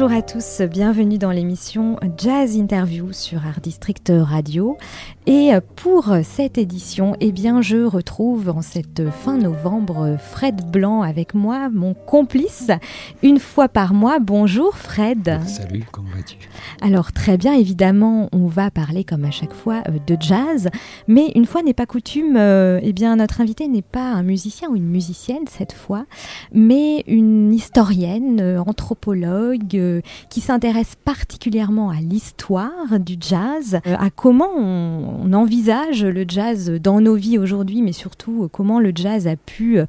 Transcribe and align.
Bonjour 0.00 0.16
à 0.16 0.22
tous, 0.22 0.62
bienvenue 0.62 1.18
dans 1.18 1.32
l'émission 1.32 1.98
Jazz 2.16 2.54
Interview 2.56 3.12
sur 3.12 3.44
Art 3.44 3.60
District 3.60 4.12
Radio. 4.14 4.78
Et 5.26 5.50
pour 5.74 6.14
cette 6.22 6.56
édition, 6.56 7.16
eh 7.20 7.32
bien, 7.32 7.60
je 7.62 7.78
retrouve 7.78 8.48
en 8.48 8.62
cette 8.62 9.10
fin 9.10 9.36
novembre 9.36 10.16
Fred 10.18 10.70
Blanc 10.70 11.02
avec 11.02 11.34
moi, 11.34 11.68
mon 11.68 11.94
complice, 11.94 12.70
une 13.24 13.40
fois 13.40 13.68
par 13.68 13.92
mois. 13.92 14.20
Bonjour 14.20 14.78
Fred. 14.78 15.40
Salut, 15.44 15.84
comment 15.90 16.10
vas-tu? 16.14 16.36
Alors 16.80 17.12
très 17.12 17.36
bien, 17.36 17.54
évidemment, 17.54 18.28
on 18.32 18.46
va 18.46 18.70
parler 18.70 19.02
comme 19.02 19.24
à 19.24 19.32
chaque 19.32 19.52
fois 19.52 19.82
euh, 19.88 19.98
de 20.06 20.16
jazz, 20.18 20.68
mais 21.08 21.32
une 21.34 21.44
fois 21.44 21.62
n'est 21.62 21.74
pas 21.74 21.86
coutume, 21.86 22.36
euh, 22.36 22.78
eh 22.82 22.92
bien 22.92 23.16
notre 23.16 23.40
invité 23.40 23.66
n'est 23.66 23.82
pas 23.82 24.12
un 24.12 24.22
musicien 24.22 24.70
ou 24.70 24.76
une 24.76 24.88
musicienne 24.88 25.44
cette 25.48 25.72
fois, 25.72 26.06
mais 26.52 27.02
une 27.08 27.52
historienne, 27.52 28.38
euh, 28.40 28.60
anthropologue 28.60 29.87
euh, 29.88 30.00
qui 30.28 30.40
s'intéresse 30.40 30.94
particulièrement 31.04 31.90
à 31.90 32.00
l'histoire 32.00 33.00
du 33.00 33.16
jazz, 33.20 33.80
euh, 33.86 33.96
à 33.98 34.10
comment 34.10 34.50
on, 34.56 35.20
on 35.24 35.32
envisage 35.32 36.04
le 36.04 36.24
jazz 36.26 36.70
dans 36.82 37.00
nos 37.00 37.14
vies 37.14 37.38
aujourd'hui, 37.38 37.82
mais 37.82 37.92
surtout 37.92 38.44
euh, 38.44 38.48
comment 38.50 38.80
le 38.80 38.92
jazz 38.94 39.26
a 39.26 39.36
pu 39.36 39.78
euh, 39.78 39.86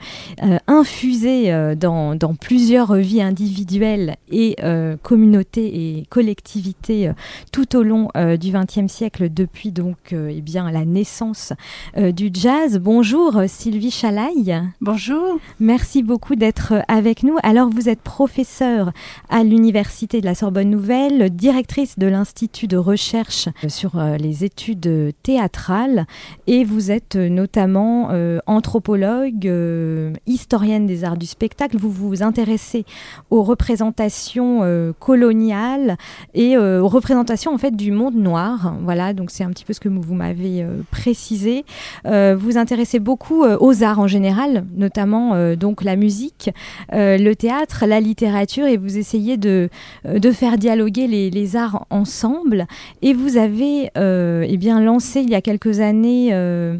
infuser 0.67 1.51
dans, 1.75 2.15
dans 2.15 2.35
plusieurs 2.35 2.95
vies 2.95 3.21
individuelles 3.21 4.15
et 4.31 4.55
communautés 5.03 5.97
et 5.99 6.05
collectivités 6.09 7.11
tout 7.51 7.75
au 7.75 7.83
long 7.83 8.09
du 8.39 8.51
XXe 8.51 8.91
siècle 8.91 9.29
depuis 9.31 9.71
donc 9.71 10.13
eh 10.13 10.41
bien 10.41 10.71
la 10.71 10.85
naissance 10.85 11.53
du 11.97 12.29
jazz. 12.33 12.79
Bonjour 12.79 13.41
Sylvie 13.47 13.91
Chalaille. 13.91 14.61
Bonjour. 14.81 15.39
Merci 15.59 16.03
beaucoup 16.03 16.35
d'être 16.35 16.73
avec 16.87 17.23
nous. 17.23 17.37
Alors 17.43 17.69
vous 17.69 17.89
êtes 17.89 18.01
professeure 18.01 18.91
à 19.29 19.43
l'Université 19.43 19.88
de 19.89 20.25
la 20.25 20.35
Sorbonne 20.35 20.69
Nouvelle, 20.69 21.29
directrice 21.31 21.97
de 21.97 22.05
l'Institut 22.05 22.67
de 22.67 22.77
recherche 22.77 23.49
euh, 23.63 23.69
sur 23.69 23.97
euh, 23.97 24.17
les 24.17 24.45
études 24.45 25.13
théâtrales 25.23 26.05
et 26.45 26.63
vous 26.63 26.91
êtes 26.91 27.15
euh, 27.15 27.27
notamment 27.27 28.09
anthropologue, 28.45 29.51
historienne 30.27 30.85
des 30.85 31.03
arts 31.03 31.17
du 31.17 31.25
spectacle. 31.25 31.77
Vous 31.77 31.89
vous 31.89 32.23
intéressez 32.23 32.85
aux 33.29 33.43
représentations 33.43 34.93
coloniales 34.99 35.97
et 36.33 36.57
aux 36.57 36.87
représentations 36.87 37.53
en 37.53 37.57
fait 37.57 37.75
du 37.75 37.91
monde 37.91 38.15
noir. 38.15 38.75
Voilà, 38.81 39.13
donc 39.13 39.31
c'est 39.31 39.43
un 39.43 39.49
petit 39.49 39.65
peu 39.65 39.73
ce 39.73 39.79
que 39.79 39.89
vous 39.89 40.13
m'avez 40.13 40.65
précisé. 40.91 41.65
Vous 42.05 42.37
vous 42.37 42.57
intéressez 42.57 42.99
beaucoup 42.99 43.43
aux 43.45 43.83
arts 43.83 43.99
en 43.99 44.07
général, 44.07 44.65
notamment 44.75 45.55
donc 45.55 45.83
la 45.83 45.95
musique, 45.95 46.51
le 46.91 47.33
théâtre, 47.33 47.85
la 47.85 47.99
littérature, 47.99 48.65
et 48.65 48.77
vous 48.77 48.97
essayez 48.97 49.37
de, 49.37 49.69
de 50.05 50.31
faire 50.31 50.57
dialoguer 50.57 51.07
les, 51.07 51.29
les 51.29 51.55
arts 51.55 51.85
ensemble. 51.89 52.67
Et 53.01 53.13
vous 53.13 53.37
avez 53.37 53.89
euh, 53.97 54.45
eh 54.47 54.57
bien 54.57 54.81
lancé 54.81 55.21
il 55.21 55.29
y 55.29 55.35
a 55.35 55.41
quelques 55.41 55.79
années 55.79 56.29
euh, 56.31 56.77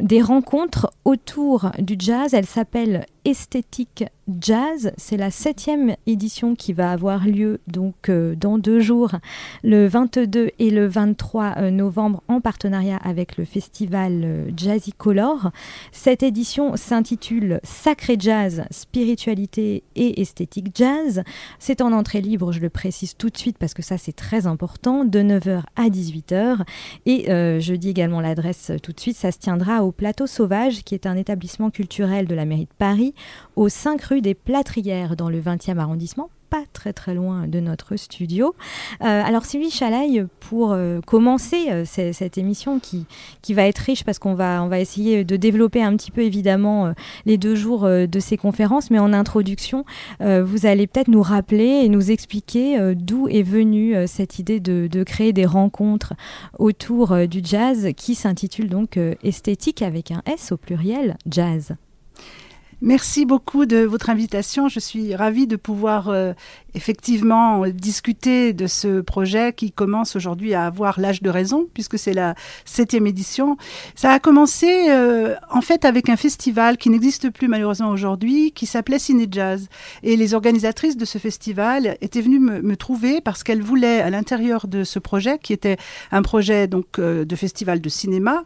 des 0.00 0.22
rencontres 0.22 0.92
autour 1.04 1.70
du 1.78 1.96
jazz. 1.98 2.34
Elle 2.34 2.46
s'appelle 2.46 3.06
Esthétique 3.24 4.04
Jazz. 4.40 4.92
C'est 4.96 5.16
la 5.16 5.30
septième 5.30 5.96
édition 6.06 6.54
qui 6.54 6.72
va 6.72 6.90
avoir 6.90 7.26
lieu 7.26 7.60
donc 7.66 8.08
euh, 8.08 8.34
dans 8.34 8.58
deux 8.58 8.80
jours, 8.80 9.12
le 9.62 9.86
22 9.86 10.50
et 10.58 10.70
le 10.70 10.86
23 10.86 11.54
euh, 11.56 11.70
novembre, 11.70 12.22
en 12.28 12.40
partenariat 12.40 12.98
avec 12.98 13.36
le 13.36 13.44
festival 13.44 14.22
euh, 14.24 14.50
Jazzy 14.56 14.92
Color. 14.92 15.50
Cette 15.92 16.22
édition 16.22 16.76
s'intitule 16.76 17.60
Sacré 17.62 18.16
Jazz, 18.18 18.64
spiritualité 18.70 19.84
et 19.96 20.20
esthétique 20.20 20.68
jazz. 20.74 21.22
C'est 21.58 21.80
en 21.80 21.92
entrée 21.92 22.20
libre, 22.20 22.52
je 22.52 22.60
le 22.60 22.70
précise 22.70 23.16
tout 23.16 23.30
de 23.30 23.38
suite 23.38 23.58
parce 23.58 23.74
que 23.74 23.82
ça 23.82 23.98
c'est 23.98 24.16
très 24.16 24.46
important, 24.46 25.04
de 25.04 25.20
9h 25.20 25.62
à 25.76 25.88
18h. 25.88 26.60
Et 27.06 27.24
je 27.26 27.74
dis 27.74 27.88
également 27.88 28.20
l'adresse 28.20 28.72
tout 28.82 28.92
de 28.92 29.00
suite, 29.00 29.16
ça 29.16 29.32
se 29.32 29.38
tiendra 29.38 29.83
au 29.83 29.83
Plateau 29.92 30.26
Sauvage, 30.26 30.84
qui 30.84 30.94
est 30.94 31.06
un 31.06 31.16
établissement 31.16 31.70
culturel 31.70 32.26
de 32.26 32.34
la 32.34 32.44
mairie 32.44 32.64
de 32.64 32.74
Paris, 32.78 33.14
au 33.56 33.68
5 33.68 34.02
rue 34.02 34.20
des 34.20 34.34
Plâtrières, 34.34 35.16
dans 35.16 35.28
le 35.28 35.40
20e 35.40 35.78
arrondissement 35.78 36.30
très 36.72 36.92
très 36.92 37.14
loin 37.14 37.46
de 37.46 37.60
notre 37.60 37.96
studio. 37.96 38.54
Euh, 39.02 39.22
alors 39.24 39.44
Sylvie 39.44 39.70
Chalaille, 39.70 40.26
pour 40.40 40.72
euh, 40.72 41.00
commencer 41.00 41.66
euh, 41.70 41.84
cette 41.84 42.38
émission 42.38 42.78
qui, 42.78 43.06
qui 43.42 43.54
va 43.54 43.66
être 43.66 43.78
riche 43.78 44.04
parce 44.04 44.18
qu'on 44.18 44.34
va, 44.34 44.62
on 44.62 44.68
va 44.68 44.80
essayer 44.80 45.24
de 45.24 45.36
développer 45.36 45.82
un 45.82 45.96
petit 45.96 46.10
peu 46.10 46.22
évidemment 46.22 46.92
les 47.26 47.38
deux 47.38 47.54
jours 47.54 47.88
de 47.88 48.20
ces 48.20 48.36
conférences, 48.36 48.90
mais 48.90 48.98
en 48.98 49.12
introduction, 49.12 49.84
vous 50.20 50.66
allez 50.66 50.86
peut-être 50.86 51.08
nous 51.08 51.22
rappeler 51.22 51.82
et 51.84 51.88
nous 51.88 52.10
expliquer 52.10 52.94
d'où 52.94 53.28
est 53.28 53.42
venue 53.42 53.94
cette 54.06 54.38
idée 54.38 54.60
de, 54.60 54.88
de 54.90 55.02
créer 55.02 55.32
des 55.32 55.46
rencontres 55.46 56.14
autour 56.58 57.26
du 57.26 57.40
jazz 57.42 57.88
qui 57.96 58.14
s'intitule 58.14 58.68
donc 58.68 58.98
Esthétique 59.22 59.82
avec 59.82 60.10
un 60.10 60.22
S 60.26 60.52
au 60.52 60.56
pluriel, 60.56 61.16
jazz. 61.26 61.74
Merci 62.80 63.24
beaucoup 63.24 63.66
de 63.66 63.78
votre 63.78 64.10
invitation. 64.10 64.68
Je 64.68 64.80
suis 64.80 65.14
ravie 65.14 65.46
de 65.46 65.56
pouvoir 65.56 66.08
euh, 66.08 66.32
effectivement 66.74 67.66
discuter 67.68 68.52
de 68.52 68.66
ce 68.66 69.00
projet 69.00 69.52
qui 69.52 69.72
commence 69.72 70.16
aujourd'hui 70.16 70.54
à 70.54 70.66
avoir 70.66 71.00
l'âge 71.00 71.22
de 71.22 71.30
raison, 71.30 71.66
puisque 71.72 71.98
c'est 71.98 72.12
la 72.12 72.34
septième 72.64 73.06
édition. 73.06 73.56
Ça 73.94 74.12
a 74.12 74.18
commencé 74.18 74.90
euh, 74.90 75.34
en 75.50 75.60
fait 75.60 75.84
avec 75.84 76.08
un 76.08 76.16
festival 76.16 76.76
qui 76.76 76.90
n'existe 76.90 77.30
plus 77.30 77.48
malheureusement 77.48 77.90
aujourd'hui, 77.90 78.52
qui 78.52 78.66
s'appelait 78.66 78.98
Ciné 78.98 79.28
Jazz. 79.30 79.68
Et 80.02 80.16
les 80.16 80.34
organisatrices 80.34 80.96
de 80.96 81.04
ce 81.04 81.18
festival 81.18 81.96
étaient 82.00 82.20
venues 82.20 82.40
me, 82.40 82.60
me 82.60 82.76
trouver 82.76 83.20
parce 83.20 83.42
qu'elles 83.42 83.62
voulaient, 83.62 84.00
à 84.00 84.10
l'intérieur 84.10 84.66
de 84.66 84.84
ce 84.84 84.98
projet, 84.98 85.38
qui 85.38 85.52
était 85.52 85.76
un 86.10 86.22
projet 86.22 86.66
donc 86.66 86.98
euh, 86.98 87.24
de 87.24 87.36
festival 87.36 87.80
de 87.80 87.88
cinéma, 87.88 88.44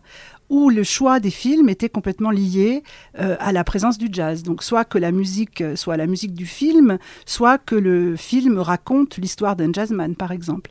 où 0.51 0.71
le 0.71 0.83
choix 0.83 1.21
des 1.21 1.31
films 1.31 1.69
était 1.69 1.89
complètement 1.89 2.31
lié 2.31 2.83
euh, 3.21 3.37
à 3.39 3.53
la 3.53 3.65
présence 3.65 3.99
du 3.99 4.09
jazz. 4.11 4.43
Donc 4.43 4.63
soit 4.63 4.85
que 4.85 4.99
la 4.99 5.13
musique 5.13 5.61
euh, 5.61 5.77
soit 5.77 5.97
la 5.97 6.07
musique 6.07 6.35
du 6.35 6.47
film, 6.47 6.99
soit 7.27 7.59
que 7.59 7.75
le 7.75 8.17
film 8.17 8.59
raconte 8.59 9.17
l'histoire 9.19 9.57
d'un 9.57 9.73
jazzman, 9.73 10.15
par 10.15 10.33
exemple. 10.33 10.71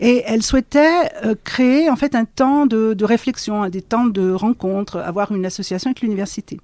Et 0.00 0.22
elle 0.26 0.42
souhaitait 0.42 1.10
euh, 1.24 1.34
créer 1.44 1.90
en 1.90 1.96
fait 1.96 2.14
un 2.14 2.24
temps 2.24 2.66
de, 2.66 2.94
de 2.94 3.04
réflexion, 3.04 3.62
hein, 3.62 3.70
des 3.70 3.82
temps 3.82 4.06
de 4.06 4.30
rencontre, 4.30 4.98
avoir 4.98 5.32
une 5.32 5.44
association 5.46 5.90
avec 5.90 6.00
l'université. 6.00 6.58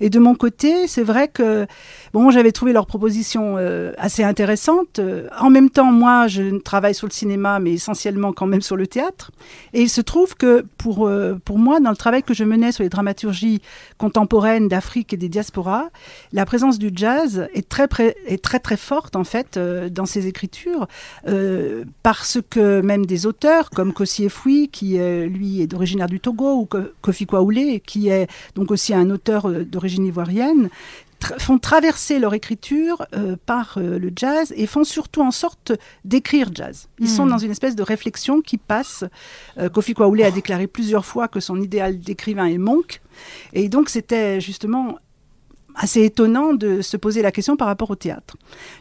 Et 0.00 0.10
de 0.10 0.18
mon 0.18 0.34
côté, 0.34 0.86
c'est 0.86 1.02
vrai 1.02 1.28
que 1.28 1.66
bon, 2.12 2.30
j'avais 2.30 2.52
trouvé 2.52 2.72
leur 2.72 2.86
proposition 2.86 3.56
euh, 3.58 3.92
assez 3.98 4.22
intéressante. 4.24 4.98
Euh, 4.98 5.28
En 5.38 5.50
même 5.50 5.70
temps, 5.70 5.90
moi, 5.92 6.26
je 6.26 6.56
travaille 6.58 6.94
sur 6.94 7.06
le 7.06 7.12
cinéma, 7.12 7.58
mais 7.60 7.72
essentiellement 7.72 8.32
quand 8.32 8.46
même 8.46 8.62
sur 8.62 8.76
le 8.76 8.86
théâtre. 8.86 9.30
Et 9.72 9.82
il 9.82 9.88
se 9.90 10.00
trouve 10.00 10.34
que 10.36 10.64
pour 10.78 11.06
euh, 11.06 11.34
pour 11.44 11.58
moi, 11.58 11.80
dans 11.80 11.90
le 11.90 11.96
travail 11.96 12.22
que 12.22 12.34
je 12.34 12.44
menais 12.44 12.72
sur 12.72 12.82
les 12.82 12.88
dramaturgies 12.88 13.60
contemporaines 13.98 14.68
d'Afrique 14.68 15.12
et 15.12 15.16
des 15.16 15.28
diasporas, 15.28 15.88
la 16.32 16.44
présence 16.46 16.78
du 16.78 16.90
jazz 16.94 17.48
est 17.54 17.68
très 17.68 17.86
très 17.88 18.76
forte 18.76 19.16
en 19.16 19.24
fait 19.24 19.58
dans 19.58 20.06
ces 20.06 20.26
écritures, 20.26 20.86
parce 22.02 22.38
que 22.50 22.80
même 22.80 23.06
des 23.06 23.26
auteurs 23.26 23.70
comme 23.70 23.92
Kossi 23.92 24.24
Efoui, 24.24 24.68
qui 24.68 24.98
lui 24.98 25.60
est 25.62 25.72
originaire 25.74 26.06
du 26.08 26.20
Togo, 26.20 26.54
ou 26.54 26.64
Ko- 26.66 26.78
Kofi 27.02 27.26
Kwaoulé, 27.26 27.80
qui 27.84 28.08
est 28.08 28.26
donc 28.54 28.70
aussi 28.70 28.94
un 28.94 29.10
auteur 29.10 29.48
d'origine 29.64 30.06
ivoirienne, 30.06 30.70
tra- 31.20 31.38
font 31.38 31.58
traverser 31.58 32.18
leur 32.18 32.34
écriture 32.34 33.06
euh, 33.14 33.36
par 33.46 33.76
euh, 33.76 33.98
le 33.98 34.10
jazz 34.14 34.52
et 34.56 34.66
font 34.66 34.84
surtout 34.84 35.22
en 35.22 35.30
sorte 35.30 35.72
d'écrire 36.04 36.50
jazz. 36.54 36.88
Ils 36.98 37.08
sont 37.08 37.26
dans 37.26 37.38
une 37.38 37.50
espèce 37.50 37.76
de 37.76 37.82
réflexion 37.82 38.40
qui 38.40 38.58
passe. 38.58 39.04
Euh, 39.58 39.68
Kofi 39.68 39.94
Kwaoulé 39.94 40.24
a 40.24 40.30
déclaré 40.30 40.66
plusieurs 40.66 41.04
fois 41.04 41.28
que 41.28 41.40
son 41.40 41.60
idéal 41.60 41.98
d'écrivain 41.98 42.46
est 42.46 42.58
monk. 42.58 43.00
Et 43.52 43.68
donc 43.68 43.88
c'était 43.88 44.40
justement 44.40 44.96
assez 45.76 46.02
étonnant 46.02 46.52
de 46.52 46.82
se 46.82 46.96
poser 46.96 47.22
la 47.22 47.30
question 47.30 47.56
par 47.56 47.68
rapport 47.68 47.90
au 47.90 47.94
théâtre. 47.94 48.36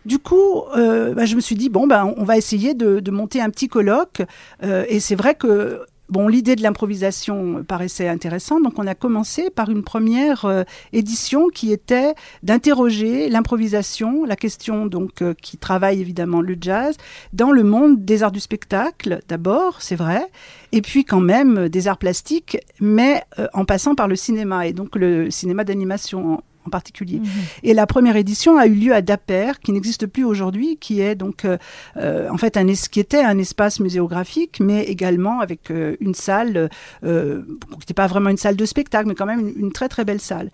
Du 0.05 0.17
coup, 0.17 0.63
euh, 0.75 1.13
bah, 1.13 1.25
je 1.25 1.35
me 1.35 1.39
suis 1.39 1.55
dit, 1.55 1.69
bon, 1.69 1.85
ben, 1.85 2.13
on 2.17 2.23
va 2.23 2.35
essayer 2.35 2.73
de, 2.73 2.99
de 2.99 3.11
monter 3.11 3.41
un 3.41 3.51
petit 3.51 3.67
colloque. 3.67 4.23
Euh, 4.63 4.85
et 4.89 4.99
c'est 4.99 5.15
vrai 5.15 5.35
que 5.35 5.81
bon, 6.09 6.27
l'idée 6.27 6.55
de 6.55 6.61
l'improvisation 6.61 7.63
paraissait 7.63 8.07
intéressante, 8.07 8.63
donc 8.63 8.77
on 8.77 8.87
a 8.87 8.95
commencé 8.95 9.49
par 9.49 9.69
une 9.69 9.83
première 9.83 10.45
euh, 10.45 10.63
édition 10.93 11.47
qui 11.49 11.71
était 11.71 12.13
d'interroger 12.43 13.29
l'improvisation, 13.29 14.25
la 14.25 14.35
question 14.35 14.85
donc 14.85 15.21
euh, 15.21 15.33
qui 15.41 15.57
travaille 15.57 16.01
évidemment 16.01 16.41
le 16.41 16.57
jazz, 16.59 16.95
dans 17.33 17.51
le 17.51 17.63
monde 17.63 18.03
des 18.03 18.23
arts 18.23 18.31
du 18.31 18.39
spectacle 18.39 19.19
d'abord, 19.27 19.81
c'est 19.81 19.95
vrai, 19.95 20.27
et 20.71 20.81
puis 20.81 21.05
quand 21.05 21.21
même 21.21 21.57
euh, 21.57 21.69
des 21.69 21.87
arts 21.87 21.97
plastiques, 21.97 22.57
mais 22.79 23.23
en 23.53 23.65
passant 23.65 23.95
par 23.95 24.07
le 24.07 24.15
cinéma, 24.15 24.67
et 24.67 24.73
donc 24.73 24.95
le 24.95 25.29
cinéma 25.29 25.63
d'animation 25.63 26.41
en, 26.69 26.79
particulier. 26.79 27.21
Et 27.63 27.73
la 27.73 27.87
première 27.87 28.15
édition 28.15 28.57
a 28.57 28.67
eu 28.67 28.73
lieu 28.73 28.93
à 28.93 29.01
Dapper, 29.01 29.53
qui 29.63 29.71
n'existe 29.71 30.05
plus 30.07 30.23
aujourd'hui, 30.23 30.77
qui 30.77 31.01
est 31.01 31.15
donc 31.15 31.45
euh, 31.45 31.57
euh, 31.97 32.29
en 32.29 32.37
fait 32.37 32.57
un 32.57 32.65
qui 32.91 32.99
était 32.99 33.21
un 33.21 33.37
espace 33.37 33.79
muséographique, 33.79 34.59
mais 34.59 34.83
également 34.83 35.39
avec 35.39 35.71
euh, 35.71 35.95
une 35.99 36.13
salle 36.13 36.69
euh, 37.03 37.41
qui 37.71 37.79
n'était 37.79 37.93
pas 37.93 38.07
vraiment 38.07 38.29
une 38.29 38.37
salle 38.37 38.55
de 38.55 38.65
spectacle, 38.65 39.07
mais 39.07 39.15
quand 39.15 39.25
même 39.25 39.39
une, 39.39 39.53
une 39.65 39.71
très 39.71 39.89
très 39.89 40.05
belle 40.05 40.21
salle. 40.21 40.51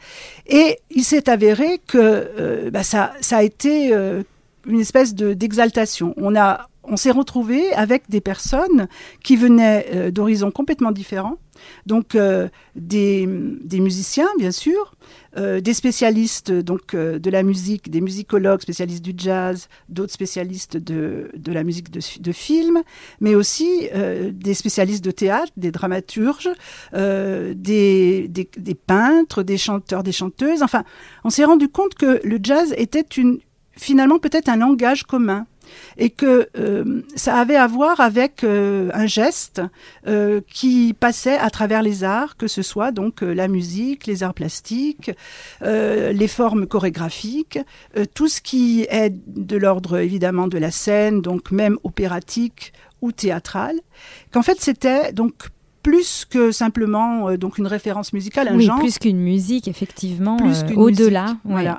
Et 0.47 0.79
il 0.89 1.03
s'est 1.03 1.29
avéré 1.29 1.81
que 1.85 2.69
bah, 2.71 2.83
ça, 2.83 3.13
ça 3.21 3.37
a 3.37 3.43
été 3.43 3.93
une 4.65 4.79
espèce 4.79 5.13
de 5.13 5.33
d'exaltation. 5.33 6.13
On 6.17 6.35
a 6.35 6.69
on 6.87 6.97
s'est 6.97 7.11
retrouvé 7.11 7.73
avec 7.73 8.09
des 8.09 8.21
personnes 8.21 8.87
qui 9.23 9.35
venaient 9.35 9.85
euh, 9.93 10.11
d'horizons 10.11 10.51
complètement 10.51 10.91
différents. 10.91 11.37
Donc 11.85 12.15
euh, 12.15 12.49
des, 12.75 13.25
musiciens, 13.25 14.27
bien 14.37 14.51
sûr, 14.51 14.95
euh, 15.37 15.61
des 15.61 15.73
spécialistes 15.73 16.51
donc 16.51 16.95
de 16.95 17.29
la 17.29 17.43
musique, 17.43 17.89
des 17.89 18.01
musicologues 18.01 18.61
spécialistes 18.61 19.03
du 19.03 19.13
jazz, 19.17 19.69
d'autres 19.87 20.11
spécialistes 20.11 20.75
de, 20.77 21.31
la 21.47 21.63
musique 21.63 21.89
de, 21.91 22.31
film, 22.33 22.83
mais 23.21 23.35
aussi 23.35 23.89
des 24.31 24.53
spécialistes 24.53 25.03
de 25.03 25.11
théâtre, 25.11 25.53
des 25.55 25.71
dramaturges, 25.71 26.49
des, 26.93 28.27
des, 28.27 28.49
des 28.57 28.75
peintres, 28.75 29.41
des 29.41 29.57
chanteurs, 29.57 30.03
des 30.03 30.11
chanteuses. 30.11 30.61
Enfin, 30.61 30.83
on 31.23 31.29
s'est 31.29 31.45
rendu 31.45 31.69
compte 31.69 31.95
que 31.95 32.19
le 32.25 32.37
jazz 32.43 32.73
était 32.77 32.99
une, 33.15 33.39
finalement 33.77 34.19
peut-être 34.19 34.49
un 34.49 34.57
langage 34.57 35.03
commun 35.03 35.45
et 35.97 36.09
que 36.09 36.49
euh, 36.57 37.01
ça 37.15 37.35
avait 37.35 37.55
à 37.55 37.67
voir 37.67 37.99
avec 37.99 38.43
euh, 38.43 38.89
un 38.93 39.05
geste 39.05 39.61
euh, 40.07 40.41
qui 40.51 40.93
passait 40.93 41.37
à 41.37 41.49
travers 41.49 41.81
les 41.81 42.03
arts, 42.03 42.37
que 42.37 42.47
ce 42.47 42.61
soit 42.61 42.91
donc 42.91 43.21
la 43.21 43.47
musique, 43.47 44.07
les 44.07 44.23
arts 44.23 44.33
plastiques, 44.33 45.11
les 45.61 46.27
formes 46.27 46.67
chorégraphiques, 46.67 47.59
tout 48.13 48.27
ce 48.27 48.41
qui 48.41 48.85
est 48.89 49.13
de 49.27 49.57
l'ordre 49.57 49.97
évidemment 49.97 50.47
de 50.47 50.57
la 50.57 50.71
scène, 50.71 51.21
donc 51.21 51.51
même 51.51 51.77
opératique 51.83 52.73
ou 53.01 53.11
théâtrale, 53.11 53.79
qu'en 54.31 54.41
fait 54.41 54.59
c'était 54.59 55.11
donc 55.13 55.33
plus 55.83 56.25
que 56.25 56.51
simplement 56.51 57.35
donc 57.37 57.57
une 57.57 57.67
référence 57.67 58.13
musicale, 58.13 58.47
un 58.47 58.55
oui, 58.55 58.65
genre, 58.65 58.79
plus 58.79 58.97
qu'une 58.97 59.19
musique, 59.19 59.67
effectivement, 59.67 60.37
au-delà. 60.75 61.37
ouais. 61.45 61.69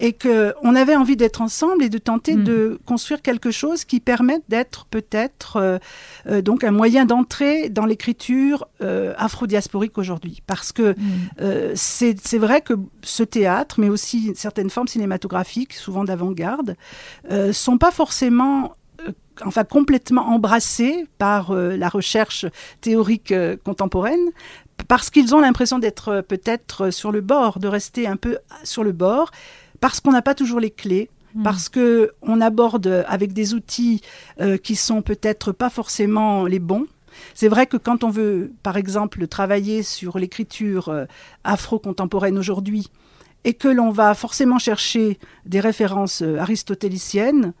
Et 0.00 0.12
que 0.14 0.54
on 0.62 0.74
avait 0.74 0.96
envie 0.96 1.16
d'être 1.16 1.42
ensemble 1.42 1.84
et 1.84 1.88
de 1.88 1.98
tenter 1.98 2.34
Mm. 2.34 2.44
de 2.44 2.80
construire 2.86 3.20
quelque 3.22 3.50
chose 3.50 3.84
qui 3.84 4.00
permette 4.00 4.42
d'être 4.48 4.86
peut-être 4.86 5.56
euh, 5.56 5.78
euh, 6.26 6.42
donc 6.42 6.64
un 6.64 6.70
moyen 6.70 7.04
d'entrer 7.04 7.68
dans 7.68 7.84
l'écriture 7.86 8.66
euh, 8.82 9.12
afro-diasporique 9.18 9.98
aujourd'hui. 9.98 10.42
Parce 10.46 10.72
que 10.72 10.92
Mm. 10.92 11.74
c'est 11.74 12.38
vrai 12.38 12.60
que 12.62 12.74
ce 13.02 13.22
théâtre, 13.22 13.76
mais 13.78 13.88
aussi 13.88 14.32
certaines 14.34 14.70
formes 14.70 14.88
cinématographiques, 14.88 15.74
souvent 15.74 16.04
d'avant-garde, 16.04 16.76
euh, 17.30 17.52
sont 17.52 17.78
pas 17.78 17.90
forcément 17.90 18.72
enfin 19.44 19.64
complètement 19.64 20.28
embrassées 20.28 21.06
par 21.18 21.50
euh, 21.50 21.76
la 21.76 21.88
recherche 21.88 22.46
théorique 22.80 23.32
euh, 23.32 23.56
contemporaine 23.64 24.28
parce 24.88 25.10
qu'ils 25.10 25.34
ont 25.34 25.40
l'impression 25.40 25.78
d'être 25.78 26.08
euh, 26.08 26.22
peut-être 26.22 26.90
sur 26.90 27.12
le 27.12 27.20
bord, 27.20 27.58
de 27.58 27.68
rester 27.68 28.06
un 28.06 28.16
peu 28.16 28.38
sur 28.64 28.82
le 28.84 28.92
bord, 28.92 29.30
parce 29.80 30.00
qu'on 30.00 30.12
n'a 30.12 30.22
pas 30.22 30.34
toujours 30.34 30.60
les 30.60 30.70
clés, 30.70 31.10
Mm. 31.34 31.42
parce 31.42 31.68
que 31.68 32.10
on 32.22 32.40
aborde 32.40 33.04
avec 33.06 33.32
des 33.32 33.54
outils 33.54 34.00
euh, 34.40 34.56
qui 34.56 34.76
sont 34.76 35.02
peut-être 35.02 35.52
pas 35.52 35.70
forcément 35.70 36.46
les 36.46 36.58
bons. 36.58 36.86
C'est 37.34 37.48
vrai 37.48 37.66
que 37.66 37.76
quand 37.76 38.04
on 38.04 38.10
veut, 38.10 38.52
par 38.62 38.76
exemple, 38.76 39.26
travailler 39.26 39.82
sur 39.82 40.18
l'écriture 40.18 40.88
euh, 40.88 41.04
afro-contemporaine 41.44 42.38
aujourd'hui, 42.38 42.88
et 43.44 43.54
que 43.54 43.68
l'on 43.68 43.90
va 43.90 44.14
forcément 44.14 44.58
chercher 44.58 45.18
des 45.46 45.60
références 45.60 46.22
euh, 46.22 46.38
aristotéliciennes, 46.38 47.52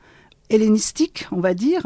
hellénistiques, 0.50 1.26
on 1.32 1.40
va 1.40 1.54
dire, 1.54 1.82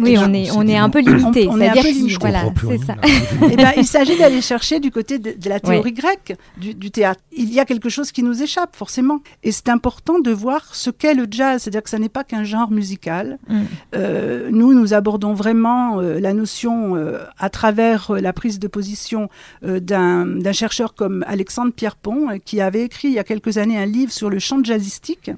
Oui, 0.00 0.16
on 0.18 0.32
est, 0.34 0.50
on 0.52 0.66
est 0.66 0.76
un 0.76 0.88
peu 0.90 1.00
limité. 1.00 1.46
On- 1.48 1.52
on 1.54 1.60
est 1.60 1.68
un 1.68 1.74
peu 1.74 1.88
limité. 1.90 2.14
Je 2.14 2.18
voilà, 2.18 2.44
ça. 2.86 2.94
là. 2.94 3.00
eh 3.50 3.56
ben, 3.56 3.72
il 3.76 3.86
s'agit 3.86 4.16
d'aller 4.18 4.40
chercher 4.40 4.80
du 4.80 4.90
côté 4.90 5.18
de, 5.18 5.32
de 5.38 5.48
la 5.48 5.60
théorie 5.60 5.92
grecque 5.92 6.36
du, 6.56 6.74
du 6.74 6.90
théâtre. 6.90 7.20
Il 7.36 7.52
y 7.52 7.60
a 7.60 7.64
quelque 7.64 7.88
chose 7.88 8.10
qui 8.12 8.22
nous 8.22 8.42
échappe, 8.42 8.74
forcément. 8.76 9.20
Et 9.42 9.52
c'est 9.52 9.68
important 9.68 10.18
de 10.18 10.30
voir 10.30 10.74
ce 10.74 10.90
qu'est 10.90 11.14
le 11.14 11.26
jazz. 11.30 11.62
C'est-à-dire 11.62 11.82
que 11.82 11.90
ça 11.90 11.98
n'est 11.98 12.08
pas 12.08 12.24
qu'un 12.24 12.44
genre 12.44 12.70
musical. 12.70 13.38
Mm. 13.48 13.60
Euh, 13.94 14.48
nous, 14.50 14.72
nous 14.74 14.94
abordons 14.94 15.34
vraiment 15.34 16.00
euh, 16.00 16.18
la 16.18 16.32
notion 16.32 16.96
euh, 16.96 17.18
à 17.38 17.50
travers 17.50 18.10
euh, 18.12 18.20
la 18.20 18.32
prise 18.32 18.58
de 18.58 18.68
position 18.68 19.28
euh, 19.64 19.80
d'un 19.80 20.26
d'un 20.26 20.52
chercheur 20.52 20.94
comme 20.94 21.24
Alexandre 21.28 21.72
Pierrepont, 21.72 22.30
euh, 22.30 22.38
qui 22.44 22.60
avait 22.60 22.82
écrit 22.82 23.08
il 23.08 23.14
y 23.14 23.18
a 23.18 23.24
quelques 23.24 23.58
années 23.58 23.78
un 23.78 23.86
livre 23.86 24.12
sur 24.12 24.30
le 24.30 24.38
chant 24.38 24.62
jazzistique. 24.64 25.30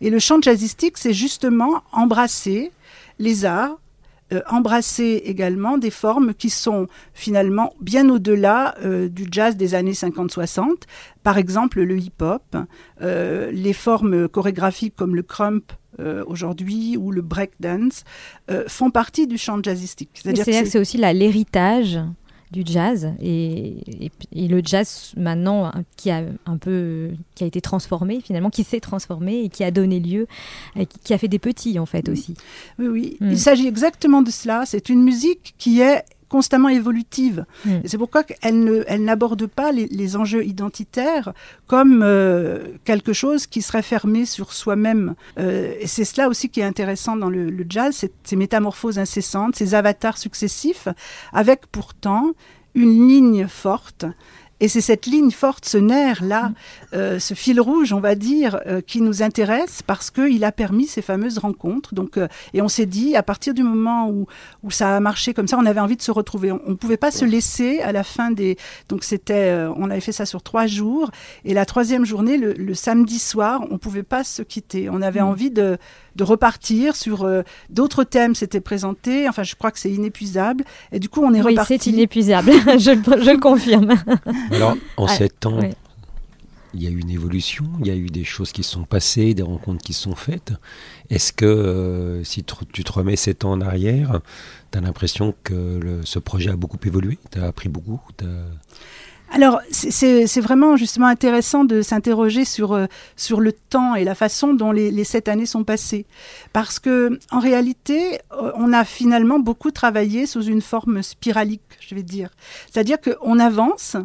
Et 0.00 0.10
le 0.10 0.18
chant 0.18 0.40
jazzistique, 0.40 0.98
c'est 0.98 1.12
justement 1.12 1.82
embrasser 1.92 2.72
les 3.18 3.44
arts, 3.44 3.78
euh, 4.32 4.40
embrasser 4.48 5.22
également 5.26 5.78
des 5.78 5.90
formes 5.90 6.32
qui 6.32 6.48
sont 6.48 6.86
finalement 7.12 7.74
bien 7.80 8.08
au-delà 8.08 8.74
euh, 8.82 9.08
du 9.08 9.26
jazz 9.30 9.56
des 9.56 9.74
années 9.74 9.92
50-60. 9.92 10.84
Par 11.22 11.36
exemple, 11.36 11.82
le 11.82 11.98
hip-hop, 11.98 12.56
euh, 13.02 13.50
les 13.50 13.72
formes 13.72 14.28
chorégraphiques 14.28 14.96
comme 14.96 15.14
le 15.16 15.22
crump 15.22 15.72
aujourd'hui 16.26 16.96
ou 16.96 17.12
le 17.12 17.20
breakdance 17.20 18.02
font 18.66 18.90
partie 18.90 19.26
du 19.26 19.36
chant 19.36 19.62
jazzistique. 19.62 20.08
C'est-à-dire 20.14 20.46
que 20.46 20.64
c'est 20.64 20.78
aussi 20.78 20.96
l'héritage 20.96 22.00
du 22.52 22.62
jazz 22.64 23.12
et, 23.20 24.04
et, 24.04 24.12
et 24.32 24.48
le 24.48 24.60
jazz 24.64 25.12
maintenant 25.16 25.66
hein, 25.66 25.84
qui 25.96 26.10
a 26.10 26.22
un 26.46 26.58
peu 26.58 27.10
qui 27.34 27.44
a 27.44 27.46
été 27.46 27.60
transformé 27.60 28.20
finalement 28.20 28.50
qui 28.50 28.62
s'est 28.62 28.80
transformé 28.80 29.44
et 29.44 29.48
qui 29.48 29.64
a 29.64 29.70
donné 29.70 30.00
lieu 30.00 30.26
qui, 30.76 30.98
qui 31.02 31.14
a 31.14 31.18
fait 31.18 31.28
des 31.28 31.38
petits 31.38 31.78
en 31.78 31.86
fait 31.86 32.08
aussi 32.08 32.34
Oui, 32.78 32.86
oui. 32.88 33.16
Mm. 33.20 33.30
Il 33.30 33.38
s'agit 33.38 33.66
exactement 33.66 34.22
de 34.22 34.30
cela. 34.30 34.64
C'est 34.66 34.88
une 34.88 35.02
musique 35.02 35.54
qui 35.58 35.80
est 35.80 36.04
constamment 36.32 36.70
évolutive. 36.70 37.44
Mm. 37.66 37.70
C'est 37.84 37.98
pourquoi 37.98 38.24
elle 38.40 39.04
n'aborde 39.04 39.46
pas 39.46 39.70
les, 39.70 39.86
les 39.86 40.16
enjeux 40.16 40.44
identitaires 40.46 41.34
comme 41.66 42.00
euh, 42.02 42.68
quelque 42.84 43.12
chose 43.12 43.46
qui 43.46 43.60
serait 43.60 43.82
fermé 43.82 44.24
sur 44.24 44.54
soi-même. 44.54 45.14
Euh, 45.38 45.74
et 45.78 45.86
c'est 45.86 46.06
cela 46.06 46.28
aussi 46.30 46.48
qui 46.48 46.60
est 46.60 46.64
intéressant 46.64 47.16
dans 47.16 47.28
le, 47.28 47.50
le 47.50 47.66
jazz, 47.68 48.06
ces 48.24 48.36
métamorphoses 48.36 48.98
incessantes, 48.98 49.56
ces 49.56 49.74
avatars 49.74 50.16
successifs, 50.16 50.88
avec 51.34 51.66
pourtant 51.66 52.32
une 52.74 53.08
ligne 53.08 53.46
forte. 53.46 54.06
Et 54.62 54.68
c'est 54.68 54.80
cette 54.80 55.06
ligne 55.06 55.32
forte, 55.32 55.64
ce 55.66 55.76
nerf-là, 55.76 56.52
euh, 56.94 57.18
ce 57.18 57.34
fil 57.34 57.60
rouge, 57.60 57.92
on 57.92 57.98
va 57.98 58.14
dire, 58.14 58.60
euh, 58.66 58.80
qui 58.80 59.00
nous 59.00 59.20
intéresse 59.22 59.82
parce 59.84 60.12
qu'il 60.12 60.44
a 60.44 60.52
permis 60.52 60.86
ces 60.86 61.02
fameuses 61.02 61.38
rencontres. 61.38 61.94
Donc, 61.96 62.16
euh, 62.16 62.28
et 62.54 62.62
on 62.62 62.68
s'est 62.68 62.86
dit, 62.86 63.16
à 63.16 63.24
partir 63.24 63.54
du 63.54 63.64
moment 63.64 64.08
où, 64.08 64.26
où 64.62 64.70
ça 64.70 64.96
a 64.96 65.00
marché 65.00 65.34
comme 65.34 65.48
ça, 65.48 65.58
on 65.58 65.66
avait 65.66 65.80
envie 65.80 65.96
de 65.96 66.02
se 66.02 66.12
retrouver. 66.12 66.52
On 66.52 66.60
ne 66.68 66.74
pouvait 66.74 66.96
pas 66.96 67.10
se 67.10 67.24
laisser 67.24 67.80
à 67.80 67.90
la 67.90 68.04
fin 68.04 68.30
des. 68.30 68.56
Donc, 68.88 69.02
c'était, 69.02 69.48
euh, 69.50 69.72
on 69.76 69.90
avait 69.90 70.00
fait 70.00 70.12
ça 70.12 70.26
sur 70.26 70.42
trois 70.44 70.66
jours. 70.68 71.10
Et 71.44 71.54
la 71.54 71.66
troisième 71.66 72.04
journée, 72.04 72.36
le, 72.38 72.52
le 72.52 72.74
samedi 72.74 73.18
soir, 73.18 73.62
on 73.68 73.72
ne 73.74 73.78
pouvait 73.78 74.04
pas 74.04 74.22
se 74.22 74.42
quitter. 74.42 74.88
On 74.88 75.02
avait 75.02 75.20
Mm. 75.20 75.24
envie 75.26 75.50
de, 75.50 75.76
de 76.14 76.24
repartir 76.24 76.94
sur 76.94 77.24
euh, 77.24 77.42
d'autres 77.68 78.04
thèmes 78.04 78.36
s'étaient 78.36 78.60
présentés. 78.60 79.28
Enfin, 79.28 79.42
je 79.42 79.56
crois 79.56 79.72
que 79.72 79.78
c'est 79.80 79.90
inépuisable. 79.90 80.62
Et 80.92 81.00
du 81.00 81.08
coup, 81.08 81.20
on 81.24 81.34
est 81.34 81.42
oui 81.42 81.50
reparti. 81.52 81.78
c'est 81.80 81.90
inépuisable 81.90 82.52
je, 82.78 82.92
je 83.24 83.30
le 83.30 83.38
confirme 83.40 83.94
Alors, 84.52 84.76
en 84.96 85.06
Ah, 85.06 85.08
sept 85.16 85.46
ans, 85.46 85.58
il 86.74 86.82
y 86.82 86.86
a 86.86 86.90
eu 86.90 86.98
une 86.98 87.10
évolution, 87.10 87.66
il 87.80 87.86
y 87.86 87.90
a 87.90 87.94
eu 87.96 88.06
des 88.06 88.24
choses 88.24 88.50
qui 88.52 88.62
sont 88.62 88.84
passées, 88.84 89.34
des 89.34 89.42
rencontres 89.42 89.82
qui 89.84 89.92
sont 89.92 90.14
faites. 90.14 90.52
Est-ce 91.10 91.32
que 91.32 91.44
euh, 91.44 92.24
si 92.24 92.44
tu 92.72 92.82
te 92.84 92.92
remets 92.92 93.16
sept 93.16 93.44
ans 93.44 93.52
en 93.52 93.60
arrière, 93.60 94.20
tu 94.70 94.78
as 94.78 94.80
l'impression 94.80 95.34
que 95.44 95.78
le- 95.82 96.00
ce 96.04 96.18
projet 96.18 96.50
a 96.50 96.56
beaucoup 96.56 96.78
évolué 96.86 97.18
Tu 97.30 97.38
as 97.40 97.44
appris 97.44 97.68
beaucoup 97.68 98.00
Alors, 99.30 99.60
c'est 99.70 100.40
vraiment 100.40 100.76
justement 100.76 101.06
intéressant 101.08 101.64
de 101.64 101.80
s'interroger 101.82 102.44
sur, 102.46 102.72
euh, 102.72 102.86
sur 103.16 103.40
le 103.40 103.52
temps 103.52 103.94
et 103.94 104.04
la 104.04 104.14
façon 104.14 104.52
dont 104.54 104.72
les, 104.72 104.90
les 104.90 105.04
sept 105.04 105.28
années 105.28 105.46
sont 105.46 105.64
passées. 105.64 106.04
Parce 106.52 106.78
que, 106.78 107.18
en 107.30 107.38
réalité, 107.40 108.18
euh, 108.32 108.52
on 108.56 108.72
a 108.74 108.84
finalement 108.84 109.38
beaucoup 109.38 109.70
travaillé 109.70 110.26
sous 110.26 110.42
une 110.42 110.60
forme 110.62 111.02
spiralique, 111.02 111.62
je 111.80 111.94
vais 111.94 112.02
dire. 112.02 112.28
C'est-à-dire 112.70 112.98
qu'on 113.00 113.38
avance, 113.38 113.96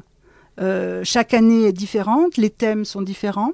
euh, 0.59 1.01
chaque 1.03 1.33
année 1.33 1.63
est 1.63 1.73
différente, 1.73 2.37
les 2.37 2.49
thèmes 2.49 2.85
sont 2.85 3.01
différents. 3.01 3.51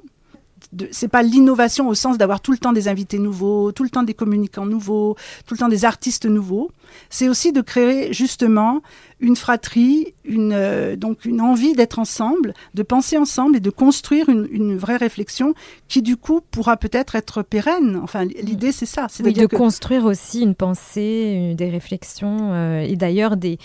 C'est 0.91 1.09
pas 1.09 1.23
l'innovation 1.23 1.89
au 1.89 1.93
sens 1.93 2.17
d'avoir 2.17 2.39
tout 2.39 2.51
le 2.51 2.57
temps 2.57 2.71
des 2.71 2.87
invités 2.87 3.19
nouveaux, 3.19 3.71
tout 3.73 3.83
le 3.83 3.89
temps 3.89 4.03
des 4.03 4.13
communicants 4.13 4.65
nouveaux, 4.65 5.15
tout 5.45 5.53
le 5.53 5.59
temps 5.59 5.67
des 5.67 5.85
artistes 5.85 6.25
nouveaux. 6.25 6.71
C'est 7.09 7.27
aussi 7.27 7.51
de 7.51 7.61
créer 7.61 8.13
justement 8.13 8.81
une 9.23 9.37
fratrie, 9.37 10.13
une, 10.25 10.51
euh, 10.53 10.97
donc 10.97 11.23
une 11.23 11.39
envie 11.39 11.73
d'être 11.73 11.97
ensemble, 11.97 12.53
de 12.73 12.83
penser 12.83 13.17
ensemble 13.17 13.55
et 13.55 13.59
de 13.61 13.69
construire 13.69 14.27
une, 14.27 14.47
une, 14.51 14.75
vraie 14.75 14.97
réflexion 14.97 15.53
qui 15.87 16.01
du 16.01 16.17
coup 16.17 16.41
pourra 16.51 16.75
peut-être 16.75 17.15
être 17.15 17.41
pérenne. 17.41 17.99
Enfin, 18.03 18.25
l'idée 18.25 18.73
c'est 18.73 18.85
ça. 18.85 19.07
Oui, 19.23 19.31
de 19.31 19.45
construire 19.45 20.03
aussi 20.03 20.41
une 20.41 20.55
pensée, 20.55 21.55
des 21.57 21.69
réflexions 21.69 22.51
euh, 22.51 22.81
et 22.81 22.97
d'ailleurs 22.97 23.37
des 23.37 23.59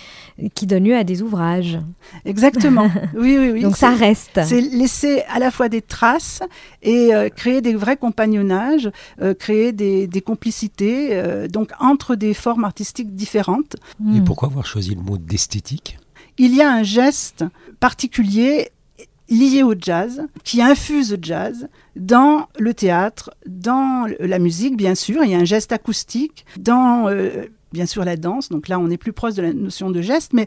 qui 0.55 0.69
donnent 0.69 0.85
lieu 0.85 0.97
à 0.97 1.03
des 1.03 1.23
ouvrages. 1.23 1.79
Exactement. 2.25 2.89
Oui, 3.15 3.37
oui, 3.39 3.51
oui. 3.51 3.63
donc 3.63 3.77
ça 3.77 3.91
reste. 3.91 4.41
C'est 4.45 4.61
laisser 4.61 5.23
à 5.29 5.39
la 5.39 5.51
fois 5.51 5.69
des 5.69 5.83
traces 5.83 6.41
et 6.83 7.15
euh, 7.15 7.29
créer 7.31 7.61
des 7.61 7.75
vrais 7.75 7.97
compagnonnages, 7.97 8.91
créer 9.39 9.73
des, 9.73 10.07
des 10.07 10.21
complicités, 10.21 11.49
donc 11.49 11.73
entre 11.81 12.15
des 12.15 12.35
formes 12.35 12.65
artistiques 12.65 13.15
différentes. 13.15 13.77
Et 14.15 14.21
pourquoi 14.21 14.49
avoir 14.49 14.67
choisi 14.67 14.95
le 14.95 15.01
mot 15.01 15.19
il 16.39 16.55
y 16.55 16.63
a 16.63 16.71
un 16.71 16.83
geste 16.83 17.45
particulier 17.81 18.71
lié 19.29 19.63
au 19.63 19.75
jazz, 19.79 20.27
qui 20.45 20.63
infuse 20.63 21.13
le 21.13 21.19
jazz 21.21 21.69
dans 21.97 22.49
le 22.59 22.73
théâtre, 22.73 23.31
dans 23.47 24.07
la 24.21 24.39
musique, 24.39 24.77
bien 24.77 24.95
sûr. 24.95 25.23
Il 25.25 25.31
y 25.31 25.35
a 25.35 25.39
un 25.39 25.45
geste 25.45 25.73
acoustique 25.73 26.47
dans 26.59 27.09
euh, 27.09 27.47
bien 27.73 27.87
sûr 27.87 28.05
la 28.05 28.17
danse, 28.17 28.49
donc 28.49 28.69
là 28.69 28.79
on 28.79 28.89
est 28.91 28.97
plus 28.97 29.13
proche 29.13 29.35
de 29.35 29.43
la 29.43 29.53
notion 29.53 29.91
de 29.91 30.01
geste, 30.01 30.33
mais 30.33 30.47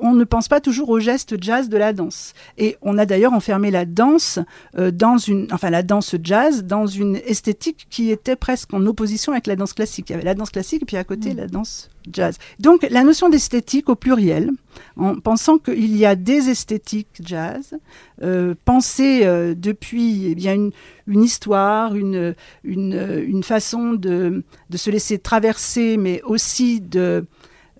on 0.00 0.12
ne 0.12 0.24
pense 0.24 0.48
pas 0.48 0.60
toujours 0.60 0.88
au 0.88 1.00
geste 1.00 1.42
jazz 1.42 1.68
de 1.68 1.76
la 1.76 1.92
danse. 1.92 2.32
Et 2.56 2.76
on 2.80 2.98
a 2.98 3.04
d'ailleurs 3.04 3.34
enfermé 3.34 3.70
la 3.70 3.84
danse 3.84 4.38
euh, 4.78 4.90
dans 4.90 5.18
une, 5.18 5.48
enfin 5.52 5.70
la 5.70 5.82
danse 5.82 6.16
jazz 6.22 6.64
dans 6.64 6.86
une 6.86 7.16
esthétique 7.16 7.86
qui 7.90 8.10
était 8.10 8.36
presque 8.36 8.72
en 8.72 8.86
opposition 8.86 9.32
avec 9.32 9.46
la 9.46 9.56
danse 9.56 9.74
classique. 9.74 10.08
Il 10.08 10.12
y 10.12 10.14
avait 10.14 10.24
la 10.24 10.34
danse 10.34 10.50
classique 10.50 10.82
et 10.82 10.86
puis 10.86 10.96
à 10.96 11.04
côté 11.04 11.34
mm. 11.34 11.36
la 11.36 11.46
danse 11.46 11.90
jazz. 12.10 12.38
Donc 12.58 12.86
la 12.90 13.02
notion 13.02 13.28
d'esthétique 13.28 13.88
au 13.88 13.94
pluriel, 13.94 14.50
en 14.96 15.16
pensant 15.16 15.58
qu'il 15.58 15.96
y 15.96 16.06
a 16.06 16.14
des 16.14 16.48
esthétiques 16.48 17.20
jazz, 17.22 17.74
euh, 18.22 18.54
pensées 18.64 19.20
euh, 19.24 19.54
depuis 19.56 20.26
eh 20.26 20.34
bien 20.34 20.70
une, 21.06 21.22
histoire, 21.22 21.94
une, 21.94 22.34
une, 22.64 23.24
une 23.26 23.42
façon 23.42 23.92
de, 23.92 24.44
de, 24.70 24.76
se 24.76 24.90
laisser 24.90 25.18
traverser, 25.18 25.96
mais 25.96 26.22
aussi 26.22 26.80
de, 26.80 27.26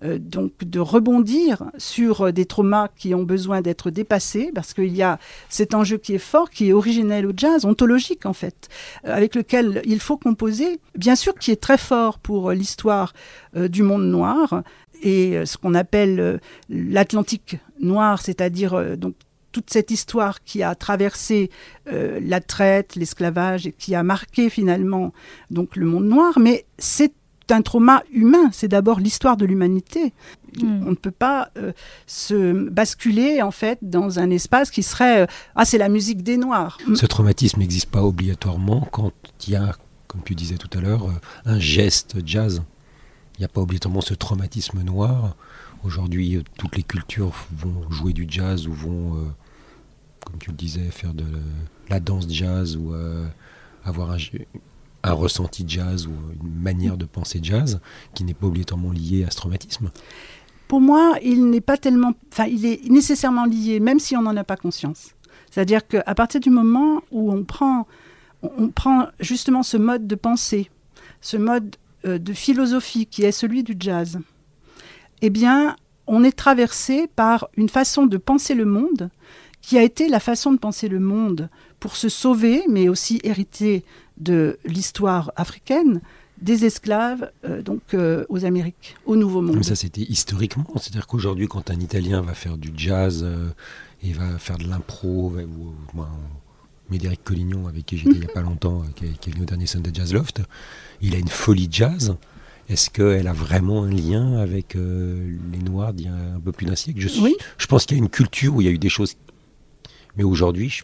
euh, 0.03 0.17
donc 0.19 0.51
de 0.63 0.79
rebondir 0.79 1.63
sur 1.77 2.33
des 2.33 2.45
traumas 2.45 2.89
qui 2.95 3.15
ont 3.15 3.23
besoin 3.23 3.61
d'être 3.61 3.89
dépassés, 3.89 4.51
parce 4.53 4.73
qu'il 4.73 4.93
y 4.95 5.01
a 5.01 5.17
cet 5.49 5.73
enjeu 5.73 5.97
qui 5.97 6.13
est 6.15 6.19
fort, 6.19 6.49
qui 6.49 6.69
est 6.69 6.73
originel 6.73 7.25
au 7.25 7.31
jazz, 7.35 7.65
ontologique 7.65 8.25
en 8.25 8.33
fait, 8.33 8.69
euh, 9.05 9.15
avec 9.15 9.35
lequel 9.35 9.81
il 9.85 9.99
faut 9.99 10.17
composer, 10.17 10.79
bien 10.97 11.15
sûr 11.15 11.35
qui 11.35 11.51
est 11.51 11.61
très 11.61 11.77
fort 11.77 12.19
pour 12.19 12.51
l'histoire 12.51 13.13
euh, 13.55 13.67
du 13.67 13.83
monde 13.83 14.03
noir 14.03 14.63
et 15.01 15.45
ce 15.45 15.57
qu'on 15.57 15.73
appelle 15.73 16.39
l'Atlantique 16.69 17.57
noir, 17.81 18.21
c'est-à-dire 18.21 18.97
donc 18.97 19.15
toute 19.51 19.69
cette 19.69 19.91
histoire 19.91 20.45
qui 20.45 20.63
a 20.63 20.75
traversé 20.75 21.49
la 21.87 22.39
traite, 22.39 22.95
l'esclavage 22.95 23.67
et 23.67 23.73
qui 23.73 23.95
a 23.95 24.03
marqué 24.03 24.49
finalement 24.49 25.11
donc 25.51 25.75
le 25.75 25.87
monde 25.87 26.05
noir, 26.05 26.39
mais 26.39 26.65
c'est 26.77 27.11
un 27.51 27.61
trauma 27.61 28.03
humain, 28.11 28.49
c'est 28.51 28.67
d'abord 28.67 28.99
l'histoire 28.99 29.37
de 29.37 29.45
l'humanité. 29.45 30.13
Hmm. 30.61 30.83
On 30.85 30.91
ne 30.91 30.95
peut 30.95 31.11
pas 31.11 31.49
euh, 31.57 31.71
se 32.05 32.69
basculer 32.69 33.41
en 33.41 33.51
fait 33.51 33.79
dans 33.81 34.19
un 34.19 34.29
espace 34.29 34.69
qui 34.71 34.83
serait 34.83 35.21
euh, 35.21 35.25
ah 35.55 35.65
c'est 35.65 35.77
la 35.77 35.89
musique 35.89 36.23
des 36.23 36.37
noirs. 36.37 36.77
Ce 36.95 37.05
traumatisme 37.05 37.59
n'existe 37.59 37.89
pas 37.89 38.03
obligatoirement 38.03 38.81
quand 38.91 39.11
il 39.47 39.53
y 39.53 39.55
a, 39.55 39.75
comme 40.07 40.21
tu 40.23 40.35
disais 40.35 40.57
tout 40.57 40.69
à 40.77 40.81
l'heure, 40.81 41.05
euh, 41.05 41.13
un 41.45 41.59
geste 41.59 42.17
jazz. 42.25 42.61
Il 43.37 43.41
n'y 43.41 43.45
a 43.45 43.49
pas 43.49 43.61
obligatoirement 43.61 44.01
ce 44.01 44.13
traumatisme 44.13 44.81
noir. 44.81 45.35
Aujourd'hui, 45.83 46.43
toutes 46.57 46.77
les 46.77 46.83
cultures 46.83 47.33
vont 47.51 47.89
jouer 47.89 48.13
du 48.13 48.25
jazz 48.29 48.67
ou 48.67 48.73
vont, 48.73 49.17
comme 50.23 50.37
tu 50.39 50.51
le 50.51 50.55
disais, 50.55 50.83
faire 50.91 51.13
de 51.13 51.25
la 51.89 51.99
danse 51.99 52.27
jazz 52.29 52.77
ou 52.77 52.93
avoir 53.83 54.11
un, 54.11 54.17
un 55.03 55.13
ressenti 55.13 55.65
jazz 55.67 56.07
ou 56.07 56.11
une 56.41 56.61
manière 56.61 56.97
de 56.97 57.05
penser 57.05 57.39
jazz 57.41 57.79
qui 58.13 58.23
n'est 58.23 58.33
pas 58.33 58.47
obligatoirement 58.47 58.91
lié 58.91 59.25
à 59.27 59.31
ce 59.31 59.37
traumatisme 59.37 59.91
Pour 60.67 60.81
moi, 60.81 61.17
il 61.21 61.49
n'est 61.49 61.61
pas 61.61 61.77
tellement, 61.77 62.13
enfin, 62.31 62.45
il 62.45 62.65
est 62.65 62.89
nécessairement 62.89 63.45
lié, 63.45 63.79
même 63.79 63.99
si 63.99 64.15
on 64.15 64.21
n'en 64.21 64.35
a 64.37 64.43
pas 64.43 64.57
conscience. 64.57 65.11
C'est-à-dire 65.51 65.87
qu'à 65.87 66.15
partir 66.15 66.39
du 66.39 66.49
moment 66.49 67.01
où 67.11 67.31
on 67.31 67.43
prend, 67.43 67.85
on 68.41 68.69
prend 68.69 69.07
justement 69.19 69.61
ce 69.61 69.77
mode 69.77 70.07
de 70.07 70.15
pensée, 70.15 70.71
ce 71.21 71.37
mode 71.37 71.75
euh, 72.05 72.17
de 72.17 72.33
philosophie 72.33 73.05
qui 73.05 73.23
est 73.23 73.31
celui 73.31 73.63
du 73.63 73.75
jazz, 73.77 74.19
eh 75.21 75.29
bien, 75.29 75.75
on 76.07 76.23
est 76.23 76.35
traversé 76.37 77.07
par 77.15 77.49
une 77.55 77.69
façon 77.69 78.05
de 78.05 78.17
penser 78.17 78.55
le 78.55 78.65
monde 78.65 79.09
qui 79.61 79.77
a 79.77 79.83
été 79.83 80.09
la 80.09 80.19
façon 80.19 80.51
de 80.51 80.57
penser 80.57 80.89
le 80.89 80.99
monde 80.99 81.49
pour 81.79 81.95
se 81.95 82.09
sauver, 82.09 82.63
mais 82.69 82.89
aussi 82.89 83.21
hériter 83.23 83.85
de 84.17 84.59
l'histoire 84.65 85.31
africaine 85.35 86.01
des 86.41 86.65
esclaves 86.65 87.31
euh, 87.45 87.61
donc 87.61 87.81
euh, 87.93 88.25
aux 88.29 88.45
Amériques, 88.45 88.95
au 89.05 89.15
Nouveau 89.15 89.41
Monde. 89.41 89.57
Mais 89.57 89.63
ça 89.63 89.75
c'était 89.75 90.01
historiquement, 90.01 90.65
c'est-à-dire 90.75 91.07
qu'aujourd'hui 91.07 91.47
quand 91.47 91.69
un 91.69 91.79
Italien 91.79 92.21
va 92.21 92.33
faire 92.33 92.57
du 92.57 92.71
jazz 92.75 93.23
euh, 93.23 93.49
et 94.03 94.11
va 94.13 94.37
faire 94.37 94.57
de 94.57 94.67
l'impro, 94.67 95.33
ou, 95.33 96.03
Médéric 96.89 97.23
Collignon 97.23 97.67
avec 97.67 97.85
qui 97.85 97.97
j'étais 97.97 98.11
il 98.11 98.19
n'y 98.19 98.25
a 98.25 98.33
pas 98.33 98.41
longtemps, 98.41 98.83
qui, 98.95 99.05
est 99.05 99.29
venu 99.31 99.43
au 99.43 99.45
dernier 99.45 99.65
Sunday 99.65 99.91
Jazz 99.93 100.13
Loft, 100.13 100.41
il 101.01 101.15
a 101.15 101.17
une 101.17 101.29
folie 101.29 101.69
jazz. 101.71 102.15
Est-ce 102.69 102.89
qu'elle 102.89 103.27
a 103.27 103.33
vraiment 103.33 103.83
un 103.83 103.89
lien 103.89 104.37
avec 104.37 104.75
les 104.75 105.59
Noirs 105.59 105.93
d'il 105.93 106.07
y 106.07 106.09
a 106.09 106.13
un 106.13 106.39
peu 106.39 106.51
plus 106.51 106.65
d'un 106.65 106.75
siècle? 106.75 106.99
Je, 106.99 107.21
oui. 107.21 107.35
je 107.57 107.65
pense 107.67 107.85
qu'il 107.85 107.97
y 107.97 107.99
a 107.99 108.03
une 108.03 108.09
culture 108.09 108.53
où 108.53 108.61
il 108.61 108.65
y 108.65 108.67
a 108.67 108.71
eu 108.71 108.77
des 108.77 108.89
choses, 108.89 109.15
mais 110.17 110.23
aujourd'hui 110.23 110.69
je 110.69 110.83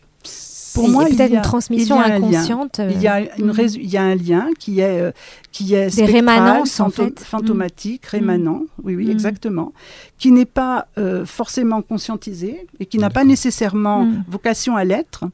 pour 0.74 0.90
moi, 0.90 1.10
il 1.10 1.16
y 1.16 1.22
a 1.22 1.28
une 1.28 1.42
transmission 1.42 2.00
inconsciente. 2.00 2.80
Il 2.90 3.02
y 3.02 3.08
a, 3.08 3.38
une 3.38 3.52
mm. 3.52 3.68
il 3.76 3.90
y 3.90 3.98
a 3.98 4.04
un 4.04 4.16
lien 4.16 4.48
qui 4.58 4.80
est 4.80 5.02
euh, 5.02 5.12
qui 5.52 5.74
est 5.74 5.96
des 5.96 6.06
rémanences 6.06 6.80
en 6.80 6.90
fait, 6.90 7.20
fantomatique, 7.20 8.04
mm. 8.06 8.10
rémanent. 8.10 8.64
Oui, 8.84 8.96
oui, 8.96 9.08
mm. 9.08 9.12
exactement. 9.12 9.74
Qui 10.18 10.32
n'est 10.32 10.46
pas 10.46 10.88
euh, 10.98 11.26
forcément 11.26 11.82
conscientisé 11.82 12.68
et 12.80 12.86
qui 12.86 12.98
n'a 12.98 13.10
pas 13.10 13.24
nécessairement 13.24 14.08
vocation 14.28 14.76
à 14.76 14.84
l'être. 14.84 15.26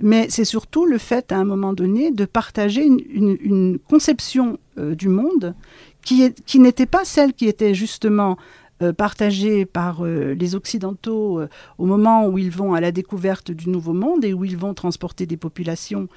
Mais 0.00 0.26
c'est 0.28 0.44
surtout 0.44 0.86
le 0.86 0.98
fait, 0.98 1.30
à 1.30 1.36
un 1.36 1.44
moment 1.44 1.72
donné, 1.72 2.10
de 2.10 2.24
partager 2.24 2.84
une, 2.84 3.00
une, 3.10 3.78
conception 3.78 4.58
euh, 4.76 4.94
du 4.94 5.08
monde 5.08 5.54
qui, 6.02 6.22
est, 6.22 6.42
qui 6.44 6.58
n'était 6.58 6.86
pas 6.86 7.04
celle 7.04 7.32
qui 7.32 7.46
était 7.46 7.74
justement 7.74 8.36
euh, 8.82 8.92
partagés 8.92 9.66
par 9.66 10.04
euh, 10.04 10.34
les 10.34 10.56
Occidentaux 10.56 11.38
euh, 11.38 11.48
au 11.78 11.86
moment 11.86 12.26
où 12.26 12.38
ils 12.38 12.50
vont 12.50 12.74
à 12.74 12.80
la 12.80 12.90
découverte 12.90 13.52
du 13.52 13.70
Nouveau 13.70 13.92
Monde 13.92 14.24
et 14.24 14.34
où 14.34 14.44
ils 14.44 14.56
vont 14.56 14.74
transporter 14.74 15.26
des 15.26 15.36
populations 15.36 16.08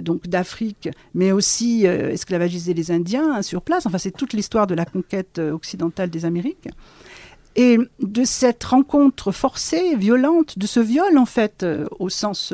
donc 0.00 0.28
d'Afrique, 0.28 0.88
mais 1.14 1.32
aussi 1.32 1.84
esclavagiser 1.84 2.74
les 2.74 2.90
Indiens 2.90 3.36
hein, 3.36 3.42
sur 3.42 3.62
place. 3.62 3.86
Enfin, 3.86 3.98
c'est 3.98 4.12
toute 4.12 4.32
l'histoire 4.32 4.66
de 4.66 4.74
la 4.74 4.84
conquête 4.84 5.38
occidentale 5.38 6.10
des 6.10 6.24
Amériques. 6.24 6.68
Et 7.56 7.78
de 8.00 8.24
cette 8.24 8.62
rencontre 8.64 9.32
forcée, 9.32 9.96
violente, 9.96 10.58
de 10.58 10.66
ce 10.66 10.80
viol 10.80 11.18
en 11.18 11.26
fait, 11.26 11.66
au 11.98 12.08
sens, 12.08 12.52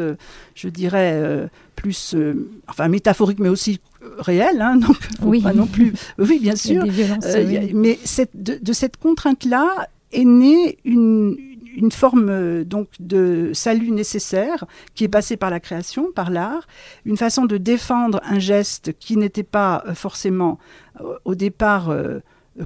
je 0.54 0.68
dirais, 0.68 1.48
plus, 1.74 2.14
enfin 2.68 2.88
métaphorique, 2.88 3.38
mais 3.38 3.48
aussi 3.48 3.80
réel, 4.18 4.60
hein, 4.60 4.76
donc 4.76 4.96
oui. 5.22 5.40
pas 5.40 5.52
non 5.52 5.66
plus. 5.66 5.92
Oui, 6.18 6.38
bien 6.40 6.56
sûr. 6.56 6.84
Euh, 6.84 7.68
mais 7.74 7.98
de, 8.34 8.72
cette 8.72 8.96
contrainte-là 8.96 9.88
est 10.12 10.24
née 10.24 10.78
une, 10.84 11.36
forme 11.90 12.28
euh, 12.28 12.64
donc 12.64 12.88
de 13.00 13.50
salut 13.54 13.90
nécessaire 13.90 14.66
qui 14.94 15.04
est 15.04 15.08
passée 15.08 15.36
par 15.36 15.50
la 15.50 15.60
création, 15.60 16.12
par 16.12 16.30
l'art, 16.30 16.66
une 17.04 17.16
façon 17.16 17.46
de 17.46 17.56
défendre 17.56 18.20
un 18.24 18.38
geste 18.38 18.92
qui 18.98 19.16
n'était 19.16 19.42
pas 19.42 19.82
euh, 19.86 19.94
forcément 19.94 20.58
au 21.24 21.34
départ 21.34 21.90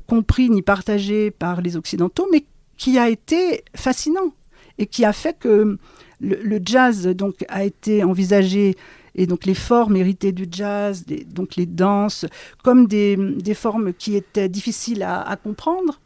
compris 0.06 0.50
ni 0.50 0.62
partagé 0.62 1.30
par 1.30 1.60
les 1.60 1.76
occidentaux, 1.76 2.26
mais 2.32 2.44
qui 2.76 2.98
a 2.98 3.08
été 3.08 3.62
fascinant 3.76 4.34
et 4.78 4.86
qui 4.86 5.04
a 5.04 5.12
fait 5.12 5.38
que 5.38 5.78
le, 6.20 6.36
le 6.42 6.60
jazz 6.64 7.06
donc 7.06 7.44
a 7.48 7.64
été 7.64 8.04
envisagé 8.04 8.76
et 9.16 9.26
donc 9.26 9.46
les 9.46 9.54
formes 9.54 9.96
héritées 9.96 10.32
du 10.32 10.46
jazz, 10.50 11.04
donc 11.26 11.56
les 11.56 11.66
danses, 11.66 12.26
comme 12.62 12.86
des, 12.86 13.16
formes 13.54 13.92
qui 13.94 14.14
étaient 14.14 14.48
difficiles 14.48 15.02
à, 15.02 15.36
comprendre 15.42 16.00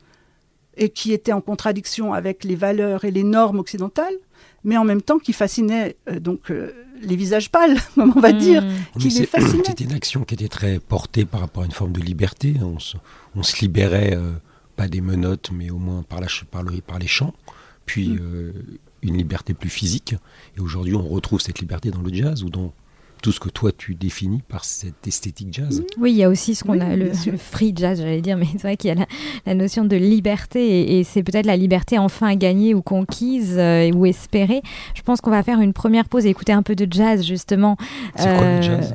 et 0.76 0.88
qui 0.88 1.12
étaient 1.12 1.32
en 1.32 1.40
contradiction 1.40 2.14
avec 2.14 2.44
les 2.44 2.54
valeurs 2.54 3.04
et 3.04 3.10
les 3.10 3.24
normes 3.24 3.58
occidentales, 3.58 4.14
mais 4.62 4.76
en 4.76 4.84
même 4.84 5.02
temps 5.02 5.18
qui 5.18 5.32
fascinaient 5.32 5.96
euh, 6.08 6.20
donc 6.20 6.50
euh, 6.50 6.72
les 7.02 7.16
visages 7.16 7.50
pâles, 7.50 7.76
comme 7.96 8.12
on 8.16 8.20
va 8.20 8.32
hmm. 8.32 8.38
dire, 8.38 8.64
qui 8.98 9.08
les 9.08 9.26
fascinaient. 9.26 9.64
C'était 9.66 9.84
une 9.84 9.92
action 9.92 10.22
qui 10.22 10.34
était 10.34 10.48
très 10.48 10.78
portée 10.78 11.24
par 11.24 11.40
rapport 11.40 11.64
à 11.64 11.66
une 11.66 11.72
forme 11.72 11.92
de 11.92 12.00
liberté. 12.00 12.54
On 12.62 12.78
se, 13.42 13.60
libérait, 13.60 14.14
euh, 14.14 14.32
pas 14.76 14.86
des 14.86 15.00
menottes, 15.00 15.50
mais 15.52 15.70
au 15.70 15.78
moins 15.78 16.02
par, 16.02 16.20
la, 16.20 16.28
par, 16.50 16.62
le, 16.62 16.80
par 16.80 16.98
les 16.98 17.08
chants. 17.08 17.34
Puis 17.84 18.10
hmm. 18.10 18.52
Une 19.02 19.16
liberté 19.16 19.54
plus 19.54 19.70
physique. 19.70 20.14
Et 20.56 20.60
aujourd'hui, 20.60 20.94
on 20.94 21.06
retrouve 21.06 21.40
cette 21.40 21.58
liberté 21.60 21.90
dans 21.90 22.02
le 22.02 22.12
jazz 22.12 22.42
ou 22.42 22.50
dans 22.50 22.72
tout 23.22 23.32
ce 23.32 23.40
que 23.40 23.50
toi 23.50 23.70
tu 23.70 23.94
définis 23.94 24.40
par 24.48 24.64
cette 24.64 25.06
esthétique 25.06 25.48
jazz? 25.52 25.84
Oui, 25.98 26.12
il 26.12 26.16
y 26.16 26.24
a 26.24 26.30
aussi 26.30 26.54
ce 26.54 26.64
qu'on 26.64 26.72
Oui, 26.72 26.80
a, 26.80 26.96
le, 26.96 27.12
free 27.36 27.74
jazz, 27.76 27.98
j'allais 28.00 28.22
dire, 28.22 28.38
mais 28.38 28.46
c'est 28.52 28.62
vrai 28.62 28.76
qu'il 28.78 28.88
y 28.88 28.92
a 28.92 28.94
la, 28.94 29.06
la 29.44 29.54
notion 29.54 29.84
de 29.84 29.94
liberté 29.96 30.66
et, 30.66 31.00
et 31.00 31.04
c'est 31.04 31.22
peut-être 31.22 31.44
la 31.44 31.58
liberté 31.58 31.98
enfin 31.98 32.34
gagnée 32.34 32.72
ou 32.74 32.80
conquise 32.80 33.56
euh, 33.58 33.90
ou 33.92 34.06
espérée. 34.06 34.62
Je 34.94 35.02
pense 35.02 35.20
qu'on 35.20 35.30
va 35.30 35.42
faire 35.42 35.60
une 35.60 35.74
première 35.74 36.08
pause 36.08 36.24
et 36.24 36.30
écouter 36.30 36.52
un 36.52 36.62
peu 36.62 36.74
de 36.74 36.90
jazz 36.90 37.22
justement. 37.26 37.76
C'est 38.16 38.22
quoi 38.24 38.40
le 38.40 38.46
Euh, 38.46 38.62
jazz? 38.62 38.94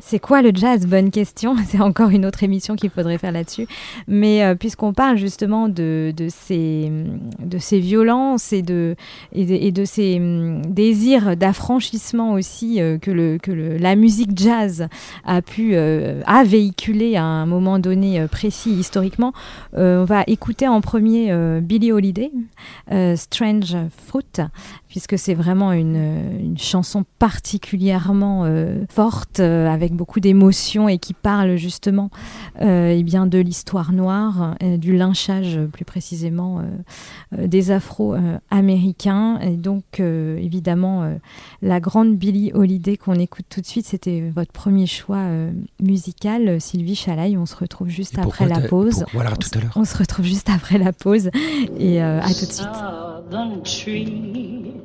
C'est 0.00 0.18
quoi 0.18 0.42
le 0.42 0.50
jazz? 0.54 0.86
Bonne 0.86 1.10
question. 1.10 1.56
C'est 1.66 1.80
encore 1.80 2.10
une 2.10 2.26
autre 2.26 2.42
émission 2.42 2.76
qu'il 2.76 2.90
faudrait 2.90 3.18
faire 3.18 3.32
là-dessus. 3.32 3.66
Mais 4.08 4.42
euh, 4.42 4.54
puisqu'on 4.54 4.92
parle 4.92 5.16
justement 5.16 5.68
de, 5.68 6.12
de, 6.16 6.28
ces, 6.28 6.90
de 7.38 7.58
ces 7.58 7.78
violences 7.78 8.52
et 8.52 8.62
de, 8.62 8.96
et 9.32 9.70
de, 9.70 9.80
de 9.80 9.84
ces 9.84 10.16
hum, 10.16 10.62
désirs 10.66 11.36
d'affranchissement 11.36 12.32
aussi 12.32 12.80
euh, 12.80 12.98
que, 12.98 13.10
le, 13.10 13.38
que 13.38 13.52
le, 13.52 13.76
la 13.76 13.96
musique 13.96 14.36
jazz 14.36 14.88
a 15.24 15.42
pu 15.42 15.74
euh, 15.74 16.22
a 16.26 16.44
véhiculé 16.44 17.16
à 17.16 17.24
un 17.24 17.46
moment 17.46 17.78
donné 17.78 18.20
euh, 18.20 18.26
précis 18.26 18.70
historiquement, 18.70 19.32
euh, 19.76 20.02
on 20.02 20.04
va 20.04 20.24
écouter 20.26 20.66
en 20.68 20.80
premier 20.80 21.32
Billie 21.60 21.92
Holiday, 21.92 22.30
Strange 23.16 23.76
Fruit, 24.06 24.24
puisque 24.90 25.16
c'est 25.18 25.34
vraiment 25.34 25.72
une, 25.72 25.94
une 26.40 26.58
chanson 26.58 27.04
particulièrement 27.18 28.42
euh, 28.44 28.84
forte, 28.90 29.40
euh, 29.40 29.66
avec 29.68 29.94
beaucoup 29.94 30.20
d'émotion 30.20 30.88
et 30.88 30.98
qui 30.98 31.14
parle 31.14 31.56
justement 31.56 32.10
euh, 32.60 32.94
eh 32.94 33.02
bien, 33.02 33.26
de 33.26 33.38
l'histoire 33.38 33.92
noire, 33.92 34.56
euh, 34.62 34.76
du 34.76 34.96
lynchage 34.96 35.56
euh, 35.56 35.66
plus 35.66 35.84
précisément 35.84 36.58
euh, 36.58 36.62
euh, 37.38 37.46
des 37.46 37.70
Afro-Américains. 37.70 39.38
Et 39.40 39.56
donc, 39.56 39.84
euh, 40.00 40.36
évidemment, 40.38 41.04
euh, 41.04 41.14
la 41.62 41.78
grande 41.80 42.16
Billie 42.16 42.50
Holiday 42.52 42.96
qu'on 42.96 43.14
écoute 43.14 43.46
tout 43.48 43.60
de 43.60 43.66
suite, 43.66 43.86
c'était 43.86 44.30
votre 44.34 44.52
premier 44.52 44.86
choix 44.86 45.18
euh, 45.18 45.52
musical, 45.80 46.48
euh, 46.48 46.58
Sylvie 46.58 46.96
Chalaille. 46.96 47.38
On 47.38 47.46
se 47.46 47.56
retrouve 47.56 47.88
juste 47.88 48.18
Et 48.18 48.20
après 48.20 48.46
la 48.48 48.60
pause. 48.68 49.00
pour- 49.04 49.10
Voilà, 49.14 49.30
On 49.32 49.36
tout 49.36 49.50
à 49.54 49.60
l'heure. 49.60 49.72
On 49.76 49.84
se 49.84 49.96
retrouve 49.96 50.24
juste 50.26 50.50
après 50.50 50.78
la 50.78 50.92
pause 50.92 51.30
et 51.78 52.02
euh, 52.02 52.20
à 52.20 52.26
tout 52.34 52.46
de 52.46 52.52
suite. 52.52 52.66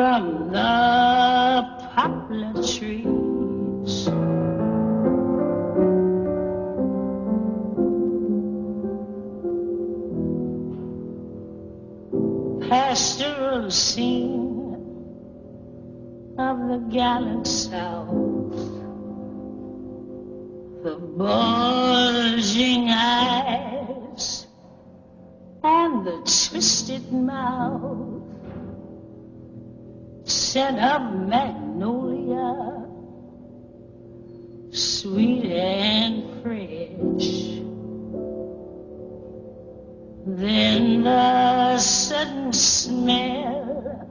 from 0.00 0.50
the 0.50 1.62
poplar 1.94 2.54
trees. 2.64 4.08
Pastoral 12.66 13.70
scene 13.70 14.74
of 16.38 16.56
the 16.70 16.78
gallant 16.90 17.46
South, 17.46 18.56
the 20.82 20.96
bulging 21.18 22.88
eyes 22.88 24.46
and 25.62 26.06
the 26.06 26.16
twisted 26.24 27.12
mouth, 27.12 28.19
scent 30.50 30.80
of 30.80 31.02
magnolia, 31.28 32.88
sweet 34.72 35.44
and 35.44 36.42
fresh. 36.42 37.62
Then 40.26 41.04
the 41.04 41.78
sudden 41.78 42.52
smell 42.52 44.08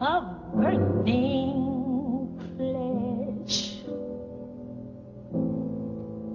of 0.00 0.22
burning 0.54 2.38
flesh. 2.54 3.82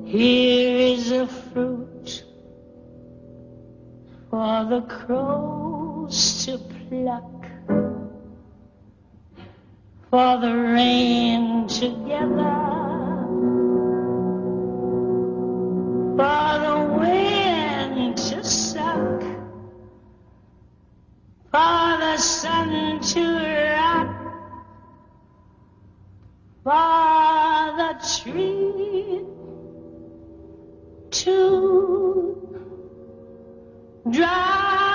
Here 0.05 0.77
is 0.95 1.11
a 1.11 1.27
fruit 1.27 2.25
for 4.29 4.65
the 4.65 4.81
crows 4.81 6.45
to 6.45 6.57
pluck, 6.57 7.36
for 10.09 10.37
the 10.37 10.55
rain 10.55 11.67
to 11.67 11.89
gather, 12.07 12.55
for 16.15 16.49
the 16.65 16.77
wind 16.97 18.17
to 18.17 18.43
suck, 18.43 19.21
for 21.51 21.97
the 21.99 22.17
sun 22.17 23.01
to 23.01 23.21
rock, 23.75 24.09
for 26.63 27.75
the 27.77 27.91
tree 28.23 29.25
to 31.11 32.59
drop. 34.09 34.86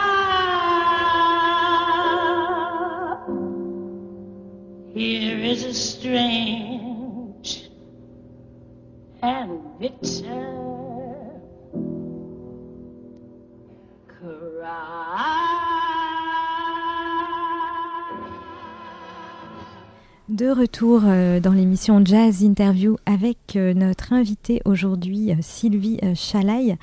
De 20.32 20.48
retour 20.48 21.02
euh, 21.04 21.40
dans 21.40 21.52
l'émission 21.52 22.02
Jazz 22.02 22.42
Interview 22.42 22.96
avec 23.04 23.54
euh, 23.54 23.74
notre 23.74 24.14
invitée 24.14 24.62
aujourd'hui, 24.64 25.30
euh, 25.30 25.36
Sylvie 25.42 26.00
Chalaille, 26.14 26.76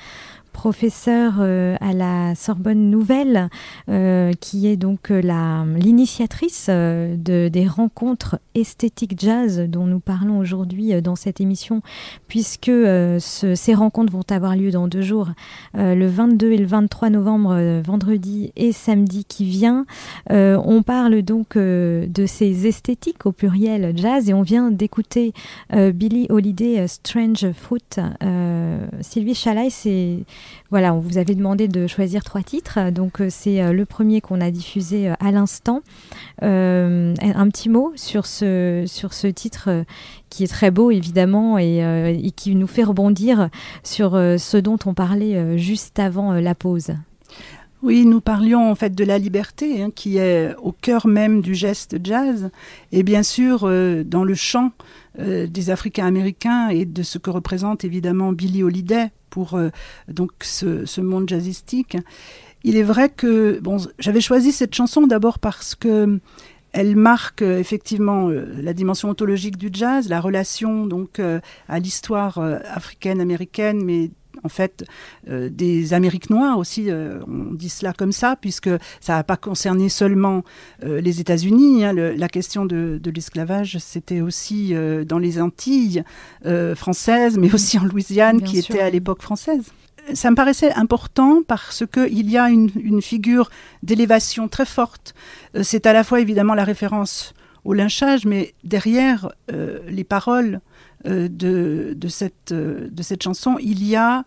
professeure 0.64 1.36
euh, 1.40 1.78
à 1.80 1.94
la 1.94 2.36
Sorbonne 2.36 2.90
Nouvelle, 2.90 3.48
euh, 3.88 4.34
qui 4.42 4.68
est 4.68 4.76
donc 4.76 5.10
euh, 5.10 5.22
la- 5.22 5.64
l'initiatrice 5.78 6.70
de, 6.70 7.48
des 7.48 7.66
rencontres 7.66 8.40
esthétiques 8.56 9.18
jazz 9.18 9.62
dont 9.70 9.86
nous 9.86 10.02
parlons 10.02 10.38
aujourd'hui 10.38 11.02
dans 11.02 11.16
cette 11.16 11.40
émission, 11.40 11.82
puisque 12.28 12.66
ce- 12.66 13.54
ces 13.56 13.74
rencontres 13.74 14.12
vont 14.12 14.26
avoir 14.30 14.58
lieu 14.58 14.70
dans 14.70 14.90
deux 14.90 15.02
jours, 15.02 15.30
le 15.76 16.08
22 16.08 16.52
et 16.52 16.58
le 16.58 16.66
23 16.66 17.10
novembre, 17.10 17.82
vendredi 17.82 18.52
et 18.58 18.74
samedi 18.74 19.24
qui 19.24 19.46
vient. 19.46 19.86
On 20.30 20.84
parle 20.84 21.22
donc 21.22 21.56
de 21.58 22.26
ces 22.26 22.68
esthétiques 22.68 23.26
au 23.26 23.32
pluriel 23.32 23.94
jazz 23.96 24.30
et 24.30 24.34
on 24.34 24.42
vient 24.42 24.72
d'écouter 24.72 25.32
Billie 25.74 26.28
Holiday 26.30 26.86
Strange 26.90 27.50
Fruit. 27.54 27.80
Sylvie 29.02 29.36
Chalaille, 29.36 29.72
c'est 29.72 30.20
voilà, 30.72 30.94
on 30.94 31.00
vous 31.00 31.18
avait 31.18 31.34
demandé 31.34 31.68
de 31.68 31.88
choisir 31.88 32.24
trois 32.24 32.44
titres, 32.44 32.92
donc 32.92 33.22
euh, 33.22 33.28
c'est 33.30 33.62
euh, 33.62 33.74
le 33.74 33.86
premier 33.86 34.22
qu'on 34.22 34.40
a 34.40 34.52
diffusé 34.52 35.10
euh, 35.10 35.14
à 35.20 35.32
l'instant. 35.32 35.82
Un 36.42 37.50
petit 37.50 37.70
mot 37.70 37.92
sur 37.96 38.26
ce 38.26 38.84
sur 38.88 39.14
ce 39.14 39.28
titre 39.28 39.84
qui 40.30 40.44
est 40.44 40.48
très 40.48 40.72
beau 40.72 40.92
évidemment 40.92 41.58
et, 41.58 42.32
qui 42.36 42.56
nous 42.56 42.68
fait 42.68 42.84
rebondir 42.84 43.50
sur 43.84 44.12
ce 44.12 44.58
dont 44.58 44.78
on 44.86 44.94
parlait 44.94 45.58
juste 45.58 46.00
avant 46.00 46.34
la 46.34 46.56
pause. 46.56 46.92
Oui, 47.82 48.06
nous 48.06 48.22
parlions 48.22 48.70
en 48.70 48.76
fait 48.76 48.96
de 48.96 49.04
la 49.04 49.18
liberté, 49.18 49.82
hein, 49.82 49.90
qui 49.94 50.18
est 50.18 50.56
au 50.62 50.72
cœur 50.72 51.08
même 51.08 51.42
du 51.42 51.56
geste 51.56 51.98
jazz, 52.04 52.52
et 52.92 53.04
bien 53.04 53.24
sûr 53.24 53.62
dans 54.06 54.24
le 54.24 54.36
chant 54.36 54.72
des 55.18 55.70
Africains-Américains 55.70 56.70
et 56.70 56.86
de 56.86 57.04
ce 57.04 57.18
que 57.18 57.30
représente 57.30 57.84
évidemment 57.84 58.32
Billie 58.32 58.64
Holiday 58.64 59.12
pour 59.30 59.56
euh, 59.56 59.70
donc 60.08 60.32
ce, 60.42 61.02
monde 61.02 61.30
jazzistique. 61.30 61.98
Il 62.64 62.76
est 62.76 62.84
vrai 62.84 63.10
que 63.10 63.60
bon, 63.62 63.78
j'avais 64.00 64.22
choisi 64.22 64.52
cette 64.52 64.76
chanson 64.76 65.08
d'abord 65.08 65.40
parce 65.40 65.76
que 65.76 66.20
elle 66.72 66.96
marque 66.96 67.42
euh, 67.42 67.58
effectivement 67.58 68.30
euh, 68.30 68.46
la 68.62 68.74
dimension 68.74 69.10
ontologique 69.10 69.58
du 69.58 69.70
jazz, 69.72 70.08
la 70.08 70.22
relation 70.22 70.86
donc 70.86 71.20
à 71.68 71.80
l'histoire 71.80 72.38
euh, 72.38 72.60
africaine, 72.66 73.22
américaine, 73.22 73.84
mais 73.84 74.12
en 74.44 74.50
fait 74.50 74.86
euh, 75.30 75.50
des 75.50 75.94
Amériques 75.94 76.30
noires 76.30 76.58
aussi, 76.58 76.90
euh, 76.90 77.20
on 77.28 77.54
dit 77.54 77.70
cela 77.70 77.94
comme 77.94 78.12
ça, 78.12 78.36
puisque 78.40 78.70
ça 79.02 79.14
n'a 79.16 79.24
pas 79.24 79.38
concerné 79.38 79.90
seulement 79.90 80.44
euh, 80.84 81.02
les 81.02 81.20
États-Unis. 81.20 81.84
hein. 81.84 81.94
Le- 81.94 82.14
la 82.14 82.30
question 82.30 82.66
de, 82.66 83.00
de 83.02 83.12
l'esclavage, 83.12 83.78
c'était 83.80 84.22
aussi 84.22 84.74
dans 85.08 85.20
les 85.20 85.42
Antilles 85.42 86.04
françaises, 86.76 87.38
mais 87.38 87.54
aussi 87.54 87.78
en 87.78 87.84
Louisiane, 87.84 88.38
Bien 88.38 88.48
qui 88.48 88.62
sûr. 88.62 88.76
était 88.76 88.84
à 88.84 88.90
l'époque 88.90 89.22
française. 89.22 89.64
Ça 90.14 90.32
me 90.32 90.36
paraissait 90.36 90.72
important 90.74 91.42
parce 91.48 91.84
qu'il 91.92 92.30
y 92.32 92.38
a 92.38 92.50
une, 92.50 92.70
une 92.82 93.02
figure 93.02 93.50
d'élévation 93.84 94.48
très 94.48 94.66
forte. 94.66 95.14
C'est 95.62 95.86
à 95.86 95.94
la 95.94 96.04
fois 96.04 96.20
évidemment 96.20 96.56
la 96.56 96.64
référence 96.64 97.34
au 97.66 97.74
lynchage, 97.74 98.26
mais 98.26 98.54
derrière 98.64 99.32
les 99.88 100.04
paroles 100.04 100.62
de, 101.06 101.94
de, 101.96 102.08
cette, 102.08 102.52
euh, 102.52 102.88
de 102.92 103.04
cette 103.04 103.24
chanson, 103.24 103.58
il 103.62 103.86
y 103.88 103.96
a 103.96 104.26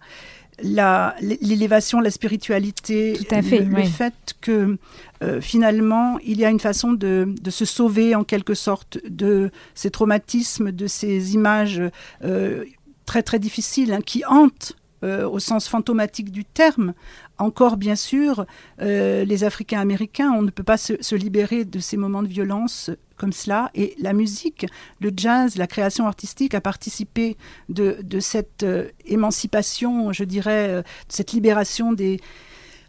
la- 0.63 1.15
l'élévation, 1.21 2.01
la 2.01 2.11
spiritualité, 2.11 3.15
Tout 3.19 3.35
à 3.35 3.43
fait, 3.43 3.61
le, 3.61 3.83
fait 3.85 4.15
que 4.41 4.77
euh, 5.23 5.41
finalement, 5.41 6.19
il 6.25 6.39
y 6.39 6.45
a 6.45 6.51
une 6.51 6.61
façon 6.61 6.93
de, 6.93 7.35
de 7.41 7.51
se 7.51 7.65
sauver 7.65 8.15
en 8.15 8.25
quelque 8.25 8.55
sorte 8.55 8.99
de 9.09 9.51
ces 9.75 9.91
traumatismes, 9.91 10.71
de 10.73 10.87
ces 10.87 11.35
images 11.35 11.83
euh, 12.25 12.65
très 13.07 13.23
très 13.23 13.39
difficiles 13.39 13.93
hein, 13.93 14.01
qui 14.05 14.25
hantent 14.27 14.75
euh, 15.05 15.29
au 15.29 15.41
sens 15.41 15.67
fantomatique 15.69 16.31
du 16.31 16.45
terme, 16.45 16.95
encore 17.43 17.77
bien 17.77 17.97
sûr, 17.97 18.47
euh, 18.81 19.25
les 19.25 19.45
Africains 19.45 19.81
américains, 19.81 20.31
on 20.31 20.43
ne 20.43 20.51
peut 20.51 20.63
pas 20.63 20.77
se, 20.77 20.95
se 21.01 21.15
libérer 21.15 21.65
de 21.65 21.79
ces 21.79 21.97
moments 21.97 22.23
de 22.23 22.29
violence 22.29 22.91
comme 23.17 23.33
cela. 23.33 23.71
Et 23.75 23.95
la 23.99 24.13
musique, 24.13 24.67
le 25.01 25.13
jazz, 25.17 25.57
la 25.57 25.67
création 25.67 26.07
artistique 26.07 26.55
a 26.55 26.61
participé 26.61 27.37
de, 27.69 27.99
de 28.03 28.21
cette 28.21 28.63
euh, 28.63 28.89
émancipation, 29.05 30.13
je 30.13 30.25
dirais, 30.25 30.69
euh, 30.69 30.83
de 30.83 31.13
cette 31.13 31.33
libération 31.33 31.93
des, 31.93 32.21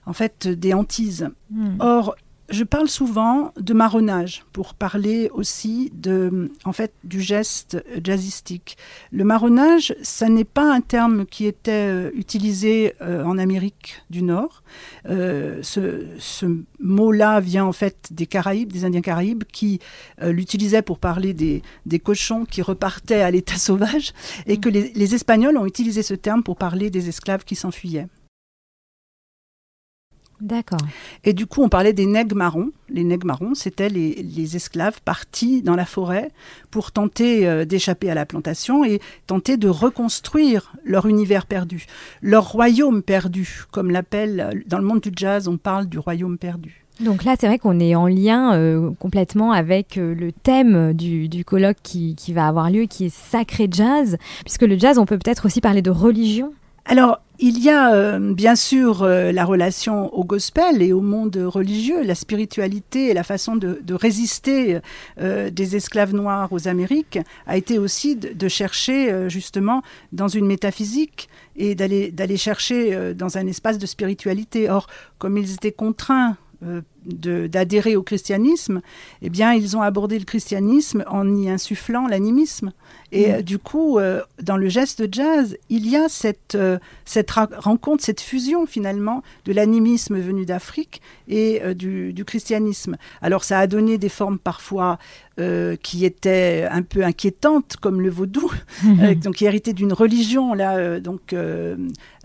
en 0.06 0.14
fait, 0.14 0.48
des 0.48 0.74
hantises. 0.74 1.30
Hmm. 1.52 1.76
Or, 1.80 2.16
je 2.50 2.64
parle 2.64 2.90
souvent 2.90 3.54
de 3.60 3.74
marronnage 3.74 4.44
pour 4.52 4.74
parler 4.74 5.30
aussi 5.34 5.92
de, 5.96 6.52
en 6.66 6.74
fait, 6.74 6.94
du 7.04 7.22
geste 7.22 7.84
jazzistique. 8.04 8.78
Le 9.12 9.24
marronnage, 9.24 9.96
ça 10.02 10.28
n'est 10.28 10.44
pas 10.44 10.74
un 10.74 10.82
terme 10.82 11.26
qui 11.26 11.46
était 11.46 11.72
euh, 11.72 12.12
utilisé 12.14 12.96
euh, 13.02 13.24
en 13.24 13.38
Amérique 13.38 14.04
du 14.10 14.24
Nord. 14.24 14.64
Euh, 15.10 15.60
ce 15.62 16.06
ce 16.20 16.46
mot-là 16.80 17.40
vient 17.40 17.66
en 17.66 17.72
fait 17.72 18.10
des 18.12 18.26
Caraïbes, 18.26 18.72
des 18.72 18.84
Indiens 18.84 19.02
Caraïbes, 19.02 19.46
qui 19.46 19.80
euh, 20.22 20.32
l'utilisaient 20.32 20.82
pour 20.82 21.00
parler 21.00 21.34
des, 21.34 21.62
des 21.86 22.00
cochons 22.00 22.46
qui 22.46 22.62
repartaient 22.62 23.22
à 23.22 23.32
l'état 23.32 23.56
sauvage, 23.56 24.14
et 24.48 24.58
que 24.58 24.70
les, 24.70 24.92
les 24.94 25.16
Espagnols 25.16 25.58
ont 25.58 25.66
utilisé 25.66 26.04
ce 26.04 26.14
terme 26.14 26.44
pour 26.44 26.58
parler 26.58 26.90
des 26.90 27.08
esclaves 27.08 27.46
qui 27.46 27.56
s'enfuyaient. 27.56 28.08
D'accord. 30.44 30.80
Et 31.24 31.32
du 31.32 31.46
coup, 31.46 31.64
on 31.64 31.70
parlait 31.70 31.94
des 31.94 32.06
nègres 32.06 32.36
marrons. 32.36 32.72
Les 32.90 33.06
nègres 33.06 33.26
marrons, 33.26 33.56
c'était 33.56 33.88
les, 33.88 34.16
les 34.16 34.58
esclaves 34.58 35.02
partis 35.04 35.62
dans 35.62 35.78
la 35.78 35.86
forêt 35.86 36.32
pour 36.70 36.92
tenter 36.92 37.48
euh, 37.48 37.64
d'échapper 37.64 38.10
à 38.10 38.14
la 38.14 38.26
plantation 38.26 38.84
et 38.84 39.00
tenter 39.26 39.56
de 39.56 39.70
reconstruire 39.70 40.74
leur 40.84 41.06
univers 41.06 41.46
perdu, 41.46 41.86
leur 42.22 42.52
royaume 42.52 43.02
perdu, 43.04 43.64
comme 43.72 43.90
l'appelle 43.90 44.62
dans 44.68 44.80
le 44.80 44.84
monde 44.84 45.00
du 45.00 45.12
jazz, 45.16 45.48
on 45.48 45.56
parle 45.56 45.86
du 45.86 45.98
royaume 45.98 46.38
perdu. 46.38 46.84
Donc 47.00 47.24
là, 47.24 47.36
c'est 47.40 47.48
vrai 47.48 47.58
qu'on 47.58 47.80
est 47.80 47.96
en 47.96 48.08
lien 48.08 48.54
euh, 48.54 48.92
complètement 49.00 49.54
avec 49.54 49.98
euh, 49.98 50.14
le 50.14 50.34
thème 50.34 50.92
du, 50.92 51.30
du 51.30 51.46
colloque 51.46 51.78
qui, 51.82 52.16
qui 52.16 52.34
va 52.34 52.48
avoir 52.48 52.70
lieu, 52.70 52.84
qui 52.84 53.06
est 53.06 53.16
sacré 53.16 53.70
jazz, 53.72 54.18
puisque 54.42 54.64
le 54.64 54.78
jazz, 54.78 55.00
on 55.00 55.06
peut 55.06 55.18
peut-être 55.18 55.46
aussi 55.46 55.62
parler 55.62 55.82
de 55.82 55.90
religion. 55.90 56.54
Alors, 56.86 57.22
il 57.40 57.64
y 57.64 57.70
a 57.70 57.94
euh, 57.94 58.34
bien 58.34 58.56
sûr 58.56 59.04
euh, 59.04 59.32
la 59.32 59.44
relation 59.44 60.14
au 60.14 60.24
gospel 60.24 60.82
et 60.82 60.94
au 60.94 61.02
monde 61.02 61.36
religieux, 61.38 62.04
la 62.04 62.14
spiritualité 62.14 63.10
et 63.10 63.14
la 63.14 63.24
façon 63.24 63.56
de, 63.56 63.94
résister 63.94 64.80
euh, 65.20 65.50
des 65.50 65.76
esclaves 65.76 66.14
noirs 66.14 66.52
aux 66.52 66.68
Amériques 66.68 67.20
a 67.48 67.58
été 67.58 67.80
aussi 67.80 68.16
de, 68.16 68.34
de 68.34 68.48
chercher 68.48 69.30
justement 69.30 69.82
dans 70.12 70.28
une 70.28 70.46
métaphysique 70.46 71.30
et 71.56 71.76
d'aller 71.76 72.38
chercher 72.38 73.14
dans 73.14 73.38
un 73.38 73.48
espace 73.48 73.78
de 73.78 73.86
spiritualité. 73.86 74.70
Or, 74.70 74.88
comme 75.18 75.38
ils 75.38 75.54
étaient 75.54 75.72
contraints 75.72 76.38
d'adhérer 77.06 77.96
au 77.96 78.04
christianisme, 78.04 78.82
eh 79.22 79.30
bien, 79.30 79.54
ils 79.54 79.76
ont 79.76 79.82
abordé 79.82 80.18
le 80.18 80.26
christianisme 80.26 81.04
en 81.08 81.36
y 81.36 81.50
insufflant 81.50 82.08
l'animisme. 82.08 82.72
Et 83.12 83.28
Mm. 83.28 83.32
euh, 83.36 83.42
du 83.42 83.60
coup, 83.60 84.00
euh, 84.00 84.22
dans 84.42 84.58
le 84.58 84.70
geste 84.70 85.02
de 85.02 85.14
jazz, 85.14 85.58
il 85.70 85.88
y 85.88 85.96
a 85.96 86.10
cette, 86.10 86.56
euh, 86.56 86.80
cette 87.06 87.30
rencontre, 87.32 88.04
cette 88.04 88.22
fusion 88.22 88.66
finalement 88.66 89.22
de 89.46 89.54
l'animisme 89.54 90.18
venu 90.20 90.46
d'Afrique 90.46 91.02
et 91.28 91.62
euh, 91.62 91.74
du, 91.74 92.14
du 92.14 92.26
christianisme. 92.26 92.96
Alors, 93.22 93.44
ça 93.44 93.60
a 93.60 93.68
donné 93.68 93.98
des 93.98 94.10
formes 94.10 94.40
parfois 94.40 94.98
euh, 95.40 95.76
qui 95.76 96.06
étaient 96.06 96.68
un 96.72 96.82
peu 96.84 97.04
inquiétantes, 97.04 97.76
comme 97.82 98.02
le 98.02 98.10
vaudou, 98.10 98.52
euh, 99.02 99.14
donc 99.16 99.36
qui 99.36 99.46
héritait 99.46 99.74
d'une 99.74 99.94
religion 99.94 100.54
là, 100.54 100.78
euh, 100.78 101.00
donc 101.00 101.34
euh, 101.34 101.76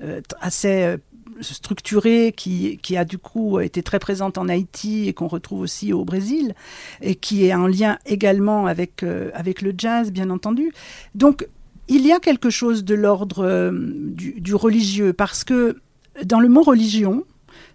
euh, 0.02 0.20
assez 0.40 0.82
euh, 0.84 0.96
structurée, 1.40 2.32
qui, 2.36 2.78
qui 2.82 2.96
a 2.96 3.04
du 3.04 3.18
coup 3.18 3.60
été 3.60 3.82
très 3.82 3.98
présente 3.98 4.38
en 4.38 4.48
Haïti 4.48 5.08
et 5.08 5.12
qu'on 5.12 5.28
retrouve 5.28 5.60
aussi 5.60 5.92
au 5.92 6.04
Brésil, 6.04 6.54
et 7.00 7.14
qui 7.14 7.44
est 7.46 7.54
en 7.54 7.66
lien 7.66 7.98
également 8.06 8.66
avec, 8.66 9.02
euh, 9.02 9.30
avec 9.34 9.62
le 9.62 9.74
jazz, 9.76 10.10
bien 10.10 10.30
entendu. 10.30 10.72
Donc, 11.14 11.46
il 11.88 12.06
y 12.06 12.12
a 12.12 12.18
quelque 12.18 12.50
chose 12.50 12.84
de 12.84 12.94
l'ordre 12.94 13.44
euh, 13.44 13.72
du, 13.72 14.40
du 14.40 14.54
religieux, 14.54 15.12
parce 15.12 15.44
que 15.44 15.76
dans 16.24 16.40
le 16.40 16.48
mot 16.48 16.62
religion, 16.62 17.24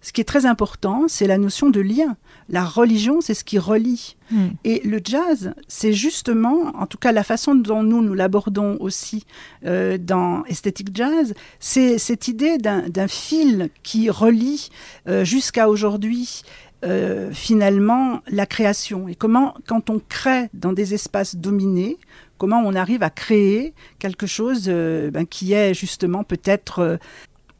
ce 0.03 0.11
qui 0.11 0.21
est 0.21 0.25
très 0.25 0.45
important, 0.45 1.05
c'est 1.07 1.27
la 1.27 1.37
notion 1.37 1.69
de 1.69 1.79
lien. 1.79 2.17
La 2.49 2.65
religion, 2.65 3.21
c'est 3.21 3.33
ce 3.33 3.45
qui 3.45 3.57
relie. 3.57 4.17
Hmm. 4.29 4.49
Et 4.65 4.81
le 4.83 4.99
jazz, 5.03 5.53
c'est 5.69 5.93
justement, 5.93 6.73
en 6.75 6.85
tout 6.87 6.97
cas 6.97 7.13
la 7.13 7.23
façon 7.23 7.55
dont 7.55 7.83
nous, 7.83 8.01
nous 8.03 8.13
l'abordons 8.13 8.77
aussi 8.81 9.25
euh, 9.65 9.97
dans 9.97 10.43
Aesthetic 10.45 10.89
Jazz, 10.93 11.33
c'est 11.59 11.97
cette 11.97 12.27
idée 12.27 12.57
d'un 12.57 12.89
d'un 12.89 13.07
fil 13.07 13.69
qui 13.81 14.09
relie 14.09 14.69
euh, 15.07 15.23
jusqu'à 15.23 15.69
aujourd'hui 15.69 16.43
euh, 16.83 17.31
finalement 17.31 18.19
la 18.27 18.45
création. 18.45 19.07
Et 19.07 19.15
comment, 19.15 19.55
quand 19.67 19.89
on 19.89 19.99
crée 19.99 20.49
dans 20.53 20.73
des 20.73 20.93
espaces 20.93 21.37
dominés, 21.37 21.97
comment 22.37 22.61
on 22.65 22.75
arrive 22.75 23.03
à 23.03 23.09
créer 23.09 23.73
quelque 23.99 24.27
chose 24.27 24.65
euh, 24.67 25.09
ben, 25.11 25.25
qui 25.25 25.53
est 25.53 25.73
justement 25.73 26.25
peut-être... 26.25 26.79
euh, 26.79 26.97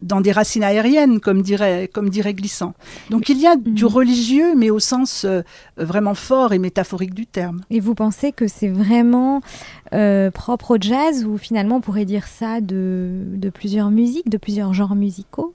dans 0.04 0.22
des 0.22 0.32
racines 0.32 0.63
aériennes, 0.63 1.20
comme 1.20 1.42
dirait, 1.42 1.89
comme 1.92 2.10
dirait 2.10 2.34
Glissant. 2.34 2.74
Donc 3.10 3.30
il 3.30 3.39
y 3.39 3.48
a 3.48 3.56
du 3.56 3.86
religieux, 3.86 4.56
mais 4.56 4.70
au 4.70 4.80
sens 4.80 5.26
euh, 5.26 5.42
vraiment 5.78 6.13
fort 6.13 6.54
et 6.54 6.60
métaphorique 6.60 7.13
du 7.13 7.26
terme. 7.26 7.62
Et 7.70 7.80
vous 7.80 7.96
pensez 7.96 8.32
que 8.32 8.48
c'est 8.48 8.70
vraiment 8.70 9.42
euh, 9.94 10.30
propre 10.32 10.76
au 10.76 10.78
jazz 10.80 11.26
ou 11.26 11.38
finalement 11.38 11.78
on 11.78 11.82
pourrait 11.82 12.06
dire 12.06 12.28
ça 12.28 12.62
de, 12.62 13.24
de 13.36 13.50
plusieurs 13.50 13.92
musiques, 13.92 14.30
de 14.30 14.38
plusieurs 14.38 14.74
genres 14.74 14.96
musicaux? 14.96 15.54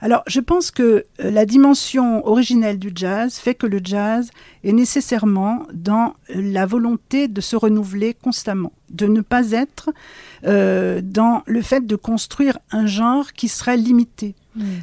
Alors, 0.00 0.22
je 0.26 0.40
pense 0.40 0.70
que 0.70 0.82
euh, 1.20 1.30
la 1.30 1.46
dimension 1.46 2.26
originelle 2.26 2.78
du 2.78 2.90
jazz 2.94 3.36
fait 3.36 3.54
que 3.54 3.66
le 3.66 3.80
jazz 3.82 4.30
est 4.64 4.72
nécessairement 4.72 5.62
dans 5.72 6.14
la 6.28 6.66
volonté 6.66 7.28
de 7.28 7.40
se 7.40 7.56
renouveler 7.56 8.14
constamment, 8.14 8.72
de 8.90 9.06
ne 9.06 9.20
pas 9.20 9.50
être 9.52 9.90
euh, 10.46 11.00
dans 11.02 11.42
le 11.46 11.62
fait 11.62 11.86
de 11.86 11.96
construire 11.96 12.58
un 12.70 12.86
genre 12.86 13.32
qui 13.32 13.48
serait 13.48 13.76
limité. 13.76 14.34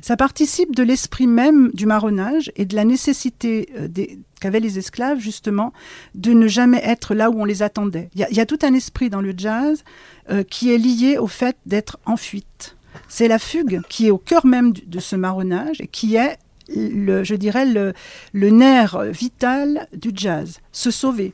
Ça 0.01 0.17
participe 0.17 0.75
de 0.75 0.83
l'esprit 0.83 1.27
même 1.27 1.71
du 1.73 1.85
marronnage 1.85 2.51
et 2.57 2.65
de 2.65 2.75
la 2.75 2.83
nécessité 2.83 3.69
euh, 3.77 3.87
des- 3.87 4.19
qu'avaient 4.41 4.59
les 4.59 4.77
esclaves, 4.77 5.19
justement, 5.19 5.71
de 6.13 6.33
ne 6.33 6.47
jamais 6.49 6.81
être 6.83 7.15
là 7.15 7.29
où 7.29 7.39
on 7.39 7.45
les 7.45 7.63
attendait. 7.63 8.09
Il 8.13 8.19
y 8.19 8.23
a, 8.25 8.29
il 8.31 8.35
y 8.35 8.41
a 8.41 8.45
tout 8.45 8.59
un 8.63 8.73
esprit 8.73 9.09
dans 9.09 9.21
le 9.21 9.33
jazz 9.37 9.85
euh, 10.29 10.43
qui 10.43 10.73
est 10.73 10.77
lié 10.77 11.17
au 11.17 11.27
fait 11.27 11.55
d'être 11.65 11.99
en 12.05 12.17
fuite. 12.17 12.75
C'est 13.07 13.27
la 13.27 13.39
fugue 13.39 13.81
qui 13.89 14.07
est 14.07 14.11
au 14.11 14.17
cœur 14.17 14.45
même 14.45 14.73
de 14.73 14.99
ce 14.99 15.15
marronnage 15.15 15.81
et 15.81 15.87
qui 15.87 16.15
est, 16.15 16.37
le, 16.75 17.23
je 17.23 17.35
dirais, 17.35 17.65
le, 17.65 17.93
le 18.33 18.49
nerf 18.49 19.01
vital 19.03 19.87
du 19.93 20.11
jazz. 20.13 20.59
Se 20.71 20.91
sauver. 20.91 21.33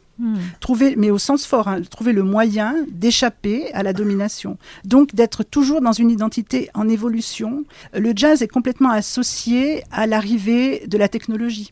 Trouver, 0.59 0.95
mais 0.95 1.11
au 1.11 1.19
sens 1.19 1.45
fort, 1.45 1.67
hein, 1.67 1.81
trouver 1.91 2.11
le 2.11 2.23
moyen 2.23 2.73
d'échapper 2.89 3.71
à 3.73 3.83
la 3.83 3.93
domination. 3.93 4.57
Donc 4.83 5.13
d'être 5.13 5.43
toujours 5.43 5.79
dans 5.79 5.91
une 5.91 6.09
identité 6.09 6.71
en 6.73 6.89
évolution. 6.89 7.65
Le 7.93 8.13
jazz 8.15 8.41
est 8.41 8.47
complètement 8.47 8.89
associé 8.89 9.83
à 9.91 10.07
l'arrivée 10.07 10.87
de 10.87 10.97
la 10.97 11.07
technologie. 11.07 11.71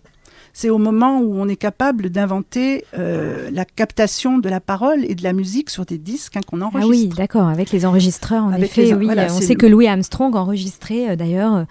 C'est 0.57 0.69
au 0.69 0.77
moment 0.77 1.19
où 1.19 1.35
on 1.37 1.49
est 1.49 1.57
capable 1.57 2.09
d'inventer 2.09 2.85
euh, 2.97 3.49
la 3.51 3.65
captation 3.65 4.37
de 4.37 4.47
la 4.47 4.61
parole 4.61 5.03
et 5.03 5.13
de 5.13 5.21
la 5.21 5.33
musique 5.33 5.69
sur 5.69 5.85
des 5.85 5.97
disques 5.97 6.37
hein, 6.37 6.41
qu'on 6.47 6.61
Ah 6.61 6.67
enregistre. 6.67 6.89
oui, 6.89 7.07
d'accord, 7.09 7.49
avec 7.49 7.71
les 7.71 7.85
enregistreurs, 7.85 8.45
en 8.45 8.53
Avec 8.53 8.69
effet. 8.77 8.93
en- 8.93 8.97
oui, 8.97 9.05
voilà, 9.05 9.27
on 9.33 9.41
sait 9.41 9.49
le- 9.55 9.59
que 9.59 9.65
Louis 9.65 9.87
Armstrong 9.87 10.33
enregistrait 10.33 11.09
euh, 11.09 11.15
d'ailleurs 11.17 11.55
euh, 11.55 11.63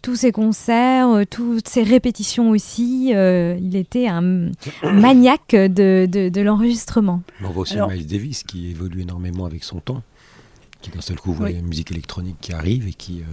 tous 0.00 0.16
ses 0.16 0.32
concerts, 0.32 1.08
euh, 1.10 1.24
toutes 1.28 1.68
ses 1.68 1.82
répétitions 1.82 2.48
aussi. 2.48 3.12
euh, 3.14 3.58
il 3.60 3.76
était 3.76 4.06
un 4.08 4.22
maniaque 4.90 5.50
de, 5.54 6.06
de, 6.10 6.30
de 6.30 6.40
l'enregistrement. 6.40 7.20
On 7.44 7.50
voit 7.50 7.62
aussi 7.64 7.74
Alors- 7.74 7.90
Miles 7.90 8.06
Davis 8.06 8.42
qui 8.42 8.70
évolue 8.70 9.02
énormément 9.02 9.44
avec 9.44 9.64
son 9.64 9.80
temps. 9.80 10.02
Qui 10.80 10.88
d'un 10.90 11.02
seul 11.02 11.20
coup 11.20 11.34
voit 11.34 11.48
Oui. 11.48 11.56
la 11.56 11.60
musique 11.60 11.90
électronique 11.90 12.36
qui 12.40 12.54
arrive 12.54 12.88
et 12.88 12.94
qui, 12.94 13.20
euh, 13.20 13.24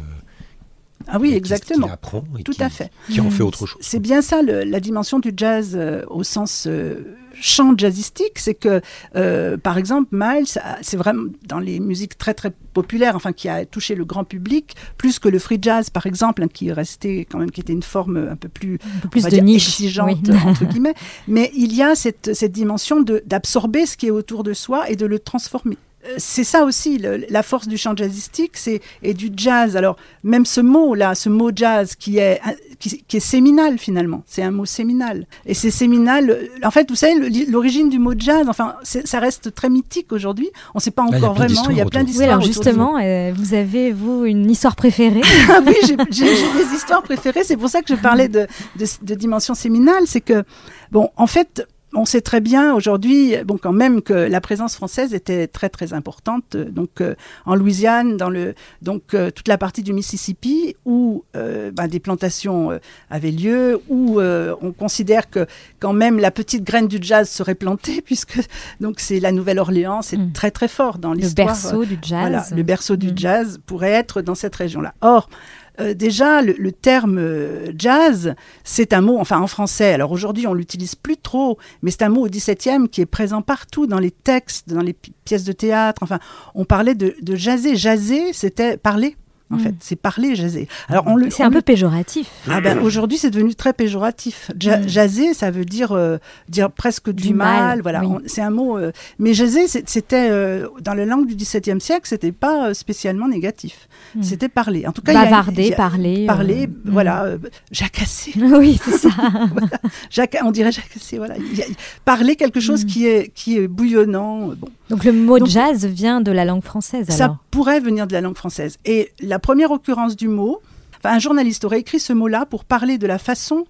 Ah 1.08 1.20
oui, 1.20 1.34
exactement. 1.34 1.88
qui 1.88 1.94
apprend 1.94 2.24
et 2.38 2.44
Tout 2.44 2.52
qui, 2.52 2.64
à 2.64 2.70
fait. 2.70 2.92
qui 3.10 3.22
en 3.22 3.30
fait 3.30 3.44
autre 3.44 3.66
chose. 3.66 3.78
C'est 3.82 4.00
bien 4.00 4.22
ça 4.22 4.42
le- 4.42 4.64
la 4.64 4.80
dimension 4.80 5.20
du 5.20 5.32
jazz 5.36 5.74
euh, 5.76 6.04
au 6.10 6.24
sens 6.24 6.66
euh, 6.68 7.16
chant 7.40 7.76
jazzistique, 7.78 8.40
c'est 8.40 8.56
que 8.56 8.82
euh, 9.16 9.58
par 9.58 9.78
exemple 9.78 10.10
Miles, 10.12 10.48
c'est 10.82 10.98
vraiment 10.98 11.30
dans 11.48 11.60
les 11.60 11.80
musiques 11.80 12.18
très 12.18 12.34
très 12.34 12.52
populaires, 12.74 13.16
enfin 13.16 13.32
qui 13.32 13.48
a 13.48 13.66
touché 13.66 13.96
le 13.96 14.04
grand 14.06 14.24
public, 14.26 14.76
plus 14.98 15.20
que 15.20 15.30
le 15.30 15.40
free 15.40 15.60
jazz 15.62 15.90
par 15.90 16.08
exemple, 16.08 16.44
hein, 16.44 16.48
qui 16.52 16.70
est 16.70 16.74
resté 16.74 17.26
quand 17.30 17.38
même 17.38 17.52
qui 17.52 17.62
était 17.62 17.74
une 17.74 17.84
forme 17.84 18.18
un 18.32 18.36
peu 18.36 18.50
plus, 18.50 18.80
Un 18.98 19.00
peu 19.00 19.08
plus 19.10 19.24
de 19.24 19.30
dire, 19.30 19.44
niche. 19.44 19.68
exigeante 19.68 20.18
oui. 20.28 20.36
entre 20.46 20.66
guillemets. 20.70 20.96
Mais 21.28 21.52
il 21.56 21.74
y 21.74 21.84
a 21.84 21.96
cette, 21.96 22.34
cette 22.34 22.52
dimension 22.52 23.02
de- 23.02 23.24
d'absorber 23.26 23.86
ce 23.86 23.96
qui 23.98 24.08
est 24.08 24.12
autour 24.12 24.44
de 24.44 24.54
soi 24.54 24.90
et 24.90 24.96
de 24.96 25.06
le 25.06 25.20
transformer. 25.20 25.78
Euh, 26.06 26.14
C'est 26.18 26.44
ça 26.44 26.64
aussi 26.64 27.00
le- 27.00 27.26
la 27.30 27.42
force 27.44 27.68
du 27.68 27.76
chant 27.78 27.96
jazzistique, 27.96 28.52
c'est 28.56 28.82
et 29.02 29.14
du 29.14 29.32
jazz. 29.36 29.76
Alors 29.76 29.98
même 30.24 30.46
ce 30.46 30.62
mot 30.62 30.94
là, 30.94 31.16
ce 31.16 31.28
mot 31.30 31.50
jazz 31.56 31.96
qui 31.96 32.20
est 32.20 32.40
qui, 32.80 33.04
qui 33.08 33.18
est 33.18 33.20
séminal 33.20 33.80
finalement, 33.80 34.22
c'est 34.28 34.44
un 34.44 34.52
mot 34.52 34.66
séminal. 34.66 35.26
Et 35.48 35.56
c'est 35.56 35.72
séminal. 35.72 36.38
En 36.64 36.70
fait, 36.70 36.88
vous 36.90 36.96
savez, 36.96 37.16
l'origine 37.48 37.90
du 37.90 37.98
mot 37.98 38.14
jazz, 38.16 38.46
enfin, 38.48 38.76
ça 38.84 39.20
reste 39.20 39.56
très 39.56 39.70
mythique 39.70 40.12
aujourd'hui. 40.14 40.50
On 40.76 40.78
ne 40.78 40.82
sait 40.82 40.92
pas 40.92 41.04
il 41.10 41.16
encore 41.16 41.34
vraiment. 41.34 41.66
Il 41.72 41.78
y 41.78 41.82
a 41.82 41.86
d'histoires 41.86 41.90
plein 41.90 42.02
autour. 42.02 42.04
Oui, 42.04 42.06
d'histoires. 42.06 42.30
alors 42.30 42.44
autour 42.44 42.50
de 42.50 42.54
ça. 42.54 42.70
justement, 42.70 42.98
euh, 43.02 43.32
vous 43.36 43.54
avez, 43.56 43.92
vous, 43.92 44.26
une 44.26 44.50
histoire 44.52 44.76
préférée? 44.76 45.22
Ah 45.50 45.62
oui, 45.66 45.74
j'ai 46.12 46.26
des 46.26 46.76
histoires 46.76 47.02
préférées. 47.02 47.44
C'est 47.44 47.58
pour 47.58 47.70
ça 47.70 47.82
que 47.82 47.96
je 47.96 48.00
parlais 48.00 48.28
de, 48.28 48.46
de, 48.76 48.86
de 49.02 49.16
dimension 49.16 49.56
séminale. 49.56 50.04
C'est 50.06 50.22
que, 50.22 50.44
bon, 50.92 51.10
en 51.16 51.26
fait, 51.26 51.66
on 51.94 52.04
sait 52.06 52.22
très 52.22 52.42
bien 52.42 52.74
aujourd'hui, 52.76 53.36
bon, 53.46 53.58
quand 53.58 53.72
même 53.72 54.02
que 54.02 54.14
la 54.14 54.42
présence 54.42 54.76
française 54.76 55.14
était 55.14 55.48
très 55.48 55.70
très 55.70 55.94
importante. 55.94 56.56
euh, 56.56 56.66
Donc, 56.70 57.00
euh, 57.02 57.16
en 57.46 57.56
Louisiane, 57.56 58.18
dans 58.18 58.30
le, 58.30 58.56
donc 58.82 59.14
euh, 59.14 59.32
toute 59.32 59.48
la 59.48 59.58
partie 59.58 59.84
du 59.84 59.94
Mississippi 59.94 60.76
où 60.86 61.24
euh, 61.36 61.72
ben, 61.72 61.88
des 61.88 62.00
plantations 62.02 62.78
avaient 63.10 63.32
lieu, 63.32 63.80
où 63.88 64.20
euh, 64.20 64.54
on 64.62 64.74
considère 64.74 65.30
que 65.30 65.46
quand 65.80 65.94
même 65.94 66.20
la 66.20 66.30
petite 66.32 66.64
graine 66.66 66.88
du 66.88 66.98
jazz 67.02 67.30
serait 67.30 67.56
plantée, 67.56 68.02
puisque 68.06 68.40
donc 68.82 69.00
c'est 69.00 69.20
la 69.22 69.32
Nouvelle-Orléans, 69.32 70.02
c'est 70.02 70.18
Mm. 70.18 70.32
très 70.34 70.52
très 70.52 70.68
fort 70.68 70.98
dans 70.98 71.14
Le 71.14 71.20
l'histoire. 71.20 71.48
berceau 71.48 71.86
du 71.86 71.98
jazz. 72.02 72.20
Voilà, 72.22 72.46
le 72.54 72.64
berceau 72.64 72.96
du 72.98 73.12
jazz 73.16 73.60
pourrait 73.66 73.92
être 73.92 74.22
dans 74.22 74.36
cette 74.36 74.56
région-là. 74.56 74.94
Or, 75.02 75.30
euh, 75.80 75.94
déjà, 75.94 76.42
le, 76.42 76.54
le 76.58 76.72
terme 76.72 77.18
euh, 77.20 77.72
jazz, 77.78 78.34
c'est 78.64 78.94
un 78.94 79.02
mot, 79.02 79.18
enfin 79.20 79.40
en 79.40 79.48
français, 79.48 79.94
alors 79.94 80.12
aujourd'hui 80.12 80.48
on 80.48 80.54
l'utilise 80.54 80.96
plus 80.96 81.18
trop, 81.18 81.58
mais 81.82 81.92
c'est 81.92 82.02
un 82.04 82.10
mot 82.10 82.26
au 82.26 82.30
XVIIe 82.30 82.90
qui 82.92 83.02
est 83.02 83.06
présent 83.06 83.42
partout 83.42 83.88
dans 83.88 84.00
les 84.00 84.12
textes, 84.12 84.70
dans 84.70 84.82
les 84.82 84.94
pi- 84.94 85.14
pièces 85.26 85.44
de 85.44 85.52
théâtre. 85.52 86.02
Enfin, 86.04 86.20
on 86.56 86.66
parlait 86.66 86.96
de, 86.96 87.16
de. 87.22 87.36
Jaser, 87.36 88.34
c'était 88.34 88.78
parler. 88.78 89.16
En 89.50 89.56
Mm. 89.56 89.60
fait, 89.60 89.76
c'est 89.80 89.96
parler, 89.96 90.36
jaser. 90.36 90.68
Alors 90.90 91.06
on 91.08 91.16
le, 91.16 91.30
C'est 91.30 91.44
un 91.44 91.50
peu 91.50 91.56
le- 91.58 91.62
péjoratif. 91.62 92.30
ah 92.52 92.60
ben, 92.60 92.80
aujourd'hui, 92.80 93.18
c'est 93.18 93.30
devenu 93.30 93.56
très 93.56 93.72
péjoratif. 93.72 94.52
Ja- 94.60 94.80
Mm. 94.80 94.88
Jaser, 94.90 95.34
ça 95.34 95.52
veut 95.52 95.64
dire 95.64 95.94
euh, 95.94 96.18
dire 96.50 96.70
presque 96.70 97.10
du, 97.12 97.28
Du 97.30 97.34
mal, 97.34 97.62
mal. 97.62 97.82
Voilà, 97.82 98.04
oui. 98.06 98.24
C'est 98.26 98.42
un 98.42 98.50
mot. 98.50 98.78
euh, 98.78 98.92
mais 99.20 99.34
jaser, 99.34 99.68
c'était 99.68 100.28
euh, 100.30 100.68
dans 100.82 100.94
la 100.94 101.06
langue 101.06 101.28
du 101.28 101.36
XVIIe 101.36 101.80
siècle, 101.80 102.02
c'était 102.08 102.34
pas 102.34 102.74
spécialement 102.74 103.28
négatif. 103.30 103.88
Mm. 104.16 104.24
C'était 104.24 104.50
parler. 104.50 104.86
En 104.86 104.92
tout 104.92 105.02
cas, 105.02 105.14
il 105.14 105.16
y 105.16 105.18
a- 105.20 105.24
Bavarder, 105.24 105.64
il 105.64 105.70
y 105.70 105.74
a- 105.74 105.76
parler. 105.78 106.26
parler. 106.26 106.70
Voilà, 106.86 107.24
euh, 107.24 107.38
jacasser. 107.72 108.34
oui, 108.38 108.80
c'est 108.84 108.98
ça. 108.98 109.10
Jaca- 110.12 110.42
on 110.44 110.52
dirait 110.52 110.72
jacasser. 110.72 111.18
Voilà, 111.18 111.36
Il 111.38 111.58
y 111.58 111.62
a- 111.62 111.66
parler 112.06 112.36
quelque 112.36 112.60
chose 112.60 112.84
Mm. 112.84 112.88
qui 112.88 113.08
est 113.08 113.32
qui 113.34 113.58
est 113.58 113.68
bouillonnant. 113.68 114.48
Bon. 114.58 114.68
Donc 114.90 115.04
le 115.04 115.12
mot 115.12 115.40
Donc- 115.40 115.48
jazz 115.50 115.86
vient 115.86 116.22
de 116.22 116.32
la 116.32 116.46
langue 116.46 116.64
française 116.64 117.08
alors? 117.10 117.18
Ça 117.18 117.40
pourrait 117.52 117.80
venir 117.80 118.08
de 118.08 118.14
la 118.14 118.22
langue 118.22 118.38
française. 118.38 118.78
Et 118.86 119.12
la 119.22 119.37
première 119.40 119.72
occurrence 119.72 120.16
du 120.16 120.28
mot, 120.28 120.62
enfin, 120.98 121.16
un 121.16 121.20
journaliste 121.20 121.64
aurait 121.66 121.80
écrit 121.80 122.00
ce 122.00 122.14
mot-là 122.14 122.46
pour 122.46 122.66
parler 122.66 122.98
de 122.98 123.06
la 123.08 123.18
façon 123.20 123.66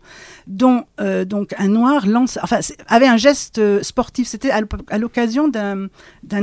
dont 0.48 0.86
euh, 1.02 1.26
donc 1.26 1.54
un 1.58 1.68
noir 1.68 2.08
lance, 2.08 2.40
enfin, 2.42 2.60
avait 2.88 3.08
un 3.08 3.18
geste 3.18 3.58
euh, 3.60 3.84
sportif. 3.84 4.28
C'était 4.28 4.52
à 4.52 4.62
l'oc- 4.62 4.90
à 4.90 4.98
l'occasion 4.98 5.48
d'un 5.50 5.90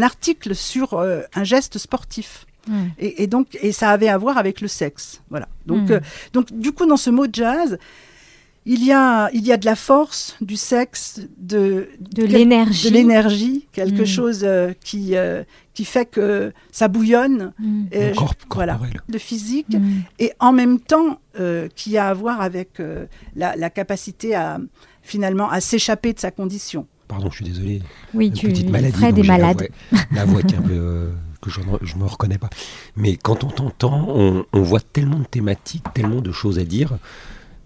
article 0.03 0.55
sur 0.55 0.95
euh, 0.95 1.23
un 1.35 1.45
geste 1.45 1.79
sportif. 1.79 2.47
Mm. 2.69 2.83
Et, 2.99 3.23
et 3.23 3.27
donc, 3.27 3.59
et 3.61 3.73
ça 3.73 3.91
avait 3.91 4.09
à 4.09 4.17
voir 4.19 4.39
avec 4.39 4.61
le 4.61 4.69
sexe. 4.69 5.21
Voilà. 5.31 5.49
Donc, 5.67 5.89
Mm. 5.89 5.93
euh, 5.93 6.01
donc 6.33 6.53
du 6.53 6.73
coup, 6.73 6.87
dans 6.87 6.97
ce 6.97 7.11
mot 7.11 7.27
jazz, 7.33 7.79
il 8.67 8.83
y 8.83 8.93
a, 8.93 9.29
il 9.35 9.45
y 9.47 9.53
a 9.53 9.59
de 9.59 9.67
la 9.67 9.77
force, 9.77 10.37
du 10.41 10.57
sexe, 10.57 11.21
de, 11.37 11.89
l'énergie. 12.17 12.89
de 12.89 12.95
l'énergie, 12.95 13.69
quelque 13.73 14.03
Mm. 14.03 14.07
chose 14.07 14.41
euh, 14.45 14.73
qui, 14.83 15.17
euh, 15.17 15.45
qui 15.75 15.85
fait 15.85 16.07
que 16.07 16.53
ça 16.73 16.89
bouillonne, 16.89 17.53
Mm. 17.59 17.85
euh, 17.95 18.15
corps 18.15 18.35
voilà, 18.55 18.81
de 19.09 19.19
physique, 19.19 19.75
Mm. 19.77 20.03
et 20.21 20.33
en 20.41 20.53
même 20.53 20.79
temps 20.81 21.19
euh, 21.41 21.69
qui 21.75 21.99
a 21.99 22.09
à 22.09 22.15
voir 22.15 22.41
avec 22.41 22.79
euh, 22.81 23.07
la, 23.37 23.57
la 23.57 23.71
capacité 23.71 24.35
à 24.35 24.59
finalement 25.03 25.51
à 25.51 25.61
s'échapper 25.61 26.13
de 26.13 26.21
sa 26.21 26.31
condition. 26.31 26.87
Pardon, 27.09 27.29
je 27.31 27.37
suis 27.37 27.45
désolé. 27.45 27.83
Oui, 28.15 28.29
Une 28.29 28.33
tu 28.33 28.47
petite 28.49 28.71
maladie. 28.71 29.05
Est 29.05 29.15
j'ai 29.17 29.23
la 29.23 29.37
malade. 29.39 29.69
voix- 29.91 30.01
La 30.13 30.25
voix, 30.25 30.43
qui 30.43 30.55
est 30.55 30.59
un 30.59 30.63
peu. 30.63 30.73
euh, 30.73 31.11
que 31.43 31.51
je 31.51 31.61
ne 31.61 32.01
me 32.01 32.07
reconnais 32.07 32.39
pas. 32.39 32.49
Mais 32.97 33.17
quand 33.19 33.45
on 33.45 33.49
t'entend, 33.49 34.07
on, 34.09 34.47
on 34.55 34.63
voit 34.63 34.81
tellement 34.81 35.19
de 35.19 35.25
thématiques, 35.27 35.85
tellement 35.93 36.23
de 36.23 36.33
choses 36.33 36.59
à 36.59 36.65
dire. 36.65 36.97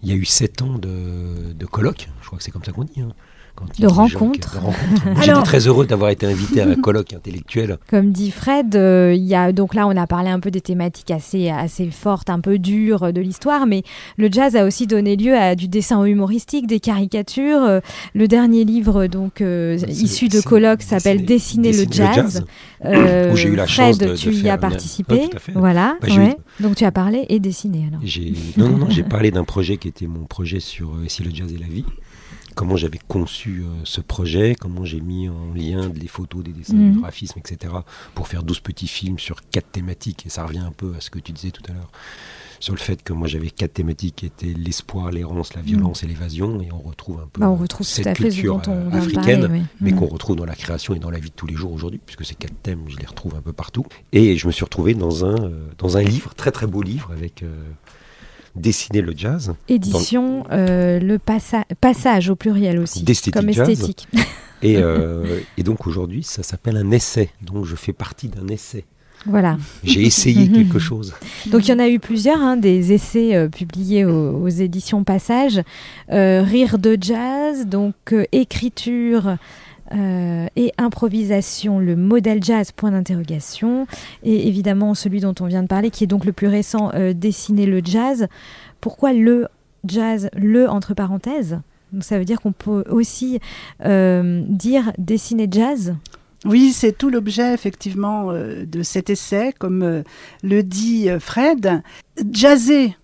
Il 0.02 0.08
y 0.08 0.12
a 0.12 0.16
eu 0.16 0.24
sept 0.24 0.62
ans 0.62 0.78
de, 0.78 1.52
de 1.52 1.66
colloques, 1.66 2.08
je 2.22 2.26
crois 2.26 2.38
que 2.38 2.44
c'est 2.44 2.50
comme 2.50 2.64
ça 2.64 2.72
qu'on 2.72 2.82
dit. 2.84 3.00
hein, 3.00 3.10
quand 3.58 3.80
De 3.80 3.86
rencontres. 3.86 4.58
J'étais 5.22 5.42
très 5.42 5.66
heureux 5.66 5.86
d'avoir 5.86 6.10
été 6.10 6.26
invité 6.26 6.60
à 6.60 6.68
un 6.68 6.74
colloque 6.76 7.12
intellectuel. 7.12 7.78
Comme 7.90 8.12
dit 8.12 8.30
Fred, 8.30 8.76
euh, 8.76 9.14
y 9.16 9.34
a 9.34 9.52
donc 9.52 9.74
là 9.74 9.86
on 9.88 9.96
a 9.96 10.06
parlé 10.06 10.30
un 10.30 10.40
peu 10.40 10.50
des 10.50 10.60
thématiques 10.60 11.10
assez 11.10 11.48
assez 11.50 11.90
fortes, 11.90 12.30
un 12.30 12.40
peu 12.40 12.58
dures 12.58 13.04
euh, 13.04 13.12
de 13.12 13.20
l'histoire, 13.20 13.66
mais 13.66 13.82
le 14.16 14.28
jazz 14.30 14.54
a 14.56 14.64
aussi 14.64 14.86
donné 14.86 15.16
lieu 15.16 15.36
à 15.36 15.54
du 15.54 15.66
dessin 15.68 16.04
humoristique, 16.04 16.66
des 16.66 16.80
caricatures. 16.80 17.62
Euh, 17.62 17.80
le 18.14 18.28
dernier 18.28 18.64
livre 18.64 19.06
donc 19.06 19.40
euh, 19.40 19.76
C'est- 19.78 19.90
issu 19.90 20.28
de 20.28 20.40
colloques 20.40 20.82
s'appelle 20.82 21.24
Dessiner, 21.24 21.72
le 21.72 21.84
jazz. 21.90 22.44
Euh, 22.84 23.32
Où 23.32 23.36
j'ai 23.36 23.48
eu 23.48 23.56
la 23.56 23.66
Fred, 23.66 23.86
chance 23.94 23.98
de- 23.98 24.06
de 24.08 24.14
tu 24.16 24.32
y 24.32 24.48
as 24.48 24.54
une- 24.54 24.60
participé, 24.60 25.14
Ouais, 25.14 25.30
fait. 25.38 25.52
voilà. 25.52 25.96
Bah, 26.00 26.08
eu-. 26.08 26.62
Donc 26.62 26.76
tu 26.76 26.84
as 26.84 26.92
parlé 26.92 27.26
et 27.28 27.40
dessiné 27.40 27.86
alors. 27.88 28.00
Non, 28.56 28.68
non, 28.68 28.78
non, 28.78 28.86
j'ai 28.90 29.02
parlé 29.02 29.30
d'un 29.30 29.44
projet 29.44 29.76
qui 29.76 29.88
était 29.88 30.06
mon 30.06 30.24
projet 30.24 30.60
sur 30.60 30.90
Si 31.08 31.22
le 31.22 31.30
jazz 31.34 31.52
et 31.52 31.58
la 31.58 31.66
vie. 31.66 31.84
Comment 32.58 32.74
j'avais 32.76 32.98
conçu 33.06 33.62
euh, 33.62 33.66
ce 33.84 34.00
projet, 34.00 34.56
comment 34.58 34.84
j'ai 34.84 35.00
mis 35.00 35.28
en 35.28 35.54
lien 35.54 35.92
les 35.94 36.08
photos, 36.08 36.42
des 36.42 36.50
dessins, 36.52 36.74
Mhm. 36.74 36.92
du 36.94 36.98
graphisme, 36.98 37.38
etc. 37.38 37.72
pour 38.16 38.26
faire 38.26 38.42
12 38.42 38.58
petits 38.58 38.88
films 38.88 39.20
sur 39.20 39.42
quatre 39.48 39.70
thématiques. 39.70 40.26
Et 40.26 40.28
ça 40.28 40.44
revient 40.44 40.58
un 40.58 40.72
peu 40.72 40.92
à 40.96 41.00
ce 41.00 41.08
que 41.08 41.20
tu 41.20 41.30
disais 41.30 41.52
tout 41.52 41.62
à 41.68 41.72
l'heure. 41.72 41.92
Sur 42.58 42.74
le 42.74 42.80
fait 42.80 43.00
que 43.04 43.12
moi 43.12 43.28
j'avais 43.28 43.50
quatre 43.50 43.74
thématiques 43.74 44.16
qui 44.16 44.26
étaient 44.26 44.52
l'espoir, 44.52 45.12
l'errance, 45.12 45.54
la 45.54 45.62
violence 45.62 46.02
et 46.02 46.08
l'évasion. 46.08 46.60
Et 46.60 46.72
on 46.72 46.80
retrouve 46.80 47.20
un 47.20 47.28
peu 47.32 47.40
Bah, 47.40 47.48
on 47.48 47.54
retrouve 47.54 47.86
tout 47.86 47.92
cette 47.92 48.08
à 48.08 48.14
culture 48.14 48.60
euh, 48.66 48.90
africaine, 48.90 49.42
parler, 49.42 49.60
oui. 49.60 49.66
mais 49.80 49.92
Mhm. 49.92 49.98
qu'on 50.00 50.06
retrouve 50.06 50.34
dans 50.34 50.44
la 50.44 50.56
création 50.56 50.94
et 50.94 50.98
dans 50.98 51.10
la 51.10 51.20
vie 51.20 51.28
de 51.30 51.34
tous 51.36 51.46
les 51.46 51.54
jours 51.54 51.70
aujourd'hui, 51.72 52.00
puisque 52.04 52.24
ces 52.24 52.34
quatre 52.34 52.60
thèmes, 52.60 52.80
je 52.88 52.96
les 52.96 53.06
retrouve 53.06 53.36
un 53.36 53.40
peu 53.40 53.52
partout. 53.52 53.86
Et 54.12 54.36
je 54.36 54.48
me 54.48 54.52
suis 54.52 54.64
retrouvé 54.64 54.94
dans 54.94 55.24
un, 55.24 55.44
euh, 55.44 55.68
dans 55.78 55.96
un 55.96 56.02
livre, 56.02 56.34
très 56.34 56.50
très 56.50 56.66
beau 56.66 56.82
livre, 56.82 57.12
avec 57.12 57.44
euh, 57.44 57.54
Dessiner 58.58 59.00
le 59.00 59.12
jazz. 59.16 59.54
Édition, 59.68 60.44
euh, 60.52 60.98
le 61.00 61.18
passa- 61.18 61.64
passage 61.80 62.28
au 62.30 62.36
pluriel 62.36 62.78
aussi, 62.78 63.04
comme 63.32 63.50
jazz. 63.52 63.68
esthétique. 63.68 64.08
Et, 64.62 64.76
euh, 64.78 65.38
et 65.56 65.62
donc 65.62 65.86
aujourd'hui, 65.86 66.24
ça 66.24 66.42
s'appelle 66.42 66.76
un 66.76 66.90
essai. 66.90 67.30
Donc 67.42 67.64
je 67.64 67.76
fais 67.76 67.92
partie 67.92 68.26
d'un 68.28 68.48
essai. 68.48 68.84
voilà. 69.24 69.56
J'ai 69.84 70.04
essayé 70.04 70.48
quelque 70.52 70.80
chose. 70.80 71.14
Donc 71.46 71.68
il 71.68 71.70
y 71.70 71.74
en 71.74 71.78
a 71.78 71.88
eu 71.88 72.00
plusieurs, 72.00 72.40
hein, 72.40 72.56
des 72.56 72.92
essais 72.92 73.36
euh, 73.36 73.48
publiés 73.48 74.04
aux, 74.04 74.36
aux 74.42 74.48
éditions 74.48 75.04
Passage. 75.04 75.60
Rire 76.10 76.78
de 76.78 76.98
jazz, 77.00 77.66
donc 77.66 77.94
écriture 78.32 79.36
euh, 79.92 80.46
et 80.56 80.72
improvisation, 80.78 81.78
le 81.78 81.96
modèle 81.96 82.42
jazz, 82.42 82.72
point 82.72 82.90
d'interrogation. 82.90 83.86
Et 84.22 84.48
évidemment 84.48 84.94
celui 84.94 85.20
dont 85.20 85.34
on 85.40 85.46
vient 85.46 85.62
de 85.62 85.68
parler, 85.68 85.90
qui 85.90 86.04
est 86.04 86.08
donc 86.08 86.24
le 86.24 86.32
plus 86.32 86.46
récent, 86.46 86.90
euh, 86.94 87.12
Dessiner 87.12 87.66
le 87.66 87.80
jazz. 87.84 88.28
Pourquoi 88.80 89.12
le 89.12 89.48
jazz, 89.86 90.28
le 90.36 90.68
entre 90.68 90.94
parenthèses? 90.94 91.60
Donc 91.92 92.04
ça 92.04 92.18
veut 92.18 92.24
dire 92.24 92.40
qu'on 92.40 92.52
peut 92.52 92.84
aussi 92.90 93.40
euh, 93.84 94.42
dire 94.48 94.92
dessiner 94.98 95.48
jazz? 95.50 95.94
Oui, 96.44 96.72
c'est 96.72 96.96
tout 96.96 97.10
l'objet 97.10 97.52
effectivement 97.52 98.32
de 98.32 98.82
cet 98.82 99.10
essai, 99.10 99.52
comme 99.58 100.04
le 100.44 100.62
dit 100.62 101.08
Fred. 101.18 101.82
Jazzer 102.30 102.96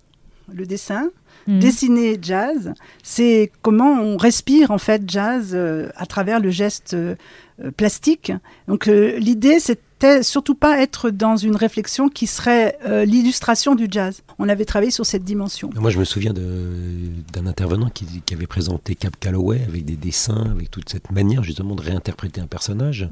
le 0.52 0.66
dessin, 0.66 1.10
Mhm. 1.46 1.60
dessiner 1.60 2.18
jazz, 2.20 2.72
c'est 3.02 3.50
comment 3.62 3.92
on 4.00 4.16
respire 4.16 4.70
en 4.70 4.78
fait 4.78 5.02
jazz 5.06 5.50
euh, 5.52 5.88
à 5.96 6.06
travers 6.06 6.40
le 6.40 6.50
geste 6.50 6.94
euh, 6.94 7.14
euh, 7.62 7.70
plastique. 7.70 8.32
Donc 8.68 8.88
euh, 8.88 9.18
l'idée 9.18 9.60
c'était 9.60 10.22
surtout 10.22 10.54
pas 10.54 10.80
être 10.82 11.10
dans 11.10 11.36
une 11.36 11.56
réflexion 11.56 12.08
qui 12.08 12.26
serait 12.26 12.78
euh, 12.84 13.04
l'illustration 13.04 13.74
du 13.74 13.86
jazz. 13.90 14.22
On 14.38 14.48
avait 14.48 14.64
travaillé 14.64 14.90
sur 14.90 15.06
cette 15.06 15.24
dimension. 15.24 15.70
Moi, 15.76 15.90
je 15.90 15.98
me 15.98 16.04
souviens 16.04 16.34
d'un 16.34 17.46
intervenant 17.46 17.88
qui, 17.88 18.04
qui 18.26 18.34
avait 18.34 18.46
présenté 18.46 18.96
Cap 18.96 19.18
Calloway 19.18 19.62
avec 19.66 19.84
des 19.84 19.96
dessins, 19.96 20.50
avec 20.50 20.70
toute 20.70 20.88
cette 20.90 21.10
manière 21.10 21.42
justement 21.42 21.74
de 21.74 21.80
réinterpréter 21.82 22.40
un 22.40 22.46
personnage, 22.46 23.08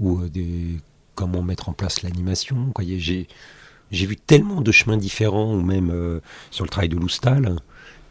ou 0.00 0.18
euh, 0.20 0.28
des 0.28 0.78
comment 1.14 1.42
mettre 1.42 1.68
en 1.68 1.72
place 1.74 2.02
l'animation. 2.02 2.72
J'ai 2.80 3.28
j'ai 3.92 4.06
vu 4.06 4.16
tellement 4.16 4.62
de 4.62 4.72
chemins 4.72 4.96
différents, 4.96 5.54
ou 5.54 5.60
même 5.60 5.90
euh, 5.92 6.20
sur 6.50 6.64
le 6.64 6.70
travail 6.70 6.88
de 6.88 6.96
Loustal, 6.96 7.56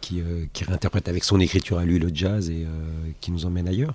qui, 0.02 0.20
euh, 0.20 0.46
qui 0.54 0.64
réinterprète 0.66 1.08
avec 1.08 1.24
son 1.24 1.40
écriture 1.40 1.78
à 1.78 1.86
lui 1.86 2.00
le 2.00 2.10
jazz 2.14 2.50
et 2.50 2.66
euh, 2.66 2.68
qui 3.22 3.32
nous 3.32 3.46
emmène 3.46 3.68
ailleurs. 3.68 3.94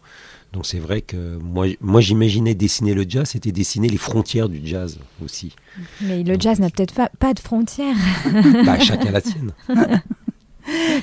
Donc 0.53 0.64
c'est 0.64 0.79
vrai 0.79 1.03
que 1.03 1.37
moi, 1.38 1.66
moi 1.81 2.01
j'imaginais 2.01 2.55
dessiner 2.55 2.95
le 2.95 3.05
jazz, 3.07 3.29
c'était 3.31 3.53
dessiner 3.53 3.88
les 3.88 3.97
frontières 3.99 4.49
du 4.49 4.61
jazz 4.64 4.99
aussi. 5.23 5.55
Mais 6.01 6.23
le 6.23 6.37
jazz 6.40 6.61
n'a 6.61 6.71
peut-être 6.71 6.95
pas, 6.95 7.11
pas 7.19 7.35
de 7.35 7.40
frontières. 7.40 7.97
Bah, 8.64 8.79
chacun 8.79 9.11
la 9.11 9.21
tienne. 9.21 9.51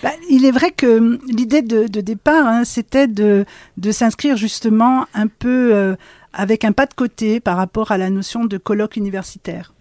Bah, 0.02 0.12
il 0.30 0.44
est 0.44 0.52
vrai 0.52 0.72
que 0.72 0.98
hum, 0.98 1.20
l'idée 1.28 1.62
de, 1.62 1.88
de 1.88 2.02
départ, 2.02 2.46
hein, 2.48 2.66
c'était 2.66 3.08
de, 3.08 3.46
de 3.78 3.92
s'inscrire 3.94 4.36
justement 4.36 5.06
un 5.14 5.28
peu 5.28 5.74
euh, 5.74 5.96
avec 6.34 6.66
un 6.66 6.74
pas 6.74 6.86
de 6.86 6.94
côté 6.94 7.40
par 7.40 7.56
rapport 7.56 7.92
à 7.92 7.98
la 7.98 8.10
notion 8.10 8.44
de 8.44 8.58
colloque 8.58 8.98
universitaire. 8.98 9.74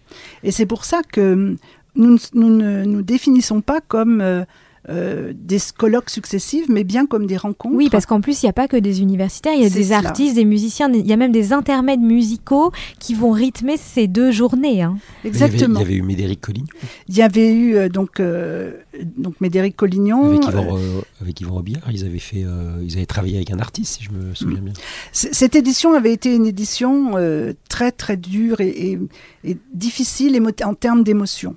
Et 0.43 0.51
c'est 0.51 0.65
pour 0.65 0.85
ça 0.85 1.01
que 1.11 1.33
hum, 1.33 1.57
nous, 1.95 2.11
ne- 2.13 2.17
nous 2.33 2.49
ne 2.55 2.83
nous 2.85 3.01
définissons 3.01 3.59
pas 3.61 3.81
comme 3.81 4.21
euh, 4.21 4.45
euh, 4.89 5.31
des 5.35 5.59
colloques 5.77 6.09
successives, 6.09 6.65
mais 6.69 6.83
bien 6.83 7.05
comme 7.05 7.25
des 7.25 7.37
rencontres. 7.37 7.75
Oui, 7.75 7.87
parce 7.89 8.05
qu'en 8.05 8.19
plus, 8.21 8.43
il 8.43 8.45
n'y 8.45 8.49
a 8.49 8.53
pas 8.53 8.67
que 8.67 8.75
des 8.77 9.01
universitaires, 9.01 9.53
il 9.55 9.63
y 9.63 9.65
a 9.65 9.69
des 9.69 9.83
cela. 9.85 9.97
artistes, 9.99 10.35
des 10.35 10.43
musiciens, 10.45 10.91
il 10.93 11.07
y 11.07 11.13
a 11.13 11.17
même 11.17 11.31
des 11.31 11.53
intermèdes 11.53 12.01
musicaux 12.01 12.71
qui 12.99 13.13
vont 13.13 13.31
rythmer 13.31 13.77
ces 13.77 14.07
deux 14.07 14.31
journées. 14.31 14.81
hein. 14.81 14.97
Mais 15.23 15.29
il 15.29 15.39
y 15.39 15.43
avait- 15.43 15.53
Exactement. 15.53 15.79
Il 15.79 15.83
y 15.83 15.85
avait 15.85 15.95
eu 15.95 16.01
Médéric 16.01 16.41
Collignon, 16.41 16.67
Il 17.07 17.15
y 17.17 17.21
avait 17.21 17.53
eu 17.53 17.75
euh, 17.75 17.87
donc, 17.89 18.19
euh, 18.19 18.73
donc 19.17 19.39
Médéric 19.39 19.75
Collignon. 19.75 20.31
avec 20.31 20.43
Yvan, 20.47 20.77
euh, 20.77 21.01
avec 21.21 21.39
Yvan 21.41 21.53
Robillard, 21.53 21.89
ils 21.91 22.03
avaient, 22.05 22.19
fait, 22.19 22.43
euh, 22.43 22.77
ils 22.83 22.97
avaient 22.97 23.05
travaillé 23.05 23.37
avec 23.37 23.51
un 23.51 23.59
artiste, 23.59 23.99
si 23.99 24.03
je 24.03 24.11
me 24.11 24.33
souviens 24.35 24.59
bien. 24.59 24.73
C- 25.11 25.29
Cette 25.31 25.55
édition 25.55 25.93
avait 25.93 26.11
été 26.13 26.35
une 26.35 26.45
édition 26.45 27.13
euh, 27.15 27.53
très 27.69 27.91
très 27.91 28.17
dure 28.17 28.59
et, 28.61 28.67
et- 28.69 28.99
et 29.45 29.57
difficile 29.73 30.35
émo- 30.35 30.63
en 30.63 30.73
termes 30.73 31.03
d'émotion. 31.03 31.55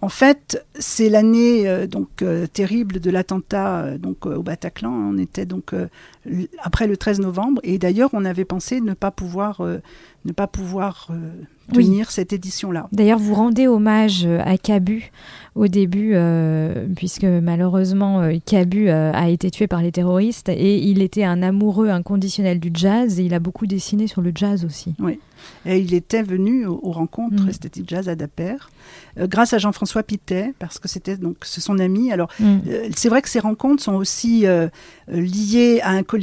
En 0.00 0.08
fait, 0.08 0.64
c'est 0.78 1.08
l'année 1.08 1.68
euh, 1.68 1.86
donc 1.86 2.22
euh, 2.22 2.46
terrible 2.46 3.00
de 3.00 3.10
l'attentat 3.10 3.80
euh, 3.80 3.98
donc 3.98 4.26
au 4.26 4.42
Bataclan. 4.42 4.90
On 4.90 5.18
était 5.18 5.46
donc 5.46 5.74
après 6.62 6.86
le 6.86 6.96
13 6.96 7.20
novembre 7.20 7.60
et 7.64 7.78
d'ailleurs 7.78 8.10
on 8.12 8.24
avait 8.24 8.44
pensé 8.44 8.80
ne 8.80 8.94
pas 8.94 9.10
pouvoir 9.10 9.60
euh, 9.60 9.78
ne 10.24 10.32
pas 10.32 10.46
pouvoir 10.48 11.08
euh, 11.10 11.14
Oui. 11.74 11.84
tenir 11.84 12.10
cette 12.10 12.32
édition-là. 12.32 12.88
D'ailleurs, 12.92 13.20
vous 13.20 13.34
rendez 13.34 13.68
hommage 13.68 14.24
euh, 14.26 14.40
à 14.44 14.58
Cabu 14.58 15.10
au 15.54 15.68
début, 15.68 16.10
euh, 16.14 16.86
puisque 16.96 17.24
malheureusement, 17.24 18.28
Cabu 18.44 18.90
a 18.90 19.28
été 19.28 19.50
tué 19.50 19.66
par 19.68 19.80
les 19.82 19.90
terroristes 19.92 20.48
et 20.48 20.78
il 20.78 21.02
était 21.02 21.24
un 21.24 21.42
amoureux 21.42 21.88
inconditionnel 21.88 22.58
du 22.60 22.70
jazz 22.74 23.18
et 23.20 23.24
il 23.24 23.32
a 23.34 23.38
beaucoup 23.40 23.66
dessiné 23.66 24.06
sur 24.06 24.20
le 24.22 24.32
jazz 24.34 24.64
aussi. 24.64 24.94
Oui. 24.98 25.18
Et 25.66 25.78
il 25.78 25.94
était 25.94 26.22
venu 26.22 26.66
aux, 26.66 26.80
aux 26.82 26.90
rencontres 26.92 27.44
Mm. 27.44 27.48
Esthétique 27.48 27.88
Jazz 27.88 28.08
à 28.08 28.16
Dapper, 28.16 28.56
euh, 29.18 29.26
grâce 29.28 29.52
à 29.52 29.58
Jean-François 29.58 30.02
Pitet, 30.02 30.52
parce 30.58 30.78
que 30.80 30.88
c'était 30.88 31.16
donc 31.16 31.36
son 31.44 31.78
ami. 31.78 32.12
Alors, 32.12 32.28
Mm. 32.40 32.58
c'est 32.96 33.08
vrai 33.08 33.22
que 33.22 33.28
ces 33.28 33.38
rencontres 33.40 33.82
sont 33.82 33.94
aussi 33.94 34.44
liées 35.08 35.80
à 35.82 35.90
un 35.90 36.02
collectif, 36.02 36.17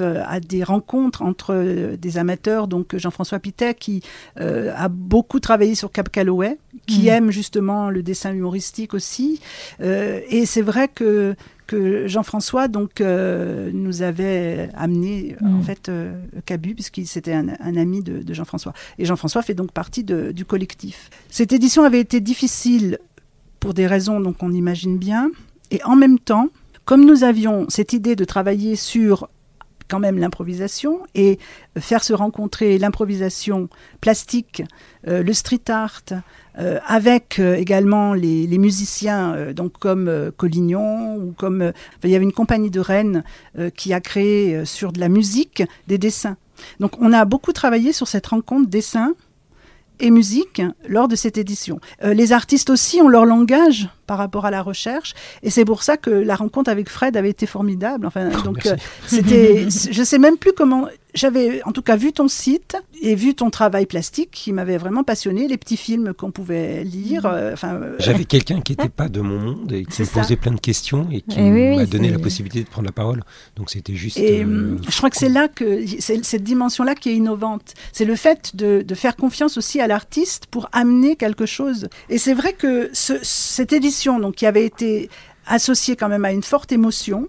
euh, 0.00 0.22
à 0.26 0.40
des 0.40 0.62
rencontres 0.64 1.22
entre 1.22 1.54
euh, 1.54 1.96
des 1.96 2.18
amateurs. 2.18 2.68
Donc, 2.68 2.96
Jean-François 2.96 3.38
Pitet, 3.38 3.74
qui 3.74 4.02
euh, 4.38 4.72
a 4.76 4.88
beaucoup 4.88 5.40
travaillé 5.40 5.74
sur 5.74 5.90
Cap 5.90 6.08
Calloway, 6.10 6.58
qui 6.86 7.04
Mm. 7.04 7.08
aime 7.08 7.30
justement 7.30 7.90
le 7.90 8.02
dessin 8.02 8.32
humoristique 8.32 8.92
aussi. 8.94 9.40
Euh, 9.80 10.20
et 10.28 10.46
c'est 10.46 10.62
vrai 10.62 10.88
que 10.88 11.34
que 11.66 12.08
Jean-François 12.08 12.66
donc 12.66 13.00
euh, 13.00 13.70
nous 13.72 14.02
avait 14.02 14.70
amené 14.74 15.36
en 15.40 15.58
Mm. 15.58 15.62
fait 15.62 15.88
euh, 15.88 16.20
Cabu 16.44 16.74
puisqu'il 16.74 17.06
c'était 17.06 17.32
un, 17.32 17.46
un 17.60 17.76
ami 17.76 18.02
de, 18.02 18.22
de 18.24 18.34
Jean-François 18.34 18.72
et 18.98 19.04
Jean-François 19.04 19.40
fait 19.42 19.54
donc 19.54 19.70
partie 19.70 20.02
de- 20.02 20.32
du 20.32 20.44
collectif. 20.44 21.10
Cette 21.28 21.52
édition 21.52 21.84
avait 21.84 22.00
été 22.00 22.18
difficile 22.20 22.98
pour 23.60 23.72
des 23.72 23.86
raisons 23.86 24.18
donc 24.18 24.42
on 24.42 24.50
imagine 24.52 24.98
bien 24.98 25.30
et 25.70 25.80
en 25.84 25.94
même 25.94 26.18
temps 26.18 26.48
comme 26.90 27.04
nous 27.04 27.22
avions 27.22 27.66
cette 27.68 27.92
idée 27.92 28.16
de 28.16 28.24
travailler 28.24 28.74
sur 28.74 29.28
quand 29.86 30.00
même 30.00 30.18
l'improvisation 30.18 30.98
et 31.14 31.38
faire 31.78 32.02
se 32.02 32.12
rencontrer 32.12 32.78
l'improvisation 32.78 33.68
plastique, 34.00 34.64
euh, 35.06 35.22
le 35.22 35.32
street 35.32 35.62
art, 35.68 36.02
euh, 36.58 36.80
avec 36.84 37.38
euh, 37.38 37.54
également 37.54 38.12
les, 38.12 38.58
musiciens, 38.58 39.52
donc 39.54 39.78
comme 39.78 40.32
Collignon 40.36 41.14
ou 41.14 41.30
comme 41.30 41.72
il 42.02 42.10
y 42.10 42.16
avait 42.16 42.24
une 42.24 42.32
compagnie 42.32 42.72
de 42.72 42.80
Rennes 42.80 43.22
qui 43.76 43.92
a 43.92 44.00
créé 44.00 44.64
sur 44.64 44.90
de 44.90 44.98
la 44.98 45.08
musique 45.08 45.62
des 45.86 45.96
dessins. 45.96 46.38
Donc 46.80 47.00
on 47.00 47.12
a 47.12 47.24
beaucoup 47.24 47.52
travaillé 47.52 47.92
sur 47.92 48.08
cette 48.08 48.26
rencontre 48.26 48.68
dessin 48.68 49.14
et 50.00 50.10
musique 50.10 50.62
lors 50.88 51.08
de 51.08 51.16
cette 51.16 51.38
édition. 51.38 51.80
Euh, 52.02 52.14
les 52.14 52.32
artistes 52.32 52.70
aussi 52.70 53.00
ont 53.00 53.08
leur 53.08 53.24
langage 53.24 53.88
par 54.06 54.18
rapport 54.18 54.46
à 54.46 54.50
la 54.50 54.62
recherche 54.62 55.14
et 55.42 55.50
c'est 55.50 55.64
pour 55.64 55.82
ça 55.82 55.96
que 55.96 56.10
la 56.10 56.34
rencontre 56.34 56.70
avec 56.70 56.88
Fred 56.88 57.16
avait 57.16 57.30
été 57.30 57.46
formidable. 57.46 58.06
Enfin, 58.06 58.28
donc 58.44 58.64
merci. 58.64 58.70
euh, 58.70 58.76
c'était, 59.06 59.68
je 59.70 60.02
sais 60.02 60.18
même 60.18 60.36
plus 60.36 60.52
comment. 60.52 60.88
J'avais 61.14 61.62
en 61.64 61.72
tout 61.72 61.82
cas 61.82 61.96
vu 61.96 62.12
ton 62.12 62.28
site 62.28 62.76
et 63.02 63.14
vu 63.14 63.34
ton 63.34 63.50
travail 63.50 63.86
plastique 63.86 64.30
qui 64.30 64.52
m'avait 64.52 64.76
vraiment 64.78 65.02
passionné, 65.04 65.48
les 65.48 65.56
petits 65.56 65.76
films 65.76 66.14
qu'on 66.14 66.30
pouvait 66.30 66.84
lire. 66.84 67.26
euh, 67.26 67.52
Enfin, 67.52 67.74
euh, 67.74 67.96
J'avais 67.98 68.24
quelqu'un 68.34 68.60
qui 68.60 68.72
n'était 68.72 68.88
pas 68.88 69.08
de 69.08 69.20
mon 69.20 69.38
monde 69.38 69.72
et 69.72 69.84
qui 69.84 70.02
me 70.02 70.06
ça. 70.06 70.20
posait 70.20 70.36
plein 70.36 70.52
de 70.52 70.60
questions 70.60 71.08
et 71.10 71.20
qui 71.22 71.36
Eh 71.38 71.50
oui, 71.50 71.76
m'a 71.76 71.86
donné 71.86 72.10
la 72.10 72.18
possibilité 72.18 72.62
de 72.64 72.68
prendre 72.68 72.86
la 72.86 72.92
parole. 72.92 73.22
Donc 73.56 73.70
c'était 73.70 73.94
juste. 73.94 74.18
Et 74.18 74.40
euh, 74.40 74.44
hum, 74.44 74.80
je 74.88 74.96
crois 74.96 75.10
que 75.10 75.16
c'est 75.16 75.28
là 75.28 75.48
que 75.48 75.84
c'est 75.98 76.24
cette 76.24 76.42
dimension-là 76.44 76.94
qui 76.94 77.10
est 77.10 77.14
innovante. 77.14 77.74
C'est 77.92 78.04
le 78.04 78.16
fait 78.16 78.54
de, 78.54 78.82
de 78.82 78.94
faire 78.94 79.16
confiance 79.16 79.56
aussi 79.58 79.80
à 79.80 79.86
l'artiste 79.86 80.46
pour 80.50 80.68
amener 80.72 81.16
quelque 81.16 81.46
chose. 81.46 81.88
Et 82.08 82.18
c'est 82.18 82.34
vrai 82.34 82.52
que 82.52 82.90
ce- 82.92 83.18
cette 83.22 83.72
édition, 83.72 84.18
donc 84.20 84.36
qui 84.36 84.46
avait 84.46 84.64
été 84.66 85.10
associée 85.46 85.96
quand 85.96 86.08
même 86.08 86.24
à 86.24 86.32
une 86.32 86.42
forte 86.42 86.70
émotion, 86.72 87.26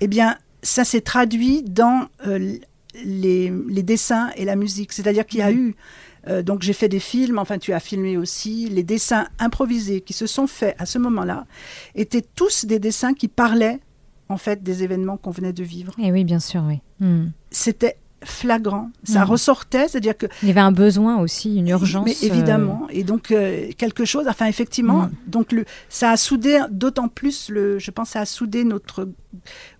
eh 0.00 0.06
bien, 0.06 0.36
ça 0.62 0.84
s'est 0.84 1.00
traduit 1.00 1.62
dans 1.62 2.06
euh, 2.26 2.56
les, 3.04 3.52
les 3.68 3.82
dessins 3.82 4.30
et 4.36 4.44
la 4.44 4.56
musique. 4.56 4.92
C'est-à-dire 4.92 5.26
qu'il 5.26 5.40
y 5.40 5.42
a 5.42 5.52
eu 5.52 5.74
euh, 6.28 6.42
donc 6.42 6.62
j'ai 6.62 6.72
fait 6.72 6.88
des 6.88 6.98
films, 6.98 7.38
enfin 7.38 7.56
tu 7.58 7.72
as 7.72 7.78
filmé 7.78 8.16
aussi, 8.16 8.68
les 8.68 8.82
dessins 8.82 9.28
improvisés 9.38 10.00
qui 10.00 10.12
se 10.12 10.26
sont 10.26 10.48
faits 10.48 10.74
à 10.78 10.84
ce 10.86 10.98
moment-là 10.98 11.46
étaient 11.94 12.24
tous 12.34 12.64
des 12.64 12.80
dessins 12.80 13.14
qui 13.14 13.28
parlaient 13.28 13.78
en 14.28 14.36
fait 14.36 14.60
des 14.62 14.82
événements 14.82 15.16
qu'on 15.18 15.30
venait 15.30 15.52
de 15.52 15.62
vivre 15.62 15.92
Et 16.02 16.10
oui, 16.10 16.24
bien 16.24 16.40
sûr, 16.40 16.64
oui. 16.66 16.80
Mm. 16.98 17.26
c'était 17.52 17.96
flagrant. 18.24 18.90
Ça 19.04 19.20
Mm. 19.24 19.28
ressortait, 19.28 19.86
c'est-à-dire 19.88 20.16
que. 20.16 20.26
Il 20.42 20.48
y 20.48 20.50
avait 20.50 20.58
un 20.60 20.72
besoin 20.72 21.18
aussi, 21.20 21.58
une 21.58 21.68
urgence. 21.68 22.06
Mais 22.06 22.16
évidemment. 22.26 22.88
Et 22.90 23.04
donc, 23.04 23.30
euh, 23.30 23.68
quelque 23.78 24.04
chose, 24.04 24.26
enfin, 24.28 24.46
effectivement, 24.46 25.02
Mm. 25.02 25.10
donc 25.28 25.52
le, 25.52 25.64
ça 25.88 26.10
a 26.10 26.16
soudé 26.16 26.58
d'autant 26.70 27.06
plus, 27.08 27.50
le, 27.50 27.78
je 27.78 27.90
pense, 27.92 28.10
ça 28.10 28.20
a 28.22 28.26
soudé 28.26 28.64
notre. 28.64 29.08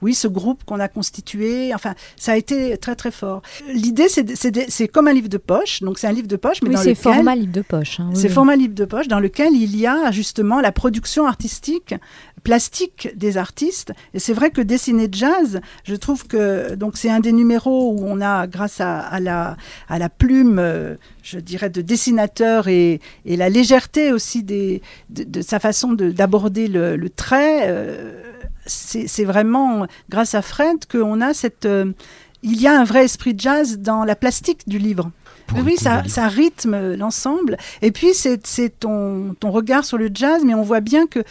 Oui, 0.02 0.14
ce 0.14 0.28
groupe 0.28 0.64
qu'on 0.64 0.80
a 0.80 0.88
constitué. 0.88 1.74
Enfin, 1.74 1.94
ça 2.16 2.32
a 2.32 2.36
été 2.36 2.76
très, 2.78 2.94
très 2.94 3.10
fort. 3.10 3.42
L'idée, 3.72 4.08
c'est 4.08 4.36
c'est 4.36 4.70
c'est 4.70 4.88
comme 4.88 5.08
un 5.08 5.12
livre 5.12 5.28
de 5.28 5.38
poche. 5.38 5.82
Donc, 5.82 5.98
c'est 5.98 6.06
un 6.06 6.12
livre 6.12 6.28
de 6.28 6.36
poche, 6.36 6.62
mais 6.62 6.68
oui, 6.70 6.74
dans 6.74 6.80
c'est 6.82 6.90
lequel. 6.90 7.02
format 7.14 7.34
livre 7.34 7.52
de 7.52 7.62
poche. 7.62 8.00
hein, 8.00 8.08
oui, 8.10 8.16
C'est 8.20 8.28
format 8.28 8.56
livre 8.56 8.74
de 8.74 8.84
poche 8.84 9.08
dans 9.08 9.20
lequel 9.20 9.52
il 9.54 9.76
y 9.76 9.86
a 9.86 10.10
justement 10.10 10.60
la 10.60 10.72
production 10.72 11.26
artistique 11.26 11.94
plastique 12.44 13.08
des 13.16 13.38
artistes. 13.38 13.92
Et 14.14 14.18
c'est 14.18 14.32
vrai 14.32 14.50
que 14.50 14.60
dessiner 14.60 15.08
jazz, 15.10 15.60
je 15.84 15.94
trouve 15.96 16.26
que 16.26 16.74
donc 16.74 16.96
c'est 16.96 17.10
un 17.10 17.20
des 17.20 17.32
numéros 17.32 17.92
où 17.92 18.04
on 18.06 18.20
a, 18.20 18.46
grâce 18.46 18.80
à, 18.80 19.00
à 19.00 19.18
la, 19.20 19.56
à 19.88 19.98
la 19.98 20.08
plume, 20.08 20.58
euh, 20.60 20.94
je 21.22 21.38
dirais, 21.40 21.70
de 21.70 21.80
dessinateur 21.80 22.68
et, 22.68 23.00
et 23.24 23.36
la 23.36 23.48
légèreté 23.48 24.12
aussi 24.12 24.42
des, 24.44 24.80
de, 25.10 25.24
de 25.24 25.40
sa 25.42 25.58
façon 25.58 25.92
de- 25.92 26.10
d'aborder 26.10 26.68
le, 26.68 26.96
le 26.96 27.10
trait, 27.10 27.62
euh, 27.64 28.22
c'est 28.66 29.24
vraiment 29.24 29.86
grâce 30.08 30.34
à 30.34 30.42
Fred 30.42 30.86
qu'on 30.90 31.20
a 31.20 31.34
cette... 31.34 31.66
euh, 31.66 31.92
il 32.42 32.60
y 32.60 32.66
a 32.66 32.78
un 32.78 32.84
vrai 32.84 33.04
esprit 33.04 33.34
jazz 33.36 33.78
dans 33.78 34.04
la 34.04 34.14
plastique 34.14 34.68
du 34.68 34.78
livre. 34.78 35.10
pour 35.46 35.58
Oui, 35.64 35.76
ça, 35.76 36.02
rythme 36.28 36.94
l'ensemble. 36.94 37.56
Et 37.82 37.90
puis, 37.90 38.14
c'est 38.14 38.38
ton, 38.78 39.34
ton 39.40 39.50
regard 39.50 39.84
sur 39.84 39.98
le 39.98 40.10
jazz, 40.12 40.42
mais 40.44 40.54
on 40.54 40.62
voit 40.62 40.80
bien 40.80 41.06
que 41.06 41.24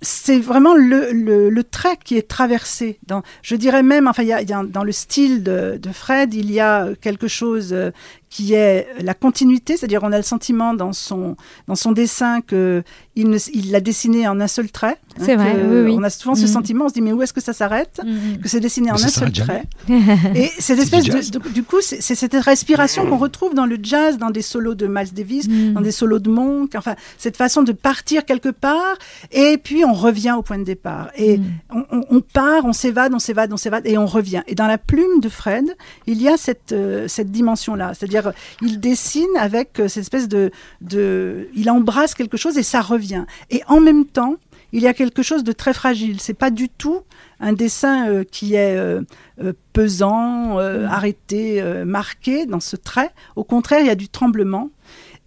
c'est 0.00 0.38
vraiment 0.38 0.74
le, 0.74 1.10
le, 1.12 1.50
le 1.50 1.64
trait 1.64 1.98
qui 2.02 2.16
est 2.16 2.28
traversé. 2.28 2.98
Dans, 3.06 3.22
je 3.42 3.56
dirais 3.56 3.82
même, 3.82 4.06
enfin, 4.06 4.22
a, 4.22 4.42
y 4.42 4.52
a 4.52 4.62
dans 4.62 4.84
le 4.84 4.92
style 4.92 5.42
de, 5.42 5.76
de 5.76 5.90
Fred, 5.90 6.34
il 6.34 6.50
y 6.52 6.60
a 6.60 6.90
quelque 7.00 7.26
chose 7.26 7.72
euh, 7.72 7.90
qui 8.30 8.52
est 8.54 8.86
la 9.00 9.14
continuité, 9.14 9.76
c'est-à-dire 9.76 10.00
on 10.02 10.12
a 10.12 10.16
le 10.18 10.22
sentiment 10.22 10.74
dans 10.74 10.92
son, 10.92 11.36
dans 11.66 11.74
son 11.74 11.92
dessin 11.92 12.40
que 12.40 12.82
il 13.16 13.70
l'a 13.72 13.80
dessiné 13.80 14.28
en 14.28 14.38
un 14.40 14.46
seul 14.46 14.70
trait. 14.70 14.96
hein, 15.18 15.22
C'est 15.24 15.34
vrai, 15.34 15.56
oui, 15.60 15.80
oui. 15.86 15.94
On 15.98 16.02
a 16.04 16.10
souvent 16.10 16.34
ce 16.36 16.42
Mhm. 16.42 16.46
sentiment, 16.46 16.84
on 16.84 16.88
se 16.88 16.94
dit 16.94 17.00
mais 17.00 17.10
où 17.12 17.20
est-ce 17.22 17.32
que 17.32 17.40
ça 17.40 17.52
s'arrête 17.52 18.00
Mm, 18.04 18.36
Que 18.42 18.48
c'est 18.48 18.60
dessiné 18.60 18.86
Mais 18.86 18.92
en 18.92 18.94
un 19.04 19.08
seul 19.08 19.32
trait. 19.32 19.64
Et 19.88 20.46
cette 20.58 20.76
C'est 20.76 20.82
espèce 20.82 21.04
du 21.04 21.10
de, 21.10 21.48
du 21.48 21.62
coup, 21.64 21.78
c'est 21.80 22.00
cette 22.00 22.34
respiration 22.34 23.06
qu'on 23.06 23.16
retrouve 23.16 23.54
dans 23.54 23.66
le 23.66 23.76
jazz, 23.82 24.18
dans 24.18 24.30
des 24.30 24.42
solos 24.42 24.74
de 24.76 24.86
Miles 24.86 25.12
Davis, 25.14 25.48
mm. 25.48 25.72
dans 25.72 25.80
des 25.80 25.90
solos 25.90 26.20
de 26.20 26.30
Monk, 26.30 26.74
enfin, 26.76 26.94
cette 27.16 27.36
façon 27.36 27.62
de 27.62 27.72
partir 27.72 28.24
quelque 28.24 28.50
part, 28.50 28.96
et 29.32 29.58
puis 29.58 29.84
on 29.84 29.94
revient 29.94 30.34
au 30.38 30.42
point 30.42 30.58
de 30.58 30.64
départ. 30.64 31.08
Et 31.16 31.40
on, 31.74 31.84
on- 31.90 32.04
on 32.10 32.20
part, 32.20 32.64
on 32.64 32.72
s'évade, 32.72 33.12
on 33.14 33.18
s'évade, 33.18 33.52
on 33.52 33.56
s'évade, 33.56 33.84
et 33.86 33.98
on 33.98 34.06
revient. 34.06 34.42
Et 34.46 34.54
dans 34.54 34.66
la 34.68 34.78
plume 34.78 35.20
de 35.20 35.28
Fred, 35.28 35.64
il 36.06 36.22
y 36.22 36.28
a 36.28 36.36
cette, 36.36 36.72
euh, 36.72 37.08
cette 37.08 37.30
dimension-là. 37.32 37.94
C'est-à-dire 37.94 38.17
C'est-à-dire, 38.22 38.40
il 38.62 38.80
dessine 38.80 39.36
avec 39.38 39.80
euh, 39.80 39.88
cette 39.88 40.02
espèce 40.02 40.28
de, 40.28 40.50
de, 40.80 41.48
il 41.54 41.70
embrasse 41.70 42.14
quelque 42.14 42.36
chose 42.36 42.58
et 42.58 42.62
ça 42.62 42.80
revient. 42.80 43.24
Et 43.50 43.62
en 43.68 43.80
même 43.80 44.04
temps, 44.04 44.36
il 44.72 44.82
y 44.82 44.86
a 44.86 44.94
quelque 44.94 45.22
chose 45.22 45.44
de 45.44 45.52
très 45.52 45.72
fragile. 45.72 46.20
C'est 46.20 46.34
pas 46.34 46.50
du 46.50 46.68
tout 46.68 47.02
un 47.40 47.52
dessin 47.52 48.08
euh, 48.08 48.24
qui 48.24 48.54
est 48.54 48.76
euh, 48.76 49.02
euh, 49.42 49.52
pesant, 49.72 50.58
arrêté, 50.58 51.62
marqué 51.84 52.46
dans 52.46 52.60
ce 52.60 52.76
trait. 52.76 53.10
Au 53.36 53.44
contraire, 53.44 53.80
il 53.80 53.86
y 53.86 53.90
a 53.90 53.94
du 53.94 54.08
tremblement. 54.08 54.70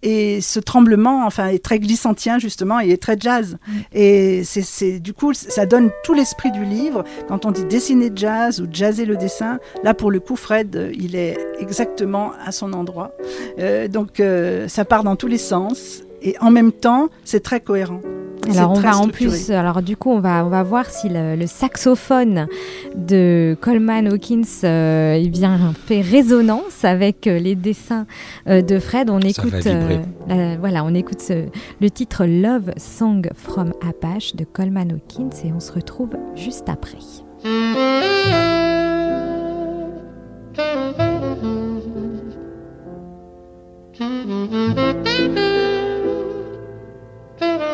Et 0.02 0.40
ce 0.40 0.58
tremblement, 0.60 1.24
enfin, 1.26 1.48
est 1.48 1.62
très 1.62 1.78
glissantien 1.78 2.38
justement, 2.38 2.80
et 2.80 2.90
est 2.90 3.02
très 3.02 3.16
jazz. 3.18 3.58
Et 3.92 4.42
c'est 4.44 5.00
du 5.00 5.12
coup, 5.12 5.32
ça 5.32 5.66
donne 5.66 5.90
tout 6.04 6.14
l'esprit 6.14 6.50
du 6.50 6.64
livre. 6.64 7.04
Quand 7.28 7.46
on 7.46 7.50
dit 7.50 7.64
dessiner 7.64 8.10
jazz 8.14 8.60
ou 8.60 8.66
jazzer 8.70 9.04
le 9.04 9.16
dessin, 9.16 9.58
là 9.84 9.94
pour 9.94 10.10
le 10.10 10.20
coup, 10.20 10.36
Fred, 10.36 10.90
il 10.94 11.16
est 11.16 11.38
exactement 11.60 12.32
à 12.44 12.52
son 12.52 12.72
endroit. 12.72 13.12
donc, 13.88 14.22
ça 14.68 14.84
part 14.84 15.04
dans 15.04 15.16
tous 15.16 15.28
les 15.28 15.38
sens, 15.38 16.02
et 16.20 16.36
en 16.40 16.50
même 16.50 16.72
temps, 16.72 17.08
c'est 17.24 17.42
très 17.42 17.60
cohérent. 17.60 18.00
Alors 18.50 18.72
on 18.72 18.80
va 18.80 18.96
en 18.96 19.08
plus, 19.08 19.50
alors 19.50 19.82
du 19.82 19.96
coup 19.96 20.10
on 20.10 20.20
va 20.20 20.44
on 20.44 20.48
va 20.48 20.62
voir 20.62 20.86
si 20.86 21.08
le, 21.08 21.46
saxophone 21.46 22.46
de 22.96 23.56
Coleman 23.60 24.08
Hawkins 24.08 24.42
euh, 24.64 25.18
eh 25.20 25.28
bien 25.28 25.72
fait 25.86 26.00
résonance 26.00 26.84
avec 26.84 27.26
euh, 27.26 27.38
les 27.38 27.54
dessins 27.54 28.06
euh, 28.48 28.62
de 28.62 28.78
Fred. 28.78 29.10
On 29.10 29.20
écoute 29.20 29.68
voilà 30.60 30.84
on 30.84 30.94
écoute 30.94 31.32
le 31.80 31.90
titre 31.90 32.24
Love 32.26 32.72
Song 32.76 33.28
from 33.34 33.72
Apache 33.88 34.34
de 34.34 34.44
Coleman 34.44 34.92
Hawkins 34.92 35.30
et 35.44 35.52
on 35.52 35.60
se 35.60 35.72
retrouve 35.72 36.10
juste 36.34 36.68
après. 36.68 36.98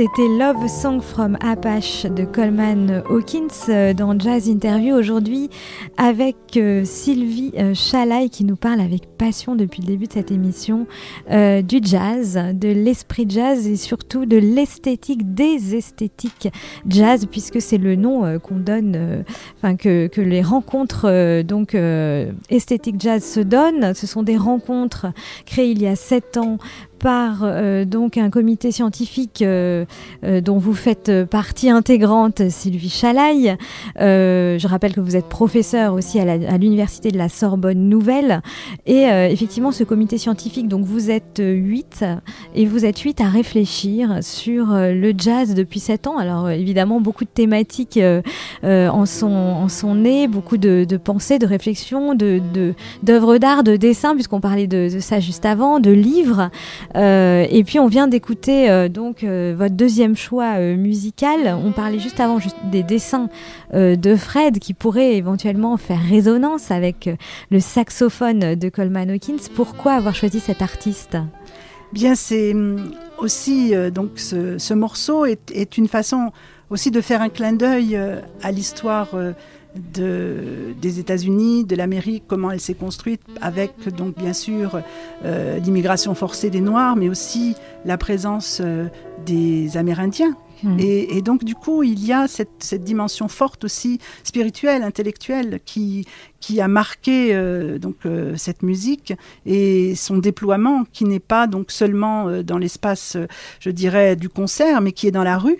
C'était 0.00 0.28
Love 0.28 0.66
Song 0.66 1.02
from 1.02 1.36
Apache 1.42 2.06
de 2.06 2.24
Coleman 2.24 3.02
Hawkins 3.10 3.48
euh, 3.68 3.92
dans 3.92 4.18
Jazz 4.18 4.48
Interview 4.48 4.94
aujourd'hui 4.94 5.50
avec 5.98 6.36
euh, 6.56 6.86
Sylvie 6.86 7.52
euh, 7.58 7.74
Chalaï 7.74 8.30
qui 8.30 8.44
nous 8.44 8.56
parle 8.56 8.80
avec 8.80 9.18
passion 9.18 9.56
depuis 9.56 9.82
le 9.82 9.88
début 9.88 10.06
de 10.06 10.12
cette 10.14 10.30
émission 10.30 10.86
du 11.28 11.80
jazz, 11.82 12.40
de 12.54 12.68
l'esprit 12.68 13.26
jazz 13.28 13.66
et 13.66 13.76
surtout 13.76 14.24
de 14.24 14.38
l'esthétique 14.38 15.34
des 15.34 15.76
esthétiques 15.76 16.48
jazz 16.88 17.26
puisque 17.30 17.60
c'est 17.60 17.76
le 17.76 17.94
nom 17.94 18.38
qu'on 18.38 18.56
donne, 18.56 19.24
enfin 19.58 19.76
que, 19.76 20.08
les 20.16 20.40
rencontres 20.40 21.42
donc 21.42 21.76
esthétique 22.48 22.96
jazz 22.98 23.22
se 23.22 23.40
donnent. 23.40 23.92
Ce 23.92 24.06
sont 24.06 24.22
des 24.22 24.38
rencontres 24.38 25.08
créées 25.44 25.72
il 25.72 25.82
y 25.82 25.86
a 25.86 25.96
sept 25.96 26.38
ans 26.38 26.56
par 27.00 27.40
euh, 27.42 27.84
donc 27.84 28.18
un 28.18 28.30
comité 28.30 28.70
scientifique 28.70 29.42
euh, 29.42 29.84
euh, 30.22 30.40
dont 30.40 30.58
vous 30.58 30.74
faites 30.74 31.10
partie 31.24 31.70
intégrante, 31.70 32.48
Sylvie 32.50 32.90
Chalaille. 32.90 33.56
je 33.96 34.66
rappelle 34.68 34.92
que 34.92 35.00
vous 35.00 35.16
êtes 35.16 35.26
professeur 35.26 35.94
aussi 35.94 36.20
à 36.20 36.58
l'université 36.58 37.10
de 37.10 37.18
la 37.18 37.28
Sorbonne 37.28 37.88
Nouvelle. 37.88 38.42
Et 38.86 39.04
effectivement, 39.04 39.72
ce 39.72 39.84
comité 39.84 40.18
scientifique, 40.18 40.68
donc 40.68 40.84
vous 40.84 41.10
êtes 41.10 41.40
huit 41.42 42.04
et 42.54 42.66
vous 42.66 42.84
êtes 42.84 42.98
huit 42.98 43.20
à 43.20 43.28
réfléchir 43.28 44.18
sur 44.22 44.66
le 44.72 45.12
jazz 45.16 45.54
depuis 45.54 45.80
sept 45.80 46.06
ans. 46.06 46.18
Alors 46.18 46.50
évidemment, 46.50 47.00
beaucoup 47.00 47.24
de 47.24 47.30
thématiques 47.30 47.98
en, 48.62 49.06
sont, 49.06 49.26
en 49.26 49.68
sont 49.68 49.94
nées, 49.94 50.28
beaucoup 50.28 50.58
de, 50.58 50.86
pensées, 51.02 51.38
de 51.38 51.46
réflexions, 51.46 52.14
d'œuvres 52.14 53.34
de, 53.34 53.38
d'art, 53.38 53.62
de 53.64 53.76
dessins, 53.76 54.14
puisqu'on 54.14 54.40
parlait 54.40 54.66
de, 54.66 54.92
de, 54.92 55.00
ça 55.00 55.20
juste 55.20 55.46
avant, 55.46 55.80
de 55.80 55.90
livres. 55.90 56.50
Euh, 56.96 57.46
et 57.48 57.62
puis 57.62 57.78
on 57.78 57.86
vient 57.86 58.08
d'écouter 58.08 58.68
euh, 58.68 58.88
donc 58.88 59.22
euh, 59.22 59.54
votre 59.56 59.74
deuxième 59.74 60.16
choix 60.16 60.58
musical. 60.58 61.56
On 61.64 61.72
parlait 61.72 61.98
juste 61.98 62.20
avant 62.20 62.38
des 62.70 62.82
dessins 62.82 63.28
de 63.72 64.16
Fred 64.16 64.58
qui 64.58 64.74
pourraient 64.74 65.14
éventuellement 65.14 65.76
faire 65.76 66.00
résonance 66.00 66.70
avec 66.70 67.08
le 67.50 67.60
saxophone 67.60 68.54
de 68.54 68.68
Coleman 68.68 69.10
Hawkins. 69.10 69.48
Pourquoi 69.54 69.92
avoir 69.92 70.14
choisi 70.14 70.40
cet 70.40 70.62
artiste? 70.62 71.16
Bien, 71.92 72.14
c'est 72.14 72.52
hum, 72.52 72.92
aussi 73.18 73.72
donc 73.92 74.12
ce, 74.16 74.74
morceau 74.74 75.24
est, 75.24 75.76
une 75.76 75.88
façon 75.88 76.32
aussi 76.70 76.90
de 76.90 77.00
faire 77.00 77.22
un 77.22 77.28
clin 77.28 77.52
d'œil 77.52 77.98
à 78.42 78.52
l'histoire 78.52 79.08
de, 79.94 80.74
des 80.80 80.98
États-Unis, 80.98 81.64
de 81.64 81.76
l'Amérique, 81.76 82.24
comment 82.26 82.50
elle 82.50 82.60
s'est 82.60 82.74
construite, 82.74 83.22
avec 83.40 83.72
donc 83.96 84.16
bien 84.16 84.32
sûr 84.32 84.80
euh, 85.24 85.58
l'immigration 85.58 86.14
forcée 86.14 86.50
des 86.50 86.60
Noirs, 86.60 86.96
mais 86.96 87.08
aussi 87.08 87.54
la 87.84 87.96
présence 87.96 88.60
euh, 88.64 88.86
des 89.26 89.76
Amérindiens 89.76 90.36
Hmm. 90.62 90.76
Et, 90.78 91.22
donc, 91.22 91.44
du 91.44 91.54
coup, 91.54 91.82
il 91.82 92.04
y 92.04 92.12
a 92.12 92.28
cette, 92.28 92.74
dimension 92.82 93.28
forte 93.28 93.64
aussi 93.64 93.98
spirituelle, 94.24 94.82
intellectuelle, 94.82 95.60
qui, 95.64 96.06
qui 96.40 96.60
a 96.60 96.68
marqué 96.68 97.34
euh, 97.34 97.78
donc 97.78 97.96
euh, 98.06 98.34
cette 98.36 98.62
musique 98.62 99.12
et 99.46 99.94
son 99.94 100.18
déploiement, 100.18 100.84
qui 100.92 101.04
n'est 101.04 101.20
pas 101.20 101.46
donc 101.46 101.70
seulement 101.70 102.28
euh, 102.28 102.42
dans 102.42 102.58
l'espace, 102.58 103.16
je 103.60 103.70
dirais, 103.70 104.16
du 104.16 104.28
concert, 104.28 104.80
mais 104.80 104.92
qui 104.92 105.06
est 105.06 105.10
dans 105.10 105.24
la 105.24 105.38
rue. 105.38 105.58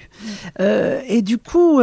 Hmm. 0.59 0.63
et 1.09 1.23
du 1.23 1.39
coup, 1.39 1.81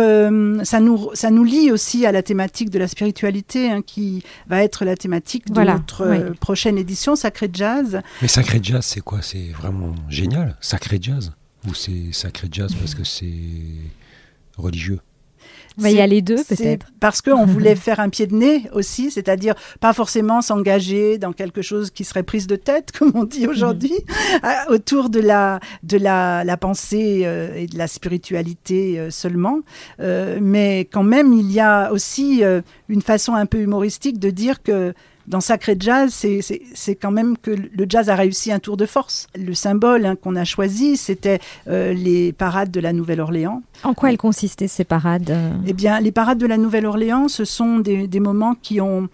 ça 0.64 0.80
nous 0.80 1.10
ça 1.14 1.30
nous 1.30 1.44
lie 1.44 1.72
aussi 1.72 2.06
à 2.06 2.12
la 2.12 2.24
thématique 2.24 2.70
de 2.70 2.80
la 2.80 2.88
spiritualité, 2.88 3.70
hein, 3.70 3.82
qui 3.86 4.24
va 4.48 4.64
être 4.64 4.86
la 4.86 4.96
thématique 4.96 5.52
de 5.52 5.62
notre 5.62 6.34
prochaine 6.40 6.78
édition, 6.78 7.16
Sacré 7.16 7.50
Jazz. 7.52 8.02
Mais 8.22 8.28
Sacré 8.28 8.60
Jazz, 8.62 8.86
c'est 8.86 9.02
quoi? 9.02 9.22
C'est 9.22 9.52
vraiment 9.52 9.94
génial, 10.10 10.58
Sacré 10.62 10.98
Jazz 11.02 11.32
ou 11.68 11.74
c'est 11.74 12.12
sacré 12.12 12.48
jazz 12.52 12.74
parce 12.76 12.96
que 12.96 13.04
c'est 13.04 13.32
religieux. 14.58 15.00
Bah, 15.78 15.92
il 15.92 15.96
y 15.98 16.02
a 16.02 16.08
les 16.08 16.24
deux, 16.24 16.44
peut-être. 16.44 16.88
Parce 17.00 17.22
qu'on 17.22 17.46
voulait 17.46 17.76
faire 17.88 18.00
un 18.00 18.10
pied 18.10 18.26
de 18.26 18.34
nez 18.36 18.64
aussi, 18.74 19.12
c'est-à-dire 19.12 19.54
pas 19.80 19.94
forcément 19.94 20.42
s'engager 20.42 21.20
dans 21.20 21.34
quelque 21.34 21.62
chose 21.62 21.92
qui 21.92 22.04
serait 22.04 22.24
prise 22.24 22.48
de 22.48 22.56
tête, 22.56 22.92
comme 22.98 23.12
on 23.14 23.24
dit 23.26 23.46
aujourd'hui, 23.48 23.94
à- 24.42 24.72
autour 24.72 25.10
de 25.12 25.20
la, 25.20 25.60
de 25.84 25.98
la, 25.98 26.44
la 26.44 26.58
pensée 26.58 27.22
euh, 27.26 27.54
et 27.56 27.68
de 27.68 27.78
la 27.78 27.88
spiritualité 27.88 29.00
euh, 29.00 29.12
seulement. 29.12 29.60
Euh, 30.00 30.40
mais 30.42 30.88
quand 30.92 31.04
même, 31.04 31.32
il 31.34 31.52
y 31.52 31.60
a 31.60 31.92
aussi 31.92 32.44
euh, 32.44 32.62
une 32.90 33.04
façon 33.04 33.36
un 33.36 33.46
peu 33.46 33.60
humoristique 33.60 34.18
de 34.20 34.32
dire 34.32 34.64
que 34.64 34.96
dans 35.28 35.42
Sacré 35.42 35.76
Jazz, 35.80 36.12
c'est- 36.14 36.96
quand 36.96 37.12
même 37.12 37.38
que 37.38 37.52
le 37.52 37.86
jazz 37.90 38.10
a 38.10 38.16
réussi 38.16 38.52
un 38.52 38.60
tour 38.60 38.78
de 38.78 38.86
force. 38.86 39.28
Le 39.38 39.54
symbole 39.54 40.06
hein, 40.06 40.16
qu'on 40.16 40.36
a 40.38 40.46
choisi, 40.46 40.96
c'était 40.98 41.40
euh, 41.68 41.94
les 41.94 42.32
parades 42.32 42.72
de 42.72 42.80
la 42.80 42.94
Nouvelle-Orléans. 42.94 43.62
En 43.84 43.94
quoi 43.94 44.10
elles 44.10 44.18
consistaient 44.18 44.70
ces 44.70 44.86
parades 44.86 45.30
euh? 45.30 45.52
Eh 45.68 45.74
bien, 45.74 46.00
les 46.00 46.12
parades 46.14 46.38
de 46.38 46.48
la 46.48 46.58
Nouvelle-Orléans, 46.58 47.28
ce 47.28 47.44
sont 47.44 47.80
des, 47.80 48.08
des 48.08 48.20
moments 48.22 48.56
qui 48.62 48.80
ont, 48.80 49.10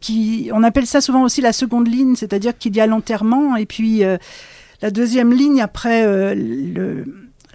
qui, 0.00 0.50
on 0.54 0.62
appelle 0.62 0.86
ça 0.86 1.02
souvent 1.02 1.22
aussi 1.22 1.42
la 1.42 1.52
seconde 1.52 1.88
ligne, 1.88 2.16
c'est-à-dire 2.16 2.56
qu'il 2.56 2.74
y 2.74 2.80
a 2.80 2.86
l'enterrement 2.86 3.54
et 3.56 3.66
puis 3.66 4.02
euh, 4.02 4.16
la 4.80 4.90
deuxième 4.90 5.30
ligne 5.32 5.60
après 5.60 6.06
euh, 6.06 6.34
le- 6.34 7.04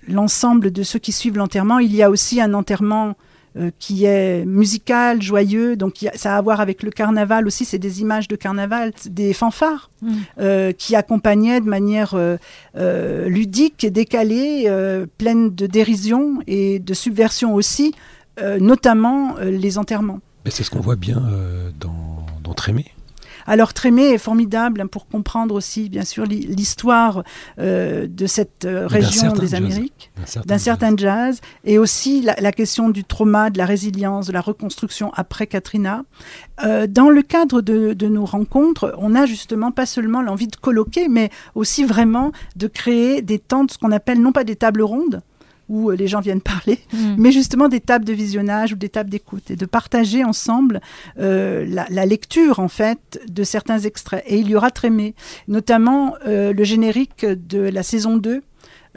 l'ensemble 0.08 0.72
de 0.72 0.84
ceux 0.84 1.00
qui 1.00 1.12
suivent 1.12 1.38
l'enterrement, 1.38 1.80
il 1.80 1.96
y 1.96 2.04
a 2.04 2.12
aussi 2.12 2.40
un 2.40 2.54
enterrement 2.54 3.16
euh, 3.58 3.72
qui 3.80 4.06
est 4.06 4.44
musical, 4.46 5.22
joyeux, 5.22 5.76
donc 5.76 6.04
a- 6.04 6.18
ça 6.18 6.36
a 6.36 6.38
à 6.38 6.42
voir 6.42 6.60
avec 6.62 6.84
le 6.84 6.92
carnaval 6.92 7.48
aussi, 7.48 7.64
c'est 7.66 7.78
des 7.80 8.02
images 8.02 8.28
de 8.28 8.36
carnaval, 8.36 8.92
des 9.10 9.34
fanfares 9.34 9.90
Mm. 10.02 10.12
euh, 10.40 10.72
qui 10.74 10.96
accompagnaient 10.96 11.62
de 11.62 11.68
manière 11.70 12.16
euh, 12.16 13.28
ludique 13.30 13.84
et 13.84 13.92
décalée, 13.92 14.66
euh, 14.68 15.06
pleine 15.18 15.54
de 15.56 15.68
dérision 15.68 16.40
et 16.48 16.80
de 16.80 16.94
subversion 16.94 17.54
aussi, 17.56 17.94
euh, 18.42 18.60
notamment 18.60 19.38
euh, 19.38 19.50
les 19.52 19.78
enterrements. 19.78 20.20
C'est 20.48 20.64
ce 20.64 20.70
qu'on 20.70 20.80
voit 20.82 20.96
bien 20.98 21.24
euh, 21.32 21.72
dans, 21.80 22.26
dans 22.44 22.54
Trémé. 22.54 22.86
Alors 23.48 23.74
Trémé 23.74 24.04
est 24.10 24.18
formidable 24.18 24.88
pour 24.90 25.08
comprendre 25.08 25.54
aussi, 25.56 25.90
bien 25.90 26.04
sûr, 26.04 26.26
l'hi- 26.26 26.48
l'histoire 26.48 27.24
euh, 27.60 28.08
de 28.08 28.26
cette 28.28 28.66
euh, 28.66 28.88
région 28.88 29.32
des 29.34 29.48
jazz. 29.48 29.54
Amériques, 29.56 30.12
D'un 30.46 30.58
certain 30.58 30.96
jazz, 30.98 31.42
et 31.64 31.78
aussi 31.78 32.22
la, 32.22 32.36
la 32.40 32.52
question 32.52 32.90
du 32.90 33.04
trauma, 33.04 33.50
de 33.50 33.58
la 33.58 33.66
résilience, 33.66 34.28
de 34.28 34.32
la 34.34 34.42
reconstruction 34.42 35.12
après 35.16 35.48
Katrina. 35.48 36.04
Euh, 36.64 36.88
dans 36.88 37.10
le 37.10 37.22
cadre 37.22 37.62
de, 37.62 37.94
de 37.94 38.08
nos 38.08 38.26
rencontres, 38.26 38.94
on 38.98 39.14
a 39.16 39.26
justement 39.26 39.72
pas 39.72 39.86
seulement 39.86 40.22
l'envie 40.22 40.48
de 40.48 40.56
colloquer, 40.56 41.08
mais 41.08 41.30
aussi 41.54 41.84
vraiment 41.84 42.32
de 42.56 42.68
créer 42.68 43.22
des 43.22 43.40
temps, 43.40 43.64
de 43.66 43.72
ce 43.72 43.78
qu'on 43.78 43.92
appelle 43.92 44.22
non 44.22 44.32
pas 44.32 44.44
des 44.44 44.56
tables 44.56 44.82
rondes, 44.82 45.22
où 45.70 45.90
euh, 45.90 45.96
les 45.96 46.08
gens 46.08 46.20
viennent 46.22 46.42
parler, 46.56 46.80
Mm. 46.94 47.16
mais 47.18 47.32
justement 47.32 47.68
des 47.68 47.80
tables 47.80 48.06
de 48.06 48.14
visionnage 48.14 48.74
ou 48.74 48.76
des 48.76 48.90
tables 48.90 49.10
d'écoute 49.10 49.50
et 49.52 49.56
de 49.56 49.66
partager 49.66 50.24
ensemble 50.24 50.82
euh, 51.20 51.66
la, 51.68 51.86
la 51.90 52.06
lecture 52.06 52.60
en 52.60 52.68
fait 52.68 53.20
de 53.28 53.44
certains 53.44 53.80
extraits. 53.80 54.24
Et 54.28 54.38
il 54.40 54.48
y 54.50 54.56
aura 54.56 54.72
Trémé, 54.72 55.16
notamment 55.48 56.16
euh, 56.28 56.54
le 56.54 56.64
générique 56.64 57.26
de 57.26 57.60
la 57.60 57.84
saison 57.84 58.18
2 58.18 58.42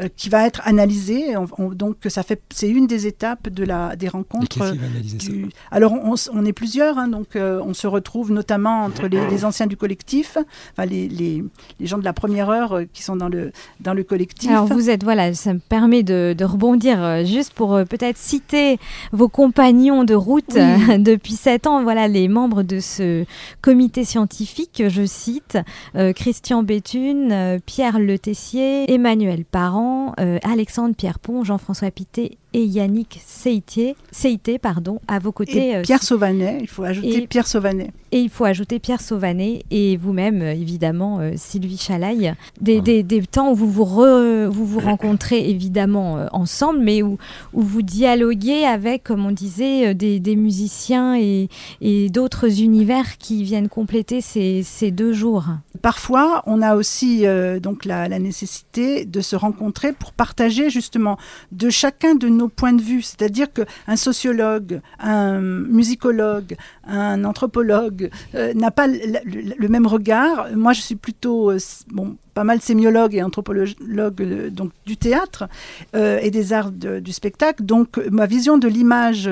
euh, 0.01 0.09
qui 0.16 0.28
va 0.28 0.46
être 0.46 0.61
analysé. 0.64 1.36
On- 1.36 1.46
on- 1.59 1.68
donc 1.72 1.96
ça 2.09 2.22
fait, 2.22 2.40
c'est 2.51 2.68
une 2.68 2.86
des 2.86 3.07
étapes 3.07 3.49
de 3.49 3.64
la, 3.64 3.96
des 3.96 4.09
rencontres. 4.09 4.49
qu'est-ce 4.49 4.72
qui 4.72 4.78
va 4.78 4.86
analyser 4.86 5.18
ça 5.20 5.28
du- 5.32 5.49
Alors 5.70 5.92
on, 6.32 6.44
est 6.44 6.53
plusieurs, 6.53 6.99
hein, 6.99 7.09
donc 7.09 7.36
euh, 7.36 7.61
on 7.64 7.74
se 7.74 7.86
retrouve 7.86 8.32
notamment 8.32 8.84
entre 8.84 9.07
les, 9.09 9.26
les 9.28 9.44
anciens 9.44 9.66
du 9.66 9.76
collectif, 9.76 10.38
enfin 10.72 10.86
les, 10.86 11.09
les, 11.09 11.42
les 11.80 11.86
gens 11.86 11.99
de 11.99 12.05
la 12.05 12.12
première 12.12 12.51
heure 12.51 12.72
euh, 12.74 12.84
qui 12.92 13.03
sont 13.03 13.16
dans 13.16 13.28
le, 13.28 13.53
dans 13.80 13.94
le 13.94 14.05
collectif. 14.05 14.51
Alors 14.51 14.66
vous 14.66 14.90
êtes, 14.90 15.05
voilà, 15.05 15.34
ça 15.34 15.53
me 15.55 15.59
permet 15.61 16.03
de, 16.03 16.34
de 16.36 16.44
rebondir 16.44 17.03
euh, 17.03 17.24
juste 17.24 17.53
pour 17.55 17.74
euh, 17.74 17.84
peut-être 17.84 18.16
citer 18.18 18.78
vos 19.12 19.28
compagnons 19.28 20.05
de 20.05 20.14
route 20.14 20.44
Oui. 20.55 20.61
euh, 20.61 20.99
depuis 20.99 21.34
sept 21.34 21.66
ans, 21.66 21.82
voilà 21.82 22.09
les 22.09 22.28
membres 22.28 22.62
de 22.62 22.80
ce 22.80 23.24
comité 23.61 24.05
scientifique, 24.05 24.82
je 24.88 25.05
cite, 25.05 25.59
euh, 25.96 26.12
Christian 26.12 26.62
Béthune, 26.62 27.30
euh, 27.32 27.59
Pierre 27.64 27.99
Le 27.99 28.18
Tessier, 28.18 28.90
Emmanuel 28.92 29.44
Parent, 29.44 29.88
euh, 30.20 30.39
Alexandre 30.43 30.95
Pierrepont, 30.95 31.45
Jean-François 31.45 31.91
Pité 31.91 32.39
et 32.55 32.64
Yannick 32.64 33.20
Seitier, 33.26 33.94
Seité, 34.11 34.59
pardon, 34.59 35.01
à 35.09 35.18
vos 35.18 35.32
côtés. 35.32 35.68
Et 35.68 35.76
euh, 35.76 35.82
Pierre 35.82 36.03
Sauvanet, 36.03 36.59
il 36.61 36.66
faut 36.68 36.82
ajouter 36.84 37.22
et- 37.22 37.26
Pierre 37.26 37.46
Sauvanet. 37.46 37.90
Et 38.11 38.20
il 38.20 38.30
faut 38.30 38.44
ajouter 38.44 38.78
Pierre 38.78 39.03
Sauvanet 39.03 39.64
et 39.70 39.99
vous-même, 39.99 40.40
euh, 40.40 40.53
évidemment, 40.53 41.18
euh, 41.20 41.32
Sylvie 41.36 41.76
Chalaille. 41.76 42.32
Des, 42.61 42.80
des- 42.80 43.03
des 43.03 43.20
temps 43.22 43.53
où 43.53 43.55
vous 43.55 43.70
vous, 43.70 43.84
re- 43.84 44.46
vous, 44.46 44.64
vous 44.64 44.80
rencontrez, 44.80 45.51
évidemment, 45.51 46.16
euh, 46.16 46.26
ensemble, 46.32 46.78
mais 46.80 47.03
où, 47.03 47.18
où 47.53 47.61
vous 47.61 47.82
dialoguez 47.82 48.64
avec, 48.64 49.05
comme 49.05 49.26
on 49.26 49.30
disait, 49.32 49.94
des, 49.94 50.20
des 50.20 50.36
musiciens 50.36 51.16
et, 51.18 51.49
et 51.82 52.09
d'autres 52.09 52.62
univers 52.62 53.18
qui 53.18 53.42
viennent 53.44 53.68
compléter 53.68 54.20
ces, 54.22 54.62
ces 54.62 54.90
deux 54.90 55.12
jours. 55.12 55.44
Parfois, 55.82 56.42
on 56.46 56.62
a 56.62 56.74
aussi 56.76 57.26
euh, 57.26 57.61
donc 57.61 57.84
la, 57.84 58.09
la 58.09 58.18
nécessité 58.18 59.05
de 59.05 59.20
se 59.20 59.36
rencontrer 59.36 59.92
pour 59.92 60.12
partager 60.12 60.70
justement 60.70 61.18
de 61.53 61.70
chacun 61.70 62.14
de 62.14 62.28
nos 62.39 62.49
points 62.49 62.72
de 62.72 62.82
vue. 62.82 63.03
C'est-à-dire 63.03 63.49
qu'un 63.53 63.97
sociologue, 63.97 64.80
un 64.99 65.41
musicologue, 65.41 66.57
un 66.86 67.24
anthropologue 67.24 68.11
euh, 68.34 68.55
n'a 68.55 68.70
pas 68.70 68.86
le, 68.86 69.68
même 69.68 69.86
regard. 69.86 70.49
Moi, 70.55 70.72
je 70.72 70.80
suis 70.80 70.95
plutôt 70.97 71.51
euh, 71.51 71.59
bon, 71.93 72.16
pas 72.34 72.45
mal 72.45 72.61
sémiologue 72.61 73.14
et 73.14 73.22
anthropologue 73.22 73.74
euh, 74.20 74.51
donc 74.51 74.70
du 74.86 74.97
théâtre 74.97 75.49
et 75.95 76.30
des 76.30 76.53
arts 76.53 76.72
de- 76.72 77.01
du 77.01 77.12
spectacle. 77.12 77.62
Donc, 77.62 77.99
ma 78.11 78.26
vision 78.26 78.59
de 78.59 78.68
l'image 78.68 79.28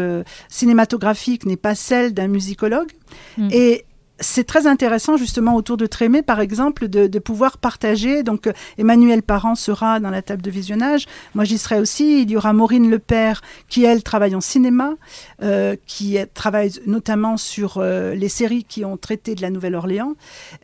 cinématographique 0.49 1.47
n'est 1.47 1.57
pas 1.57 1.75
celle 1.75 2.13
d'un 2.13 2.29
musicologue. 2.29 2.91
Mm. 3.39 3.49
Et 3.53 3.85
c'est 4.21 4.45
très 4.45 4.67
intéressant 4.67 5.17
justement 5.17 5.55
autour 5.57 5.77
de 5.77 5.87
Trémé, 5.87 6.23
par 6.23 6.41
exemple, 6.41 6.89
de, 6.89 7.07
de 7.07 7.19
pouvoir 7.19 7.59
partager. 7.59 8.23
Donc 8.23 8.47
euh, 8.47 8.53
Emmanuel 8.79 9.23
Parent 9.23 9.55
sera 9.55 10.01
dans 10.01 10.11
la 10.11 10.23
table 10.23 10.43
de 10.43 10.51
visionnage. 10.51 11.07
Moi, 11.35 11.45
j'y 11.45 11.59
serai 11.59 11.79
aussi. 11.81 12.23
Il 12.23 12.31
y 12.31 12.37
aura 12.37 12.53
Maureen 12.53 12.91
Lepère 12.91 13.43
qui, 13.69 13.85
elle, 13.85 14.03
travaille 14.03 14.35
en 14.35 14.41
cinéma, 14.41 14.95
euh, 15.43 15.77
qui 15.87 16.17
travaille 16.35 16.73
notamment 16.87 17.37
sur 17.37 17.79
euh, 17.79 18.15
les 18.15 18.29
séries 18.29 18.65
qui 18.65 18.85
ont 18.85 18.97
traité 18.97 19.35
de 19.35 19.43
la 19.43 19.51
Nouvelle-Orléans. 19.51 20.15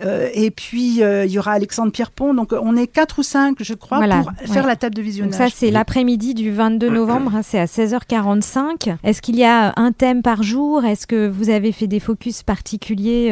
Euh, 0.04 0.28
et 0.34 0.50
puis, 0.50 1.00
il 1.00 1.30
y 1.30 1.38
aura 1.38 1.52
Alexandre 1.52 1.92
Pierrepont. 1.92 2.34
Donc, 2.34 2.52
on 2.52 2.76
est 2.76 2.86
quatre 2.86 3.18
ou 3.18 3.22
cinq, 3.22 3.56
je 3.60 3.74
crois, 3.74 3.98
Voilà, 3.98 4.22
pour 4.22 4.54
faire 4.54 4.66
la 4.66 4.76
table 4.76 4.94
de 4.94 5.02
Donc 5.02 5.06
visionnage. 5.10 5.34
ça, 5.34 5.48
c'est 5.54 5.70
l'après-midi 5.70 6.34
du 6.34 6.50
22 6.52 6.88
novembre, 6.88 7.36
hein, 7.36 7.42
c'est 7.42 7.58
à 7.58 7.66
16h45. 7.66 8.96
Est-ce 9.04 9.20
qu'il 9.22 9.36
y 9.36 9.44
a 9.44 9.72
un 9.76 9.92
thème 9.92 10.22
par 10.22 10.42
jour? 10.42 10.84
Est-ce 10.84 11.06
que 11.06 11.28
vous 11.28 11.50
avez 11.50 11.72
fait 11.72 11.86
des 11.86 12.00
focus 12.00 12.42
particuliers 12.42 13.30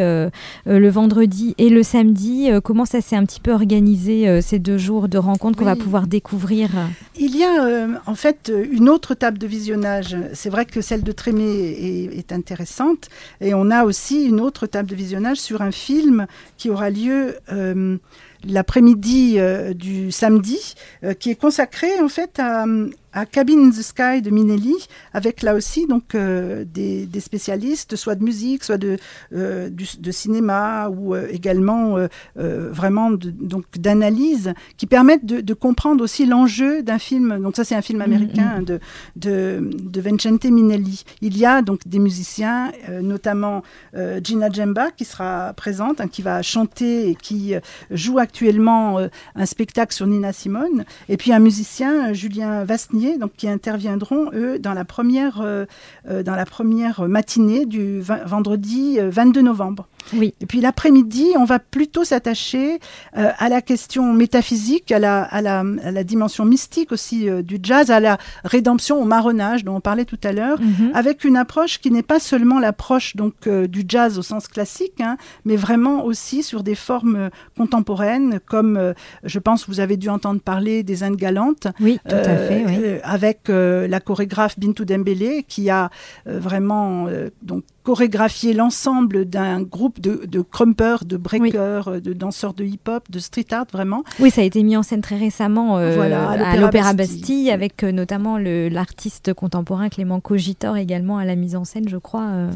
le 0.66 0.88
vendredi 0.88 1.54
et 1.58 1.68
le 1.68 1.82
samedi 1.82 2.50
Euh, 2.50 2.60
Comment 2.60 2.84
ça 2.84 3.00
s'est 3.00 3.16
un 3.16 3.24
petit 3.24 3.40
peu 3.40 3.52
organisé 3.52 4.28
euh, 4.28 4.40
ces 4.40 4.58
deux 4.58 4.78
jours 4.78 5.08
de 5.08 5.18
rencontres 5.18 5.58
qu'on 5.58 5.64
va 5.64 5.76
pouvoir 5.76 6.06
découvrir 6.06 6.70
Il 7.18 7.36
y 7.36 7.44
a 7.44 7.64
euh, 7.64 7.88
en 8.06 8.14
fait 8.14 8.50
euh, 8.50 8.64
une 8.70 8.88
autre 8.88 9.14
table 9.14 9.38
de 9.38 9.46
visionnage. 9.46 10.16
C'est 10.34 10.50
vrai 10.50 10.66
que 10.66 10.80
celle 10.80 11.02
de 11.02 11.12
Trémé 11.12 11.44
est, 11.44 12.18
est 12.18 12.32
intéressante. 12.32 13.08
Et 13.40 13.54
on 13.54 13.70
a 13.70 13.84
aussi 13.84 14.24
une 14.24 14.40
autre 14.40 14.66
table 14.66 14.88
de 14.88 14.94
visionnage 14.94 15.38
sur 15.38 15.62
un 15.62 15.70
film 15.70 16.26
qui 16.56 16.70
aura 16.70 16.90
lieu 16.90 17.36
euh, 17.52 17.96
l'après-midi 18.44 19.34
euh, 19.38 19.74
du 19.74 20.10
samedi, 20.12 20.74
euh, 21.04 21.14
qui 21.14 21.30
est 21.30 21.34
consacré 21.34 21.88
en 22.02 22.08
fait 22.08 22.38
à, 22.38 22.64
à 23.12 23.26
Cabin 23.26 23.58
in 23.58 23.70
the 23.70 23.82
Sky 23.82 24.22
de 24.22 24.30
Minelli, 24.30 24.74
avec 25.12 25.42
là 25.42 25.54
aussi 25.54 25.86
donc 25.86 26.14
euh, 26.14 26.64
des, 26.64 27.06
des 27.06 27.20
spécialistes, 27.20 27.96
soit 27.96 28.14
de 28.14 28.22
musique, 28.24 28.64
soit 28.64 28.78
de, 28.78 28.96
euh, 29.34 29.68
du- 29.68 29.98
de 29.98 30.10
cinéma, 30.10 30.88
ou 30.88 31.14
euh, 31.14 31.26
également 31.30 31.96
euh, 31.96 32.08
euh, 32.38 32.70
vraiment 32.70 33.10
de- 33.10 33.30
donc 33.30 33.64
d'analyse, 33.78 34.52
qui 34.76 34.86
permettent 34.86 35.24
de, 35.26 35.40
de 35.40 35.54
comprendre 35.54 36.04
aussi 36.04 36.26
l'enjeu 36.26 36.82
d'un 36.82 36.98
film. 36.98 37.40
Donc 37.42 37.56
ça 37.56 37.64
c'est 37.64 37.74
un 37.74 37.82
film 37.82 38.00
américain 38.00 38.54
hein, 38.58 38.62
de, 38.62 38.78
de, 39.16 39.70
de 39.82 40.00
Vincente 40.00 40.44
Minelli. 40.44 41.04
Il 41.20 41.36
y 41.36 41.44
a 41.44 41.62
donc 41.62 41.80
des 41.86 41.98
musiciens, 41.98 42.70
euh, 42.88 43.00
notamment 43.00 43.62
euh, 43.96 44.20
Gina 44.22 44.50
Djemba 44.50 44.90
qui 44.92 45.04
sera 45.04 45.52
présente, 45.54 46.00
hein, 46.00 46.08
qui 46.08 46.22
va 46.22 46.42
chanter 46.42 47.10
et 47.10 47.14
qui 47.16 47.54
euh, 47.54 47.60
joue 47.90 48.18
actuellement 48.18 48.98
euh, 48.98 49.08
un 49.34 49.46
spectacle 49.46 49.92
sur 49.94 50.06
Nina 50.06 50.32
Simone, 50.32 50.84
et 51.08 51.16
puis 51.16 51.32
un 51.32 51.38
musicien, 51.40 52.12
Julien 52.12 52.64
Donc 53.00 53.32
qui 53.36 53.48
interviendront 53.48 54.30
eux 54.34 54.58
dans 54.58 54.74
la 54.74 54.84
première, 54.84 55.40
euh, 55.40 55.64
euh, 56.08 56.22
dans 56.22 56.36
la 56.36 56.44
première 56.44 57.08
matinée 57.08 57.64
du 57.64 58.00
vendredi 58.00 58.98
euh, 58.98 59.10
22 59.10 59.40
novembre. 59.40 59.86
Oui. 60.14 60.34
Et 60.40 60.46
puis 60.46 60.60
l'après-midi, 60.60 61.26
on 61.36 61.44
va 61.44 61.58
plutôt 61.58 62.04
s'attacher 62.04 62.80
euh, 63.16 63.30
à 63.38 63.48
la 63.48 63.62
question 63.62 64.12
métaphysique, 64.12 64.90
à 64.92 64.98
la, 64.98 65.22
à 65.22 65.40
la, 65.40 65.60
à 65.84 65.90
la 65.90 66.04
dimension 66.04 66.44
mystique 66.44 66.92
aussi 66.92 67.28
euh, 67.28 67.42
du 67.42 67.58
jazz, 67.62 67.90
à 67.90 68.00
la 68.00 68.18
rédemption, 68.44 69.00
au 69.00 69.04
marronnage 69.04 69.64
dont 69.64 69.76
on 69.76 69.80
parlait 69.80 70.04
tout 70.04 70.18
à 70.24 70.32
l'heure, 70.32 70.58
Mhm. 70.60 70.90
avec 70.94 71.24
une 71.24 71.36
approche 71.36 71.78
qui 71.80 71.90
n'est 71.90 72.02
pas 72.02 72.18
seulement 72.20 72.58
l'approche 72.58 73.16
donc 73.16 73.34
euh, 73.46 73.66
du 73.66 73.84
jazz 73.86 74.18
au 74.18 74.22
sens 74.22 74.48
classique, 74.48 75.00
hein, 75.00 75.16
mais 75.44 75.56
vraiment 75.56 76.04
aussi 76.04 76.42
sur 76.42 76.62
des 76.62 76.74
formes 76.74 77.30
contemporaines, 77.56 78.40
comme 78.46 78.94
je 79.24 79.38
pense 79.38 79.68
vous 79.68 79.80
avez 79.80 79.96
dû 79.96 80.08
entendre 80.08 80.40
parler 80.40 80.82
des 80.82 81.02
Indes 81.02 81.16
galantes, 81.16 81.66
Oui, 81.80 81.98
tout 82.08 82.14
à 82.14 82.36
fait. 82.36 82.64
Oui. 82.66 82.78
avec 83.02 83.48
la 83.48 84.00
chorégraphe 84.00 84.58
Bintou 84.58 84.84
Dembélé 84.84 85.44
qui 85.46 85.70
a 85.70 85.90
vraiment 86.26 87.06
donc 87.42 87.62
chorégraphié 87.82 88.52
l'ensemble 88.52 89.24
d'un 89.24 89.62
groupe 89.62 90.00
de, 90.00 90.26
de 90.26 90.40
crumpers, 90.42 91.04
de 91.04 91.16
breakers, 91.16 91.88
euh, 91.88 92.00
de 92.00 92.12
danseurs 92.12 92.54
de 92.54 92.64
hip-hop, 92.64 93.10
de 93.10 93.18
street 93.18 93.46
art 93.52 93.66
vraiment. 93.72 94.04
Oui, 94.18 94.30
ça 94.30 94.42
a 94.42 94.44
été 94.44 94.62
mis 94.62 94.76
en 94.76 94.82
scène 94.82 95.00
très 95.00 95.16
récemment 95.16 95.78
euh, 95.78 95.94
Voilà, 95.96 96.28
à 96.30 96.56
l'Opéra 96.56 96.92
Bastille. 96.94 97.20
Bastille, 97.20 97.50
avec 97.50 97.82
euh, 97.82 97.92
notamment 97.92 98.38
l'artiste 98.38 99.32
contemporain 99.34 99.88
Clément 99.88 100.20
Cogitor 100.20 100.76
également 100.76 101.18
à 101.18 101.24
la 101.24 101.36
mise 101.36 101.56
en 101.56 101.64
scène, 101.64 101.88
je 101.88 101.96
crois. 101.96 102.26
euh. 102.28 102.50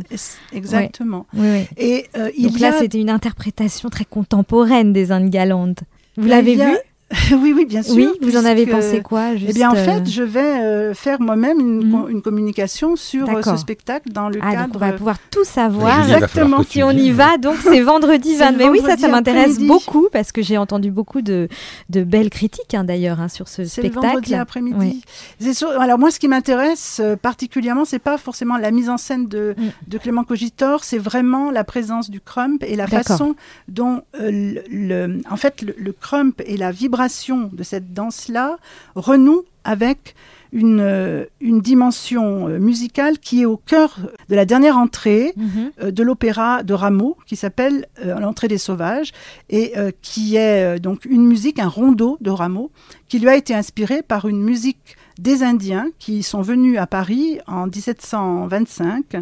Exactement. 0.52 1.26
Oui, 1.34 1.46
oui. 1.50 1.66
Et 1.76 2.06
il 2.36 2.46
Donc 2.48 2.58
y 2.58 2.60
là, 2.60 2.68
a 2.74 2.78
c'était 2.78 3.00
une 3.00 3.10
interprétation 3.10 3.88
très 3.88 4.04
contemporaine 4.04 4.92
des 4.92 5.12
Indes 5.12 5.30
galantes. 5.30 5.80
Vous 6.16 6.28
l'avez 6.28 6.54
vu? 6.56 6.76
Oui, 7.32 7.52
oui, 7.54 7.64
bien 7.66 7.82
sûr. 7.82 7.94
Oui, 7.94 8.08
vous 8.22 8.36
en 8.36 8.44
avez 8.44 8.66
pensé 8.66 9.00
quoi 9.02 9.32
Eh 9.34 9.38
juste, 9.38 9.54
bien, 9.54 9.70
en 9.70 9.76
euh, 9.76 9.84
fait, 9.84 10.08
je 10.10 10.22
vais 10.22 10.40
euh, 10.40 10.94
faire 10.94 11.20
moi-même 11.20 11.60
une, 11.60 12.06
une 12.10 12.22
communication 12.22 12.96
sur 12.96 13.28
euh, 13.28 13.42
ce 13.42 13.56
spectacle 13.56 14.10
dans 14.10 14.28
le 14.28 14.38
Ah, 14.42 14.50
donc 14.50 14.56
cadre. 14.58 14.72
on 14.76 14.78
va 14.78 14.92
pouvoir 14.92 15.16
tout 15.30 15.44
savoir. 15.44 16.06
Tu 16.06 16.40
Si 16.70 16.82
on 16.82 16.90
y 16.90 17.10
va, 17.10 17.36
donc 17.38 17.56
c'est 17.62 17.80
vendredi 17.80 18.32
C'est 18.32 18.44
20. 18.44 18.50
le 18.52 18.56
Mais 18.58 18.68
oui, 18.68 18.80
ça, 18.84 18.96
ça 18.96 19.08
m'intéresse 19.08 19.58
beaucoup 19.60 20.08
parce 20.12 20.32
que 20.32 20.42
j'ai 20.42 20.58
entendu 20.58 20.90
beaucoup 20.90 21.22
de, 21.22 21.48
de 21.90 22.02
belles 22.04 22.30
critiques 22.30 22.74
hein, 22.74 22.84
d'ailleurs 22.84 23.20
hein, 23.20 23.28
sur 23.28 23.48
ce 23.48 23.64
C'est 23.64 23.82
le 23.82 23.88
spectacle. 23.88 24.06
vendredi 24.06 24.34
après-midi. 24.34 24.76
Oui. 24.78 25.52
C'est 25.52 25.64
Alors 25.78 25.98
moi, 25.98 26.10
ce 26.10 26.18
qui 26.18 26.28
m'intéresse 26.28 27.00
euh, 27.02 27.16
particulièrement, 27.16 27.84
c'est 27.84 27.98
pas 27.98 28.18
forcément 28.18 28.56
la 28.56 28.70
mise 28.70 28.88
en 28.88 28.96
scène 28.96 29.28
de, 29.28 29.54
Mm. 29.56 29.62
de 29.88 29.98
Clément 29.98 30.24
Cogitor, 30.24 30.82
c'est 30.84 30.98
vraiment 30.98 31.50
la 31.50 31.64
présence 31.64 32.10
du 32.10 32.20
crump 32.20 32.64
et 32.66 32.76
la 32.76 32.86
façon 32.86 33.34
dont, 33.68 34.02
euh, 34.20 34.30
le, 34.30 34.62
le- 34.70 35.20
en 35.30 35.36
fait, 35.36 35.62
le, 35.62 35.74
le 35.78 35.92
crump 35.92 36.40
et 36.46 36.56
la 36.56 36.70
vibration 36.94 37.50
de 37.52 37.62
cette 37.64 37.92
danse-là 37.92 38.56
renouent 38.94 39.42
avec 39.64 40.14
une, 40.52 40.78
euh, 40.80 41.24
une 41.40 41.60
dimension 41.60 42.48
euh, 42.48 42.58
musicale 42.60 43.18
qui 43.18 43.42
est 43.42 43.44
au 43.46 43.56
cœur 43.56 43.98
de 44.28 44.36
la 44.36 44.44
dernière 44.44 44.78
entrée 44.78 45.32
Mhm. 45.36 45.72
euh, 45.82 45.90
de 45.90 46.02
l'opéra 46.04 46.62
de 46.62 46.72
Rameau 46.74 47.16
qui 47.26 47.34
s'appelle 47.34 47.86
euh, 48.04 48.16
L'entrée 48.20 48.46
des 48.46 48.58
sauvages 48.58 49.10
et 49.50 49.72
euh, 49.76 49.90
qui 50.02 50.36
est 50.36 50.78
donc 50.78 51.04
une 51.06 51.26
musique, 51.26 51.58
un 51.58 51.66
rondeau 51.68 52.16
de 52.20 52.30
Rameau 52.30 52.70
qui 53.08 53.18
lui 53.18 53.28
a 53.28 53.34
été 53.36 53.52
inspiré 53.52 54.02
par 54.02 54.28
une 54.28 54.40
musique 54.40 54.96
des 55.18 55.42
Indiens 55.42 55.88
qui 55.98 56.22
sont 56.22 56.42
venus 56.42 56.78
à 56.78 56.86
Paris 56.86 57.40
en 57.48 57.66
1725 57.66 59.16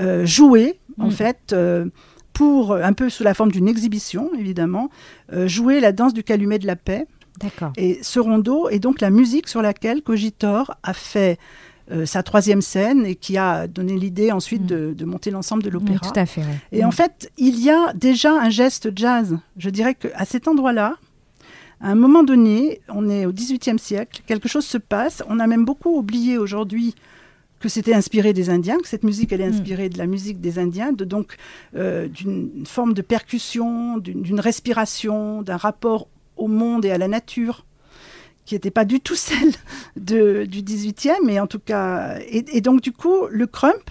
euh, 0.00 0.24
jouer 0.24 0.78
en 0.98 1.08
Mm. 1.08 1.10
fait 1.10 1.54
pour 2.32 2.74
un 2.74 2.92
peu 2.92 3.10
sous 3.10 3.22
la 3.24 3.34
forme 3.34 3.50
d'une 3.52 3.68
exhibition 3.68 4.30
évidemment 4.38 4.90
euh, 5.32 5.46
jouer 5.48 5.80
la 5.80 5.92
danse 5.92 6.14
du 6.14 6.22
calumet 6.24 6.58
de 6.58 6.66
la 6.66 6.76
paix 6.76 7.06
D'accord. 7.40 7.72
et 7.76 7.98
ce 8.02 8.20
rondeau 8.20 8.68
est 8.68 8.78
donc 8.78 9.00
la 9.00 9.10
musique 9.10 9.48
sur 9.48 9.62
laquelle 9.62 10.02
Cogitor 10.02 10.74
a 10.82 10.92
fait 10.94 11.38
euh, 11.90 12.06
sa 12.06 12.22
troisième 12.22 12.62
scène 12.62 13.04
et 13.06 13.16
qui 13.16 13.36
a 13.36 13.66
donné 13.66 13.98
l'idée 13.98 14.30
ensuite 14.32 14.62
Mm. 14.62 14.66
de, 14.66 14.94
de 14.96 15.04
monter 15.04 15.30
l'ensemble 15.30 15.62
de 15.62 15.68
Oui, 15.68 15.74
l'opéra. 15.74 15.98
tout 15.98 16.18
à 16.18 16.26
fait. 16.26 16.42
Et 16.70 16.84
en 16.84 16.90
fait, 16.92 17.30
il 17.38 17.58
y 17.60 17.70
a 17.70 17.92
déjà 17.94 18.32
un 18.40 18.50
geste 18.50 18.90
jazz. 18.96 19.36
Je 19.56 19.68
dirais 19.68 19.94
qu'à 19.94 20.24
cet 20.24 20.46
endroit-là, 20.46 20.94
à 21.80 21.88
un 21.90 21.96
moment 21.96 22.22
donné, 22.22 22.80
on 22.88 23.08
est 23.10 23.26
au 23.26 23.32
XVIIIe 23.32 23.78
siècle, 23.80 24.22
quelque 24.26 24.48
chose 24.48 24.64
se 24.64 24.78
passe. 24.78 25.24
On 25.28 25.40
a 25.40 25.48
même 25.48 25.64
beaucoup 25.64 25.96
oublié 25.98 26.38
aujourd'hui 26.38 26.94
que 27.62 27.70
c'était 27.70 27.94
inspiré 27.94 28.32
des 28.34 28.50
Indiens, 28.50 28.78
que 28.78 28.88
cette 28.88 29.04
musique 29.04 29.32
elle 29.32 29.40
est 29.40 29.48
Mm. 29.48 29.54
inspirée 29.54 29.88
de 29.88 29.96
la 29.98 30.06
musique 30.06 30.40
des 30.40 30.58
Indiens, 30.58 30.92
de 30.92 31.04
donc 31.04 31.36
euh, 31.76 32.08
d'une 32.08 32.64
forme 32.66 32.92
de 32.92 33.02
percussion, 33.02 33.96
d'une 33.98 34.20
d'une 34.22 34.40
respiration, 34.40 35.42
d'un 35.42 35.56
rapport 35.56 36.08
au 36.36 36.48
monde 36.48 36.84
et 36.84 36.90
à 36.90 36.98
la 36.98 37.08
nature 37.08 37.64
qui 38.44 38.54
n'était 38.56 38.72
pas 38.72 38.84
du 38.84 38.98
tout 39.00 39.14
celle 39.28 39.52
de, 39.96 40.44
du 40.44 40.62
18e, 40.62 41.12
mais 41.24 41.38
en 41.40 41.46
tout 41.46 41.60
cas. 41.60 42.18
Et, 42.28 42.44
et 42.56 42.60
donc, 42.60 42.80
du 42.80 42.90
coup, 42.92 43.26
le 43.30 43.46
crump 43.46 43.90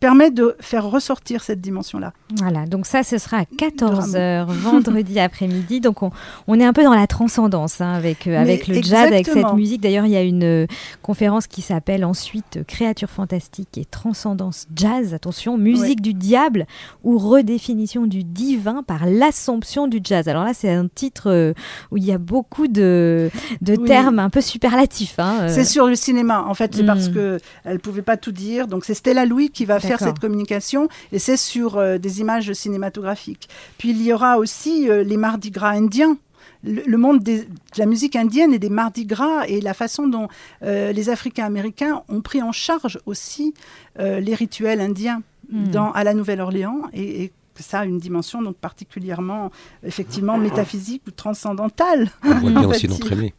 permet 0.00 0.30
de 0.30 0.56
faire 0.60 0.84
ressortir 0.86 1.42
cette 1.42 1.60
dimension-là. 1.60 2.12
Voilà, 2.36 2.66
donc 2.66 2.86
ça, 2.86 3.02
ce 3.02 3.18
sera 3.18 3.38
à 3.38 3.42
14h 3.44 4.44
vendredi 4.48 5.18
après-midi. 5.18 5.80
Donc 5.80 6.02
on, 6.02 6.10
on 6.46 6.58
est 6.60 6.64
un 6.64 6.72
peu 6.72 6.84
dans 6.84 6.94
la 6.94 7.06
transcendance 7.06 7.80
hein, 7.80 7.92
avec, 7.92 8.26
euh, 8.26 8.38
avec 8.40 8.68
le 8.68 8.74
jazz, 8.82 9.06
avec 9.06 9.26
cette 9.26 9.52
musique. 9.54 9.80
D'ailleurs, 9.80 10.06
il 10.06 10.12
y 10.12 10.16
a 10.16 10.22
une 10.22 10.44
euh, 10.44 10.66
conférence 11.02 11.46
qui 11.46 11.62
s'appelle 11.62 12.04
ensuite 12.04 12.58
euh, 12.58 12.64
Créatures 12.64 13.10
fantastiques 13.10 13.78
et 13.78 13.84
transcendance 13.84 14.66
jazz. 14.74 15.14
Attention, 15.14 15.56
musique 15.56 16.00
du 16.02 16.14
diable 16.14 16.66
ou 17.02 17.18
redéfinition 17.18 18.06
du 18.06 18.24
divin 18.24 18.82
par 18.82 19.06
l'assomption 19.06 19.86
du 19.88 20.00
jazz. 20.02 20.28
Alors 20.28 20.44
là, 20.44 20.52
c'est 20.54 20.70
un 20.72 20.88
titre 20.88 21.30
euh, 21.30 21.52
où 21.90 21.96
il 21.96 22.04
y 22.04 22.12
a 22.12 22.18
beaucoup 22.18 22.68
de, 22.68 23.30
de 23.62 23.76
Oui. 23.76 23.84
termes 23.88 24.18
un 24.18 24.30
peu 24.30 24.40
superlatifs. 24.40 25.18
hein. 25.18 25.48
C'est 25.48 25.64
sur 25.64 25.86
le 25.86 25.94
cinéma, 25.94 26.44
en 26.46 26.54
fait, 26.54 26.74
c'est 26.74 26.84
parce 26.84 27.08
Mm. 27.08 27.14
que 27.14 27.38
elle 27.64 27.78
pouvait 27.78 28.02
pas 28.02 28.16
tout 28.16 28.32
dire. 28.32 28.66
Donc 28.66 28.84
c'est 28.84 28.94
Stella 28.94 29.24
Louis 29.26 29.50
qui 29.50 29.64
va 29.64 29.78
faire 29.86 29.98
cette 30.08 30.18
communication, 30.18 30.88
et 31.12 31.18
c'est 31.18 31.36
sur 31.36 31.76
euh, 31.78 31.98
des 31.98 32.20
images 32.20 32.52
cinématographiques. 32.52 33.48
Puis 33.78 33.90
il 33.90 34.02
y 34.02 34.12
aura 34.12 34.38
aussi 34.38 34.88
euh, 34.90 35.02
les 35.02 35.16
Mardi 35.16 35.50
Gras 35.50 35.70
indiens. 35.70 36.16
Le, 36.64 36.96
monde 36.96 37.22
des- 37.22 37.42
de 37.42 37.48
la 37.78 37.86
musique 37.86 38.16
indienne 38.16 38.52
et 38.52 38.58
des 38.58 38.70
Mardi 38.70 39.04
Gras 39.06 39.44
et 39.46 39.60
la 39.60 39.72
façon 39.74 40.08
dont 40.08 40.26
euh, 40.64 40.90
les 40.90 41.10
Africains-Américains 41.10 42.02
ont 42.08 42.22
pris 42.22 42.42
en 42.42 42.50
charge 42.50 42.98
aussi 43.06 43.54
euh, 44.00 44.18
les 44.20 44.34
rituels 44.34 44.80
indiens 44.80 45.22
Mm. 45.48 45.68
dans, 45.68 45.92
à 45.92 46.02
la 46.02 46.12
Nouvelle-Orléans 46.12 46.80
et, 46.92 47.22
et 47.22 47.32
ça 47.62 47.80
a 47.80 47.84
une 47.84 47.98
dimension 47.98 48.42
donc 48.42 48.56
particulièrement 48.56 49.50
effectivement 49.82 50.38
métaphysique 50.38 51.02
ou 51.06 51.10
transcendantale. 51.10 52.10
On 52.24 52.34
voit 52.34 52.50
bien 52.50 52.64
aussi 52.68 52.88
notre 52.88 53.12
aimé. 53.12 53.34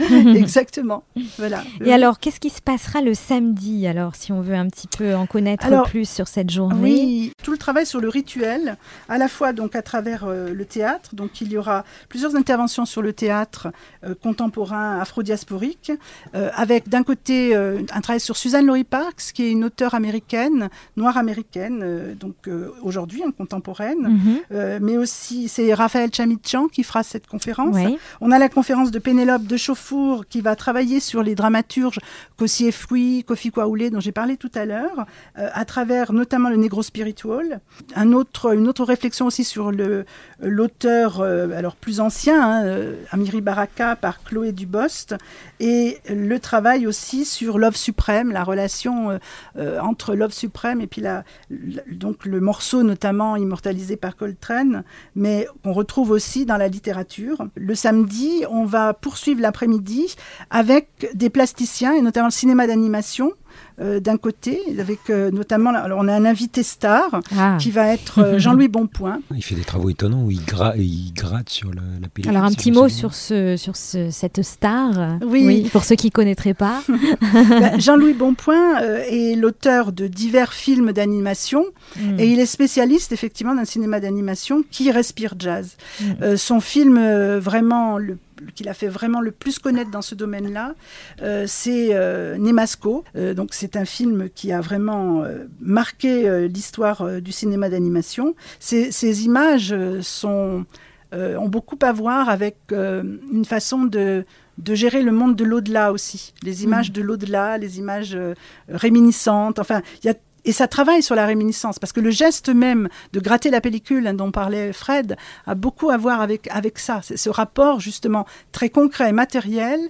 Exactement. 0.34 1.04
Voilà. 1.38 1.62
Et 1.84 1.92
alors, 1.92 2.18
qu'est-ce 2.18 2.40
qui 2.40 2.50
se 2.50 2.62
passera 2.62 3.02
le 3.02 3.14
samedi 3.14 3.86
Alors, 3.86 4.14
si 4.14 4.32
on 4.32 4.40
veut 4.40 4.54
un 4.54 4.66
petit 4.68 4.88
peu 4.88 5.14
en 5.14 5.26
connaître 5.26 5.66
Alors, 5.66 5.88
plus 5.88 6.08
sur 6.08 6.26
cette 6.26 6.50
journée? 6.50 6.80
Oui, 6.80 7.32
tout 7.42 7.52
le 7.52 7.58
travail 7.58 7.84
sur 7.84 8.00
le 8.00 8.08
rituel, 8.08 8.76
à 9.08 9.18
la 9.18 9.28
fois 9.28 9.52
donc 9.52 9.76
à 9.76 9.82
travers 9.82 10.24
euh, 10.24 10.52
le 10.52 10.64
théâtre. 10.64 11.14
Donc 11.14 11.40
il 11.40 11.52
y 11.52 11.58
aura 11.58 11.84
plusieurs 12.08 12.34
interventions 12.34 12.86
sur 12.86 13.02
le 13.02 13.12
théâtre 13.12 13.68
euh, 14.04 14.14
contemporain 14.14 14.98
afro-diasporique, 15.00 15.92
euh, 16.34 16.50
avec 16.54 16.88
d'un 16.88 17.02
côté 17.02 17.54
euh, 17.54 17.82
un 17.92 18.00
travail 18.00 18.20
sur 18.20 18.36
Suzanne 18.36 18.66
Laurie 18.66 18.84
Parks, 18.84 19.32
qui 19.34 19.44
est 19.44 19.50
une 19.50 19.64
auteure 19.64 19.94
américaine, 19.94 20.68
noire 20.96 21.16
américaine, 21.16 21.80
euh, 21.82 22.14
donc 22.14 22.48
euh, 22.48 22.70
aujourd'hui 22.82 23.22
hein, 23.22 23.32
contemporaine. 23.60 24.08
Mhm. 24.08 24.38
Euh, 24.52 24.78
mais 24.80 24.96
aussi, 24.96 25.48
c'est 25.48 25.74
Raphaël 25.74 26.10
Chamichan 26.14 26.68
qui 26.68 26.82
fera 26.82 27.02
cette 27.02 27.26
conférence. 27.26 27.76
Oui. 27.76 27.98
On 28.20 28.30
a 28.30 28.38
la 28.38 28.48
conférence 28.48 28.90
de 28.90 28.98
Pénélope 28.98 29.44
de 29.46 29.56
Chauffour 29.56 30.26
qui 30.26 30.40
va 30.40 30.56
travailler 30.56 30.98
sur 31.00 31.22
les 31.22 31.34
dramaturges 31.34 31.98
Kossier 32.38 32.72
Fruit, 32.72 33.24
Kofi 33.24 33.50
Kwaoulé, 33.50 33.90
dont 33.90 34.00
j'ai 34.00 34.12
parlé 34.12 34.36
tout 34.36 34.50
à 34.54 34.64
l'heure, 34.64 35.04
euh, 35.38 35.48
à 35.52 35.64
travers 35.64 36.12
notamment 36.12 36.48
le 36.48 36.56
Negro 36.56 36.82
Spiritual. 36.82 37.60
Un 37.94 38.12
autre, 38.12 38.54
une 38.54 38.66
autre 38.68 38.84
réflexion 38.84 39.26
aussi 39.26 39.44
sur 39.44 39.70
le- 39.72 40.04
l'auteur, 40.42 41.20
euh, 41.20 41.50
alors 41.56 41.76
plus 41.76 42.00
ancien, 42.00 42.42
hein, 42.42 42.64
euh, 42.64 42.94
Amiri 43.10 43.40
Baraka 43.42 43.94
par 43.96 44.22
Chloé 44.24 44.52
Dubost, 44.52 45.14
et 45.60 45.98
le 46.08 46.38
travail 46.38 46.86
aussi 46.86 47.24
sur 47.26 47.58
Love 47.58 47.76
Suprême, 47.76 48.32
la 48.32 48.42
relation 48.44 49.10
euh, 49.10 49.18
euh, 49.58 49.78
entre 49.80 50.14
Love 50.14 50.32
Suprême 50.32 50.80
et 50.80 50.86
puis 50.86 51.02
la, 51.02 51.24
la- 51.50 51.82
donc 51.90 52.24
le 52.24 52.40
morceau 52.40 52.82
notamment 52.82 53.36
immortalisé 53.50 53.96
par 53.96 54.16
Coltrane, 54.16 54.84
mais 55.16 55.48
qu'on 55.64 55.72
retrouve 55.72 56.12
aussi 56.12 56.46
dans 56.46 56.56
la 56.56 56.68
littérature. 56.68 57.48
Le 57.56 57.74
samedi, 57.74 58.44
on 58.48 58.64
va 58.64 58.94
poursuivre 58.94 59.40
l'après-midi 59.40 60.14
avec 60.50 61.10
des 61.14 61.30
plasticiens 61.30 61.94
et 61.94 62.00
notamment 62.00 62.28
le 62.28 62.32
cinéma 62.32 62.68
d'animation. 62.68 63.32
Euh, 63.80 64.00
d'un 64.00 64.16
côté, 64.16 64.60
avec 64.78 64.98
euh, 65.10 65.30
notamment, 65.30 65.70
alors 65.70 65.98
on 66.02 66.08
a 66.08 66.14
un 66.14 66.24
invité 66.24 66.62
star 66.62 67.20
Ah. 67.38 67.56
qui 67.60 67.70
va 67.70 67.88
être 67.92 68.18
euh, 68.20 68.38
Jean-Louis 68.38 68.68
Bonpoint. 68.68 69.20
Il 69.34 69.42
fait 69.42 69.54
des 69.54 69.64
travaux 69.64 69.90
étonnants 69.90 70.22
où 70.24 70.30
il, 70.30 70.40
gra- 70.40 70.74
il 70.76 71.12
gratte 71.14 71.48
sur 71.50 71.70
la, 71.72 71.82
la 72.00 72.08
pellicule. 72.08 72.36
Alors 72.36 72.44
un 72.48 72.52
petit 72.52 72.72
mot 72.72 72.88
sur, 72.88 73.14
ce, 73.14 73.56
sur 73.56 73.76
ce, 73.76 74.10
cette 74.10 74.42
star, 74.42 75.18
Oui. 75.26 75.68
pour 75.72 75.84
ceux 75.84 75.96
qui 75.96 76.06
ne 76.08 76.12
connaîtraient 76.12 76.54
pas. 76.54 76.82
Bah, 77.22 77.78
Jean-Louis 77.78 78.14
Bonpoint 78.14 78.80
euh, 78.82 79.02
est 79.08 79.34
l'auteur 79.36 79.92
de 79.92 80.06
divers 80.06 80.52
films 80.52 80.92
d'animation 80.92 81.64
Mm. 81.96 82.20
et 82.20 82.26
il 82.28 82.38
est 82.38 82.46
spécialiste 82.46 83.10
effectivement 83.12 83.54
d'un 83.54 83.64
cinéma 83.64 83.98
d'animation 84.00 84.62
qui 84.70 84.90
respire 84.92 85.34
jazz. 85.38 85.76
Mm. 86.00 86.04
Euh, 86.22 86.36
son 86.36 86.60
film 86.60 86.96
euh, 86.98 87.40
vraiment 87.40 87.98
le, 87.98 88.16
qu'il 88.54 88.68
a 88.68 88.74
fait 88.74 88.88
vraiment 88.88 89.20
le 89.20 89.30
plus 89.30 89.58
connaître 89.58 89.90
dans 89.90 90.02
ce 90.02 90.14
domaine-là, 90.14 90.74
euh, 91.22 91.44
c'est 91.46 91.90
euh, 91.92 92.36
Nemasco. 92.38 93.04
Euh, 93.16 93.34
donc 93.34 93.50
c'est 93.52 93.76
un 93.76 93.84
film 93.84 94.28
qui 94.34 94.52
a 94.52 94.60
vraiment 94.60 95.22
euh, 95.22 95.46
marqué 95.60 96.48
l'histoire 96.48 97.20
du 97.20 97.32
cinéma 97.32 97.68
d'animation. 97.68 98.34
Ces, 98.58 98.92
ces 98.92 99.24
images 99.24 99.74
sont, 100.00 100.64
ont 101.12 101.48
beaucoup 101.48 101.78
à 101.82 101.92
voir 101.92 102.28
avec 102.28 102.56
une 102.70 103.44
façon 103.44 103.84
de 103.84 104.24
de 104.60 104.74
gérer 104.74 105.02
le 105.02 105.12
monde 105.12 105.36
de 105.36 105.44
l'au-delà 105.44 105.92
aussi, 105.92 106.34
les 106.42 106.64
images 106.64 106.92
de 106.92 107.02
l'au-delà, 107.02 107.58
les 107.58 107.78
images 107.78 108.14
euh, 108.14 108.34
réminiscentes. 108.68 109.58
Enfin, 109.58 109.80
il 110.02 110.06
y 110.06 110.10
a 110.10 110.14
et 110.44 110.52
ça 110.52 110.68
travaille 110.68 111.02
sur 111.02 111.14
la 111.14 111.26
réminiscence, 111.26 111.78
parce 111.78 111.92
que 111.92 112.00
le 112.00 112.10
geste 112.10 112.48
même 112.48 112.88
de 113.12 113.20
gratter 113.20 113.50
la 113.50 113.60
pellicule 113.60 114.06
hein, 114.06 114.14
dont 114.14 114.30
parlait 114.30 114.72
Fred 114.72 115.16
a 115.46 115.54
beaucoup 115.54 115.90
à 115.90 115.96
voir 115.96 116.20
avec, 116.20 116.48
avec 116.50 116.78
ça. 116.78 117.00
C'est 117.02 117.16
ce 117.16 117.30
rapport 117.30 117.80
justement 117.80 118.26
très 118.52 118.70
concret, 118.70 119.12
matériel, 119.12 119.80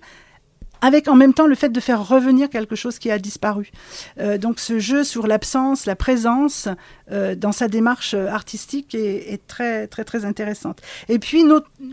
avec 0.80 1.08
en 1.08 1.14
même 1.14 1.34
temps 1.34 1.46
le 1.46 1.54
fait 1.54 1.68
de 1.68 1.80
faire 1.80 2.06
revenir 2.06 2.48
quelque 2.48 2.74
chose 2.74 2.98
qui 2.98 3.10
a 3.10 3.18
disparu. 3.18 3.70
Euh, 4.18 4.38
donc 4.38 4.60
ce 4.60 4.78
jeu 4.78 5.04
sur 5.04 5.26
l'absence, 5.26 5.86
la 5.86 5.96
présence, 5.96 6.68
euh, 7.12 7.34
dans 7.34 7.52
sa 7.52 7.68
démarche 7.68 8.14
euh, 8.14 8.28
artistique 8.28 8.94
est, 8.94 9.32
est 9.32 9.46
très 9.46 9.86
très 9.86 10.04
très 10.04 10.24
intéressante. 10.24 10.80
Et 11.08 11.18
puis 11.18 11.44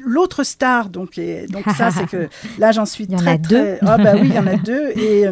l'autre 0.05 0.43
star, 0.43 0.89
donc, 0.89 1.20
donc 1.49 1.66
ça 1.76 1.91
c'est 1.91 2.08
que 2.08 2.30
là 2.60 2.72
j'en 2.72 2.86
suis 2.86 3.05
Il 3.05 3.12
y 3.12 3.16
en 3.16 3.20
très 3.20 3.38
deux. 3.38 3.78
Ah 3.82 3.97
bah 3.97 4.14
oui, 4.16 4.30
il 4.30 4.36
y 4.36 4.39
en 4.39 4.47
a 4.47 4.55
deux. 4.58 4.89
Et 4.95 5.26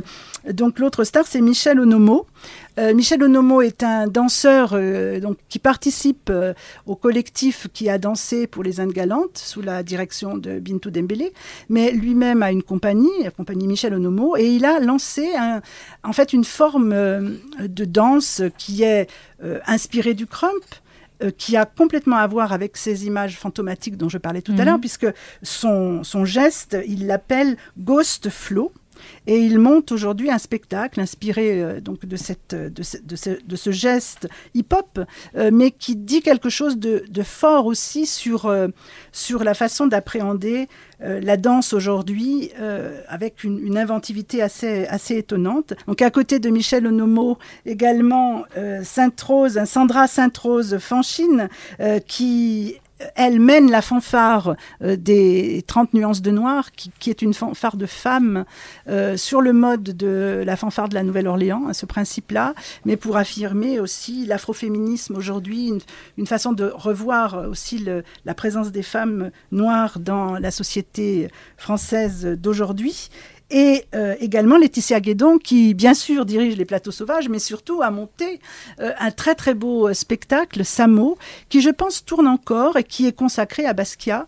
donc 0.52 0.80
l'autre 0.80 1.04
star 1.04 1.26
c'est 1.28 1.41
Michel 1.41 1.80
Onomo. 1.80 2.28
Euh, 2.78 2.93
Michel 2.93 3.24
Onomo 3.24 3.62
est 3.62 3.84
un 3.84 4.08
danseur 4.08 4.72
euh, 4.74 5.20
donc, 5.20 5.38
qui 5.50 5.60
participe 5.60 6.30
euh, 6.30 6.54
au 6.86 6.96
collectif 6.96 7.68
qui 7.74 7.89
a 7.89 7.98
dansé 7.98 8.48
pour 8.48 8.62
les 8.64 8.80
Indes 8.82 8.91
Galantes 8.91 9.38
sous 9.38 9.62
la 9.62 9.82
direction 9.82 10.38
de 10.38 10.60
Bintou 10.60 10.91
Dembélé, 10.91 11.34
mais 11.70 11.91
lui-même 11.91 12.43
a 12.43 12.52
une 12.52 12.64
compagnie, 12.64 13.10
la 13.24 13.32
compagnie 13.32 13.66
Michel 13.68 13.93
Onomo, 13.93 14.36
et 14.38 14.48
il 14.48 14.66
a 14.66 14.80
lancé 14.80 15.30
un- 15.38 15.62
en 16.04 16.14
fait 16.14 16.34
une 16.34 16.43
forme 16.43 16.89
de 17.60 17.86
danse 17.86 18.41
qui 18.58 18.84
est 18.84 19.08
inspirée 19.66 20.14
du 20.14 20.28
crump, 20.28 20.64
qui 21.38 21.56
a 21.56 21.66
complètement 21.66 22.18
à 22.18 22.28
voir 22.28 22.52
avec 22.52 22.76
ces 22.76 23.06
images 23.08 23.38
fantomatiques 23.38 23.96
dont 23.96 24.10
je 24.10 24.18
parlais 24.18 24.41
tout 24.41 24.52
à 24.52 24.56
Mhm. 24.56 24.66
l'heure, 24.66 24.80
puisque 24.82 25.08
son, 25.43 26.04
son 26.04 26.26
geste, 26.26 26.78
il 26.88 27.08
l'appelle 27.08 27.56
Ghost 27.78 28.30
Flow. 28.30 28.72
Et 29.28 29.39
il 29.39 29.60
monte 29.60 29.91
aujourd'hui 29.91 30.30
un 30.32 30.38
spectacle 30.38 31.00
inspiré 31.00 31.62
euh, 31.62 31.82
donc 31.82 32.06
de, 32.06 32.16
cette, 32.16 32.56
ce, 32.82 32.98
de, 32.98 33.16
ce, 33.16 33.30
de 33.46 33.56
ce 33.56 33.72
geste 33.72 34.28
hip-hop, 34.54 35.00
euh, 35.36 35.50
mais 35.54 35.72
qui 35.72 35.96
dit 35.96 36.22
quelque 36.22 36.50
chose 36.50 36.78
de, 36.78 37.04
de 37.10 37.24
fort 37.24 37.66
aussi 37.66 38.06
sur, 38.06 38.46
euh, 38.46 38.68
sur 39.12 39.43
la 39.43 39.54
façon 39.54 39.88
d'appréhender 39.88 40.68
euh, 41.02 41.20
la 41.22 41.38
danse 41.38 41.74
aujourd'hui, 41.74 42.52
euh, 42.60 43.02
avec 43.08 43.43
une, 43.43 43.78
inventivité 43.78 44.41
assez, 44.41 44.86
assez 44.88 45.18
étonnante. 45.18 45.74
Donc 45.88 46.02
à 46.02 46.10
côté 46.10 46.39
de 46.39 46.50
Michel 46.50 46.88
Onomo, 46.88 47.38
également 47.66 48.46
euh, 48.58 48.82
Sainte-Rose, 48.84 49.60
Sandra 49.66 50.08
Sainte-Rose 50.08 50.78
Fanchine, 50.80 51.50
euh, 51.82 52.00
qui 52.00 52.78
elle 53.16 53.39
mène 53.39 53.70
la 53.70 53.82
fanfare 53.82 54.56
euh, 54.82 54.96
des 54.96 55.64
30 55.68 55.93
nuances 55.93 56.22
de 56.22 56.32
noir, 56.32 56.72
qui, 56.72 57.10
est 57.10 57.22
une 57.22 57.34
fanfare 57.34 57.76
de 57.76 57.86
femmes 57.86 58.46
euh, 58.88 59.18
sur 59.18 59.41
le 59.41 59.54
mode 59.54 59.84
de 59.84 60.43
la 60.46 60.56
fanfare 60.56 60.89
de 60.89 60.96
la 60.96 61.04
Nouvelle-Orléans, 61.04 61.68
à 61.68 61.74
ce 61.74 61.86
principe-là, 61.86 62.54
mais 62.86 62.98
pour 62.98 63.18
affirmer 63.18 63.80
aussi 63.80 64.26
l'afroféminisme 64.26 65.16
aujourd'hui, 65.16 65.72
une, 66.18 66.28
façon 66.28 66.54
de 66.54 66.72
revoir 66.74 67.48
aussi 67.50 67.86
la 68.26 68.34
présence 68.34 68.72
des 68.72 68.82
femmes 68.82 69.32
noires 69.52 70.00
dans 70.00 70.39
la 70.39 70.52
société 70.52 71.30
française 71.58 72.26
d'aujourd'hui. 72.26 73.10
Et 73.52 73.86
euh, 73.93 74.16
également 74.20 74.58
Laetitia 74.58 75.00
Guédon, 75.00 75.38
qui 75.38 75.76
bien 75.76 75.93
sûr 75.93 76.26
dirige 76.26 76.58
les 76.58 76.66
plateaux 76.66 76.91
sauvages, 76.91 77.30
mais 77.30 77.38
surtout 77.38 77.84
a 77.84 77.91
monté 77.91 78.39
euh, 78.80 78.91
un 79.00 79.12
très 79.12 79.36
très 79.36 79.54
beau 79.54 79.88
euh, 79.88 79.93
spectacle, 79.93 80.66
Samo, 80.66 81.18
qui 81.50 81.62
je 81.62 81.70
pense 81.70 82.04
tourne 82.04 82.28
encore 82.28 82.78
et 82.78 82.84
qui 82.84 83.06
est 83.06 83.16
consacré 83.16 83.66
à 83.66 83.74
Basquiat, 83.74 84.28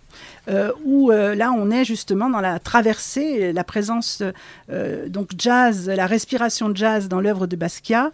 où 0.86 1.12
euh, 1.12 1.36
là 1.36 1.52
on 1.52 1.70
est 1.72 1.84
justement 1.84 2.30
dans 2.30 2.40
la 2.42 2.60
traversée, 2.60 3.52
la 3.52 3.64
présence 3.64 4.24
euh, 4.72 5.10
donc 5.10 5.32
jazz, 5.38 5.88
la 5.90 6.08
respiration 6.08 6.72
jazz 6.74 7.08
dans 7.10 7.20
l'œuvre 7.20 7.48
de 7.48 7.56
Basquiat, 7.56 8.12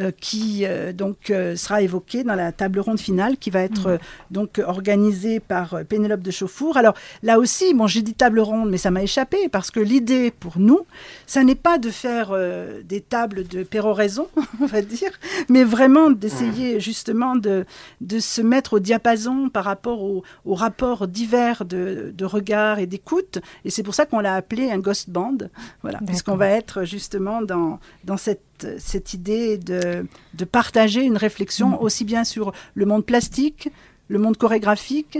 euh, 0.00 0.10
qui 0.18 0.64
euh, 0.64 0.92
donc 0.92 1.30
euh, 1.30 1.56
sera 1.56 1.82
évoquée 1.82 2.24
dans 2.24 2.34
la 2.34 2.52
table 2.52 2.80
ronde 2.80 2.98
finale 2.98 3.36
qui 3.36 3.50
va 3.50 3.60
être 3.60 3.86
euh, 3.86 3.98
donc 4.30 4.60
organisée 4.64 5.40
par 5.40 5.74
euh, 5.74 5.84
Pénélope 5.84 6.22
de 6.22 6.30
Chauffour. 6.30 6.76
Alors 6.76 6.94
là 7.22 7.38
aussi, 7.38 7.74
bon 7.74 7.86
j'ai 7.86 8.02
dit 8.02 8.14
table 8.14 8.40
ronde, 8.40 8.70
mais 8.70 8.78
ça 8.78 8.90
m'a 8.90 9.02
échappé 9.02 9.48
parce 9.50 9.70
que 9.70 9.80
l'idée 9.80 10.30
pour 10.30 10.58
nous, 10.58 10.80
ça 11.26 11.44
n'est 11.44 11.54
pas 11.54 11.78
de 11.78 11.90
faire 11.90 12.30
euh, 12.32 12.80
des 12.82 13.00
tables 13.00 13.46
de 13.46 13.62
péroraison, 13.62 14.28
on 14.60 14.66
va 14.66 14.82
dire, 14.82 15.12
mais 15.48 15.64
vraiment 15.64 16.10
d'essayer 16.10 16.80
justement 16.80 17.36
de, 17.36 17.66
de 18.00 18.18
se 18.18 18.40
mettre 18.40 18.74
au 18.74 18.78
diapason 18.80 19.48
par 19.48 19.64
rapport 19.64 20.02
au- 20.02 20.22
aux 20.44 20.54
rapports 20.54 21.06
divers 21.08 21.64
de, 21.74 22.12
de 22.16 22.24
regard 22.24 22.78
et 22.78 22.86
d'écoute. 22.86 23.38
Et 23.64 23.70
c'est 23.70 23.82
pour 23.82 23.94
ça 23.94 24.06
qu'on 24.06 24.20
l'a 24.20 24.34
appelé 24.34 24.70
un 24.70 24.78
ghost 24.78 25.10
band, 25.10 25.38
voilà, 25.82 25.98
puisqu'on 26.06 26.36
va 26.36 26.48
être 26.48 26.84
justement 26.84 27.42
dans, 27.42 27.80
dans 28.04 28.16
cette, 28.16 28.66
cette 28.78 29.14
idée 29.14 29.58
de, 29.58 30.06
de 30.34 30.44
partager 30.44 31.02
une 31.02 31.16
réflexion 31.16 31.80
aussi 31.82 32.04
bien 32.04 32.24
sur 32.24 32.52
le 32.74 32.86
monde 32.86 33.04
plastique, 33.04 33.70
le 34.08 34.18
monde 34.18 34.36
chorégraphique 34.36 35.18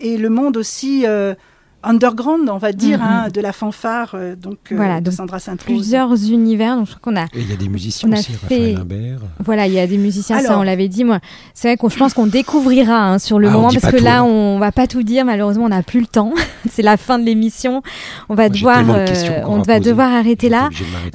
et 0.00 0.16
le 0.18 0.30
monde 0.30 0.56
aussi 0.56 1.06
euh, 1.06 1.34
underground, 1.82 2.48
on 2.48 2.58
va 2.58 2.72
dire, 2.72 2.98
Mhm. 3.00 3.04
hein, 3.06 3.28
de 3.32 3.40
la 3.40 3.52
fanfare 3.52 4.12
euh, 4.14 4.34
donc, 4.36 4.58
euh, 4.70 4.76
Voilà, 4.76 5.00
de 5.00 5.06
donc 5.06 5.14
Sandra 5.14 5.38
Saint-Rose. 5.38 5.64
plusieurs 5.64 6.30
univers. 6.30 6.76
Donc 6.76 6.86
je 6.86 6.94
crois 6.96 7.12
qu'on 7.12 7.16
a 7.20 7.24
Et 7.24 7.40
il 7.40 7.50
y 7.50 7.52
a 7.52 7.56
des 7.56 7.68
musiciens 7.68 8.08
On 8.08 8.12
a 8.12 8.18
aussi, 8.18 8.32
fait- 8.32 8.38
Raphaël 8.42 8.76
Imbert. 8.80 9.18
Voilà, 9.44 9.66
il 9.66 9.72
y 9.72 9.78
a 9.78 9.86
des 9.86 9.98
musiciens, 9.98 10.38
ça 10.40 10.48
Alors- 10.48 10.60
on 10.60 10.62
l'avait 10.62 10.88
dit. 10.88 11.04
Moi, 11.04 11.18
c'est 11.54 11.68
vrai 11.68 11.76
qu'on, 11.76 11.88
je 11.88 11.96
pense 11.98 12.14
qu'on 12.14 12.26
découvrira 12.26 12.96
hein, 13.12 13.18
sur 13.18 13.38
le 13.38 13.48
Ah, 13.48 13.52
moment 13.52 13.68
parce 13.70 13.92
que 13.92 13.98
tout, 13.98 14.04
là, 14.04 14.20
hein. 14.20 14.24
on 14.24 14.58
va 14.58 14.72
pas 14.72 14.86
tout 14.86 15.02
dire. 15.02 15.24
Malheureusement, 15.24 15.64
on 15.64 15.68
n'a 15.70 15.82
plus 15.82 16.00
le 16.00 16.06
temps. 16.06 16.32
c'est 16.70 16.82
la 16.82 16.96
fin 16.96 17.18
de 17.18 17.24
l'émission. 17.24 17.82
On 18.28 18.34
va 18.34 18.44
Moi, 18.44 18.48
devoir, 18.50 18.84
euh, 18.90 19.06
on 19.46 19.62
va 19.62 19.80
devoir 19.80 20.12
arrêter 20.12 20.48
là. 20.48 20.68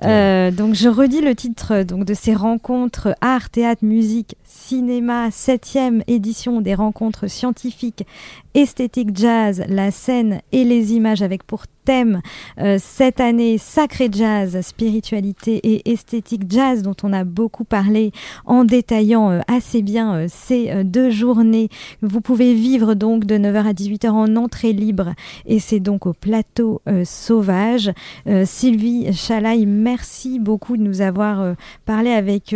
Euh, 0.03 0.51
donc 0.51 0.73
je 0.75 0.89
redis 0.89 1.21
le 1.21 1.35
titre 1.35 1.83
donc 1.83 2.05
de 2.05 2.13
ces 2.13 2.33
rencontres 2.33 3.15
art, 3.21 3.49
théâtre, 3.49 3.83
musique, 3.85 4.35
cinéma, 4.45 5.29
septième 5.31 6.03
édition 6.07 6.61
des 6.61 6.75
rencontres 6.75 7.27
scientifiques, 7.27 8.05
esthétique 8.53 9.15
jazz, 9.15 9.63
la 9.69 9.91
scène 9.91 10.39
et 10.51 10.56
les 10.63 10.93
images 10.93 11.21
avec 11.21 11.43
pour 11.43 11.65
thème 11.87 12.19
euh, 12.59 12.77
cette 12.81 13.21
année 13.21 13.57
sacré 13.57 14.09
jazz, 14.11 14.59
spiritualité 14.59 15.55
et 15.63 15.89
esthétique 15.89 16.43
jazz 16.49 16.81
dont 16.81 16.97
on 17.01 17.13
a 17.13 17.23
beaucoup 17.23 17.63
parlé 17.63 18.11
en 18.45 18.65
détaillant 18.65 19.31
euh, 19.31 19.39
assez 19.47 19.81
bien 19.81 20.15
euh, 20.15 20.25
ces 20.27 20.83
deux 20.83 21.09
journées. 21.11 21.69
Vous 22.01 22.19
pouvez 22.19 22.53
vivre 22.53 22.93
donc 22.93 23.23
de 23.23 23.37
9h 23.37 23.67
à 23.67 23.71
18h 23.71 24.09
en 24.09 24.35
entrée 24.35 24.73
libre 24.73 25.13
et 25.45 25.59
c'est 25.59 25.79
donc 25.79 26.05
au 26.05 26.13
plateau 26.13 26.81
sauvage. 27.05 27.91
Sylvie 28.45 29.13
Chalaï, 29.13 29.65
merci 29.65 30.39
beaucoup 30.39 30.75
de 30.75 30.81
nous 30.81 31.01
avoir 31.01 31.55
parlé 31.85 32.11
avec 32.11 32.55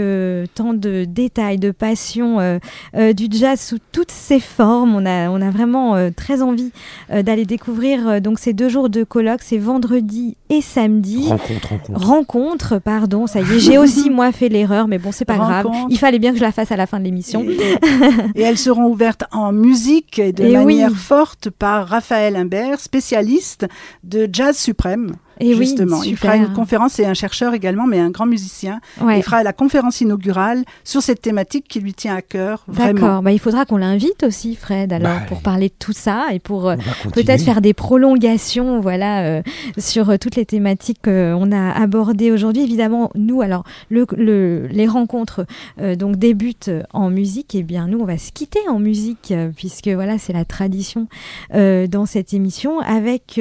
tant 0.55 0.73
de 0.73 1.05
détails, 1.05 1.57
de 1.57 1.71
passion 1.71 2.59
du 2.93 3.27
jazz 3.29 3.59
sous 3.59 3.77
toutes 3.91 4.11
ses 4.11 4.39
formes. 4.39 4.95
On 4.95 5.05
a, 5.05 5.29
on 5.29 5.41
a 5.41 5.49
vraiment 5.49 6.11
très 6.11 6.41
envie 6.41 6.71
d'aller 7.09 7.45
découvrir 7.45 8.21
donc 8.21 8.39
ces 8.39 8.53
deux 8.53 8.69
jours 8.69 8.89
de 8.89 9.03
colloque. 9.21 9.41
C'est 9.43 9.57
vendredi 9.57 10.35
et 10.49 10.61
samedi. 10.61 11.27
Rencontre, 11.29 11.69
rencontre. 11.69 12.05
Rencontre, 12.07 12.79
pardon, 12.79 13.27
ça 13.27 13.39
y 13.41 13.43
est, 13.43 13.59
j'ai 13.59 13.77
aussi 13.77 14.09
moi 14.09 14.31
fait 14.31 14.49
l'erreur, 14.49 14.87
mais 14.87 14.97
bon, 14.97 15.11
c'est 15.11 15.25
pas 15.25 15.37
grave. 15.37 15.67
Il 15.89 15.97
fallait 15.97 16.19
bien 16.19 16.31
que 16.31 16.37
je 16.37 16.43
la 16.43 16.51
fasse 16.51 16.71
à 16.71 16.75
la 16.77 16.87
fin 16.87 16.99
de 16.99 17.05
l'émission. 17.05 17.43
Et, 17.43 18.39
et 18.39 18.41
elles 18.41 18.57
seront 18.57 18.85
ouvertes 18.87 19.23
en 19.31 19.51
musique 19.51 20.19
et 20.19 20.31
de 20.31 20.43
Et 20.43 20.53
manière 20.53 20.89
oui. 20.91 20.95
forte 20.95 21.49
par 21.49 21.87
Raphaël 21.87 22.35
Imbert, 22.35 22.79
spécialiste 22.79 23.67
de 24.03 24.27
jazz 24.31 24.57
suprême. 24.57 25.11
Et 25.41 25.49
oui, 25.55 25.65
justement, 25.65 26.03
il 26.03 26.15
fera 26.17 26.35
une 26.37 26.53
conférence, 26.53 26.93
c'est 26.93 27.05
un 27.05 27.13
chercheur 27.13 27.53
également, 27.53 27.87
mais 27.87 27.99
un 27.99 28.09
grand 28.09 28.25
musicien. 28.25 28.79
Ouais. 29.01 29.19
Il 29.19 29.23
fera 29.23 29.43
la 29.43 29.53
conférence 29.53 29.99
inaugurale 30.01 30.63
sur 30.83 31.01
cette 31.01 31.21
thématique 31.21 31.65
qui 31.67 31.79
lui 31.79 31.93
tient 31.93 32.15
à 32.15 32.21
cœur, 32.21 32.63
vraiment. 32.67 32.93
D'accord, 32.93 33.21
bah, 33.21 33.31
il 33.31 33.39
faudra 33.39 33.65
qu'on 33.65 33.77
l'invite 33.77 34.23
aussi, 34.23 34.55
Fred, 34.55 34.93
alors, 34.93 35.09
Bah, 35.19 35.25
pour 35.27 35.41
parler 35.41 35.69
de 35.69 35.73
tout 35.77 35.93
ça 35.93 36.27
et 36.31 36.39
pour 36.39 36.69
euh, 36.69 36.75
peut-être 37.13 37.43
faire 37.43 37.61
des 37.61 37.73
prolongations 37.73 38.79
voilà, 38.81 39.23
euh, 39.25 39.41
sur 39.77 40.09
euh, 40.09 40.17
toutes 40.17 40.35
les 40.35 40.45
thématiques 40.45 40.99
qu'on 41.03 41.51
a 41.51 41.71
abordées 41.71 42.31
aujourd'hui. 42.31 42.63
Évidemment, 42.63 43.09
nous, 43.15 43.41
alors, 43.41 43.63
le, 43.89 44.05
le- 44.15 44.67
les 44.67 44.87
rencontres 44.87 45.45
euh, 45.79 45.95
donc 45.95 46.17
débutent 46.17 46.71
en 46.93 47.09
musique. 47.09 47.55
Et 47.55 47.63
bien, 47.63 47.87
nous, 47.87 47.99
on 47.99 48.05
va 48.05 48.17
se 48.17 48.31
quitter 48.31 48.59
en 48.69 48.79
musique, 48.79 49.31
euh, 49.31 49.49
puisque 49.55 49.87
voilà, 49.87 50.17
c'est 50.17 50.33
la 50.33 50.45
tradition 50.45 51.07
euh, 51.55 51.87
dans 51.87 52.05
cette 52.05 52.33
émission, 52.33 52.79
avec 52.79 53.39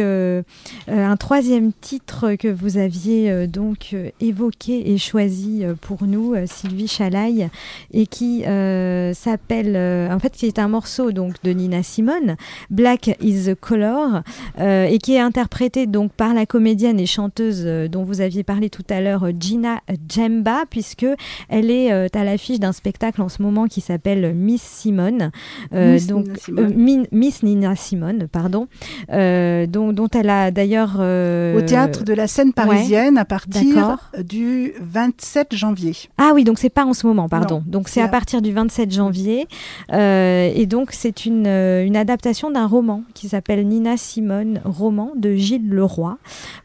un 0.89 1.17
troisième 1.17 1.73
titre 1.73 1.89
titre 1.91 2.34
que 2.36 2.47
vous 2.47 2.78
aviez 2.78 3.32
euh, 3.32 3.47
donc 3.49 3.88
euh, 3.95 4.11
évoqué 4.20 4.93
et 4.93 4.97
choisi 4.99 5.64
euh, 5.64 5.74
pour 5.80 6.05
nous, 6.05 6.36
Sylvie 6.47 6.86
Chalaille, 6.86 7.49
et 7.93 8.07
qui 8.07 8.45
euh, 8.45 9.12
s'appelle, 9.12 9.76
en 10.12 10.18
fait, 10.20 10.30
qui 10.30 10.47
est 10.47 10.61
un 10.61 10.68
morceau 10.68 11.11
donc 11.11 11.34
de 11.43 11.51
Nina 11.51 11.82
Simone, 11.82 12.36
Black 12.70 13.16
is 13.20 13.47
the 13.47 13.57
Color, 13.57 14.20
euh, 14.61 14.84
et 14.84 14.99
qui 14.99 15.14
est 15.14 15.18
interprété 15.18 15.86
donc 15.88 16.12
par 16.12 16.32
la 16.32 16.47
comédienne 16.47 17.01
et 17.01 17.07
chanteuse 17.07 17.64
dont 17.91 18.05
vous 18.05 18.20
aviez 18.20 18.45
parlé 18.45 18.70
tout 18.70 18.84
à 18.88 19.01
l'heure, 19.01 19.26
Gina 19.41 19.80
Djemba, 20.09 20.66
puisque 20.70 21.07
elle 21.49 21.72
est 21.72 21.91
à 21.91 22.22
l'affiche 22.22 22.61
d'un 22.61 22.72
spectacle 22.72 23.20
en 23.20 23.28
ce 23.28 23.43
moment 23.43 23.66
qui 23.66 23.80
s'appelle 23.80 24.32
Miss 24.32 24.62
Simone, 24.62 25.32
euh, 25.74 25.95
Miss 25.95 26.07
donc 26.07 26.26
Nina 26.26 26.38
Simone. 26.38 26.74
Min- 26.76 27.07
Miss 27.11 27.43
Nina 27.43 27.74
Simone, 27.74 28.28
pardon, 28.30 28.68
dont, 29.09 29.93
dont 29.93 30.09
elle 30.14 30.30
a 30.30 30.53
d'ailleurs 30.53 30.99
euh, 31.01 31.55
théâtre 31.71 32.05
de 32.05 32.12
la 32.14 32.27
scène 32.27 32.53
parisienne 32.53 33.18
à 33.18 33.25
partir 33.25 33.97
du 34.23 34.73
27 34.81 35.55
janvier. 35.55 35.95
Ah 36.18 36.33
oui, 36.35 36.45
donc 36.45 36.59
c'est 36.59 36.68
pas 36.71 36.85
en 36.85 36.93
ce 36.93 37.07
moment, 37.07 37.29
pardon. 37.29 37.57
Non, 37.57 37.62
donc 37.66 37.89
c'est 37.89 38.03
à 38.03 38.09
partir 38.09 38.43
du 38.43 38.53
27 38.53 38.91
janvier. 38.93 39.47
Euh, 39.93 40.51
et 40.55 40.66
donc 40.66 40.91
c'est 40.93 41.27
une, 41.27 41.47
euh, 41.47 41.85
une 41.85 41.97
adaptation 41.97 42.51
d'un 42.51 42.66
roman 42.66 43.03
qui 43.14 43.29
s'appelle 43.29 43.66
Nina 43.66 43.97
Simone, 43.97 44.61
roman 44.64 45.12
de 45.16 45.35
Gilles 45.35 45.68
Leroy. 45.68 46.16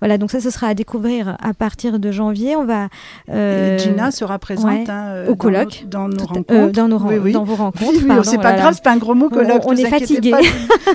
Voilà, 0.02 0.18
donc 0.18 0.32
ça, 0.32 0.40
ce 0.40 0.50
sera 0.50 0.68
à 0.68 0.74
découvrir 0.74 1.38
à 1.42 1.54
partir 1.54 2.00
de 2.00 2.12
janvier. 2.12 2.56
On 2.56 2.66
va. 2.66 2.88
euh, 3.30 3.76
Et 3.76 3.80
Gina 3.80 4.12
sera 4.12 4.40
présente 4.40 4.66
ouais, 4.72 4.90
hein, 4.90 5.24
au 5.28 5.32
dans 5.32 5.36
colloque. 5.36 5.82
nos- 5.84 5.90
dans 5.90 6.08
nos, 6.08 6.18
rencontres. 6.26 6.54
euh, 6.54 6.72
dans, 6.72 6.88
nos 6.88 6.98
ren- 6.98 7.08
Oui, 7.10 7.16
oui. 7.24 7.32
dans 7.32 7.44
vos 7.44 7.56
rencontres. 7.56 7.92
Oui, 8.04 8.12
c'est 8.24 8.38
pas 8.38 8.52
là 8.52 8.58
grave, 8.58 8.74
c'est 8.76 8.84
pas 8.84 8.92
un 8.92 8.98
gros 8.98 9.14
mot 9.16 9.30
colloque. 9.30 9.64
On- 9.66 9.76
est 9.76 9.86
fatigué. 9.90 10.32
pas. 10.32 10.40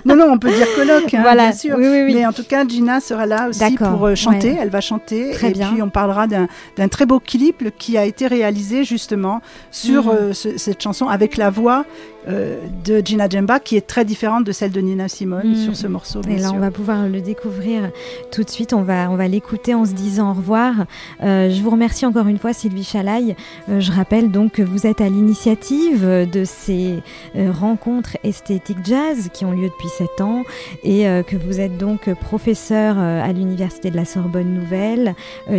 non, 0.06 0.16
non, 0.16 0.26
on 0.32 0.38
peut 0.38 0.50
dire 0.50 0.66
colloque, 0.74 1.12
hein, 1.14 1.20
Voilà, 1.22 1.48
bien 1.48 1.52
sûr. 1.52 1.74
oui, 1.78 1.86
oui, 1.88 2.02
oui. 2.06 2.14
Mais 2.14 2.26
en 2.26 2.32
tout 2.32 2.44
cas, 2.44 2.66
Gina 2.66 3.00
sera 3.00 3.26
là 3.26 3.48
aussi 3.48 3.60
D'accord, 3.60 3.90
pour 3.90 3.99
euh, 4.06 4.14
chanter. 4.14 4.52
ouais. 4.52 4.58
Elle 4.60 4.70
va 4.70 4.80
chanter. 4.80 5.30
Très 5.32 5.50
et 5.50 5.52
bien. 5.52 5.72
puis, 5.72 5.82
on 5.82 5.90
parlera 5.90 6.26
d'un 6.26 6.88
très 6.88 7.06
beau 7.06 7.20
clip 7.20 7.70
qui 7.78 7.96
a 7.98 8.04
été 8.04 8.26
réalisé 8.26 8.84
justement 8.84 9.40
sur 9.70 10.04
Mhm. 10.06 10.10
euh, 10.10 10.32
ce- 10.32 10.56
cette 10.58 10.82
chanson 10.82 11.08
avec 11.08 11.36
la 11.36 11.50
voix 11.50 11.84
euh, 12.28 12.58
de 12.84 13.00
Gina 13.04 13.28
Djemba 13.28 13.60
qui 13.60 13.76
est 13.76 13.86
très 13.86 14.04
différente 14.04 14.44
de 14.44 14.52
celle 14.52 14.70
de 14.72 14.80
Nina 14.80 15.08
Simone 15.08 15.48
Mhm. 15.48 15.54
sur 15.56 15.76
ce 15.76 15.86
morceau. 15.86 16.20
Et 16.28 16.36
là, 16.36 16.48
sûr. 16.48 16.54
on 16.54 16.58
va 16.58 16.70
pouvoir 16.70 17.08
le 17.08 17.20
découvrir 17.20 17.90
tout 18.30 18.42
de 18.44 18.50
suite. 18.50 18.72
On 18.72 18.82
va, 18.82 19.10
on 19.10 19.16
va 19.16 19.26
l'écouter 19.28 19.74
en 19.74 19.84
se 19.86 19.92
disant 19.92 20.30
au 20.30 20.34
revoir. 20.34 20.74
Euh, 21.22 21.50
je 21.50 21.62
vous 21.62 21.70
remercie 21.70 22.04
encore 22.06 22.26
une 22.28 22.38
fois, 22.38 22.52
Sylvie 22.52 22.84
Chalaille. 22.84 23.36
Euh, 23.68 23.80
je 23.80 23.90
rappelle 23.92 24.30
donc 24.30 24.52
que 24.52 24.62
vous 24.62 24.86
êtes 24.86 25.00
à 25.00 25.08
l'initiative 25.08 26.04
de 26.30 26.44
ces 26.44 26.98
rencontres 27.34 28.16
esthétiques 28.24 28.84
jazz 28.84 29.28
qui 29.32 29.44
ont 29.44 29.52
lieu 29.52 29.68
depuis 29.68 29.88
sept 29.88 30.20
ans 30.20 30.42
et 30.84 31.04
que 31.26 31.36
vous 31.36 31.60
êtes 31.60 31.76
donc 31.78 32.12
professeur 32.14 32.98
à 32.98 33.32
l'Université 33.32 33.90
de 33.90 33.96
la 33.96 34.04
Sorbonne 34.04 34.52
Nouvelle, 34.54 35.14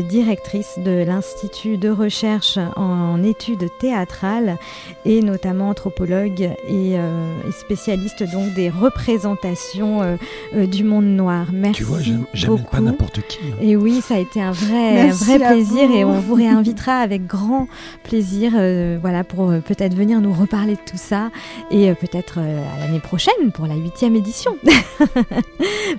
directrice 0.10 0.78
de 0.78 1.04
l'Institut 1.04 1.78
de 1.78 1.90
recherche 1.90 2.58
en, 2.76 3.22
études 3.24 3.68
théâtrales 3.80 4.58
et 5.06 5.22
notamment 5.22 5.70
anthropologue 5.70 6.51
et, 6.68 6.98
euh, 6.98 7.34
et 7.48 7.52
spécialiste 7.52 8.24
donc 8.32 8.54
des 8.54 8.70
représentations 8.70 10.02
euh, 10.02 10.16
euh, 10.56 10.66
du 10.68 10.84
monde 10.84 11.06
noir. 11.06 11.48
Merci 11.54 11.78
Tu 11.80 11.84
vois, 11.84 12.00
j'aime- 12.00 12.64
pas 12.72 12.80
n'importe 12.80 13.22
qui. 13.28 13.40
hein. 13.52 13.56
Et 13.62 13.76
oui, 13.76 14.02
ça 14.02 14.16
a 14.16 14.20
été 14.20 14.42
un 14.42 14.52
vrai, 14.52 15.10
un 15.10 15.12
vrai 15.14 15.38
plaisir 15.40 15.88
vous. 15.88 15.96
et 15.96 16.04
on 16.06 16.20
vous 16.20 16.34
réinvitera 16.36 17.00
avec 17.00 17.26
grand 17.28 17.68
plaisir 18.04 18.54
euh, 18.56 18.98
voilà, 19.02 19.24
pour 19.24 19.50
euh, 19.52 19.60
peut-être 19.60 19.96
venir 19.96 20.22
nous 20.22 20.34
reparler 20.34 20.74
de 20.76 20.82
tout 20.86 20.98
ça 20.98 21.30
et 21.72 21.90
euh, 21.90 21.94
peut-être 21.96 22.36
euh, 22.40 22.62
à 22.76 22.80
l'année 22.80 23.00
prochaine 23.00 23.52
pour 23.54 23.68
la 23.68 23.76
huitième 23.76 24.16
édition. 24.16 24.56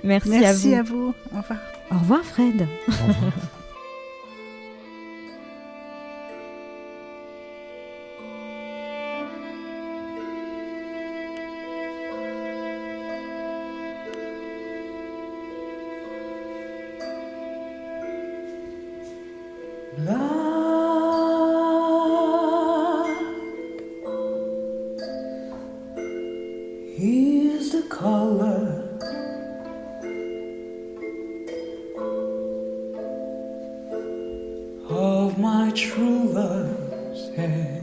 Merci, 0.03 0.29
Merci 0.39 0.73
à 0.75 0.79
à 0.79 0.83
vous. 0.83 1.07
vous. 1.07 1.13
Au 1.37 1.41
revoir. 1.41 1.59
Au 1.91 1.99
revoir 1.99 2.23
Fred. 2.23 2.67
Au 2.87 2.91
revoir. 2.91 3.31
of 35.33 35.39
my 35.39 35.71
true 35.71 36.29
love's 36.29 37.29
head. 37.35 37.81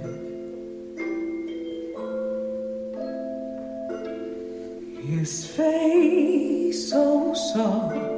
His 5.05 5.47
face 5.47 6.91
so 6.91 7.35
soft 7.35 8.10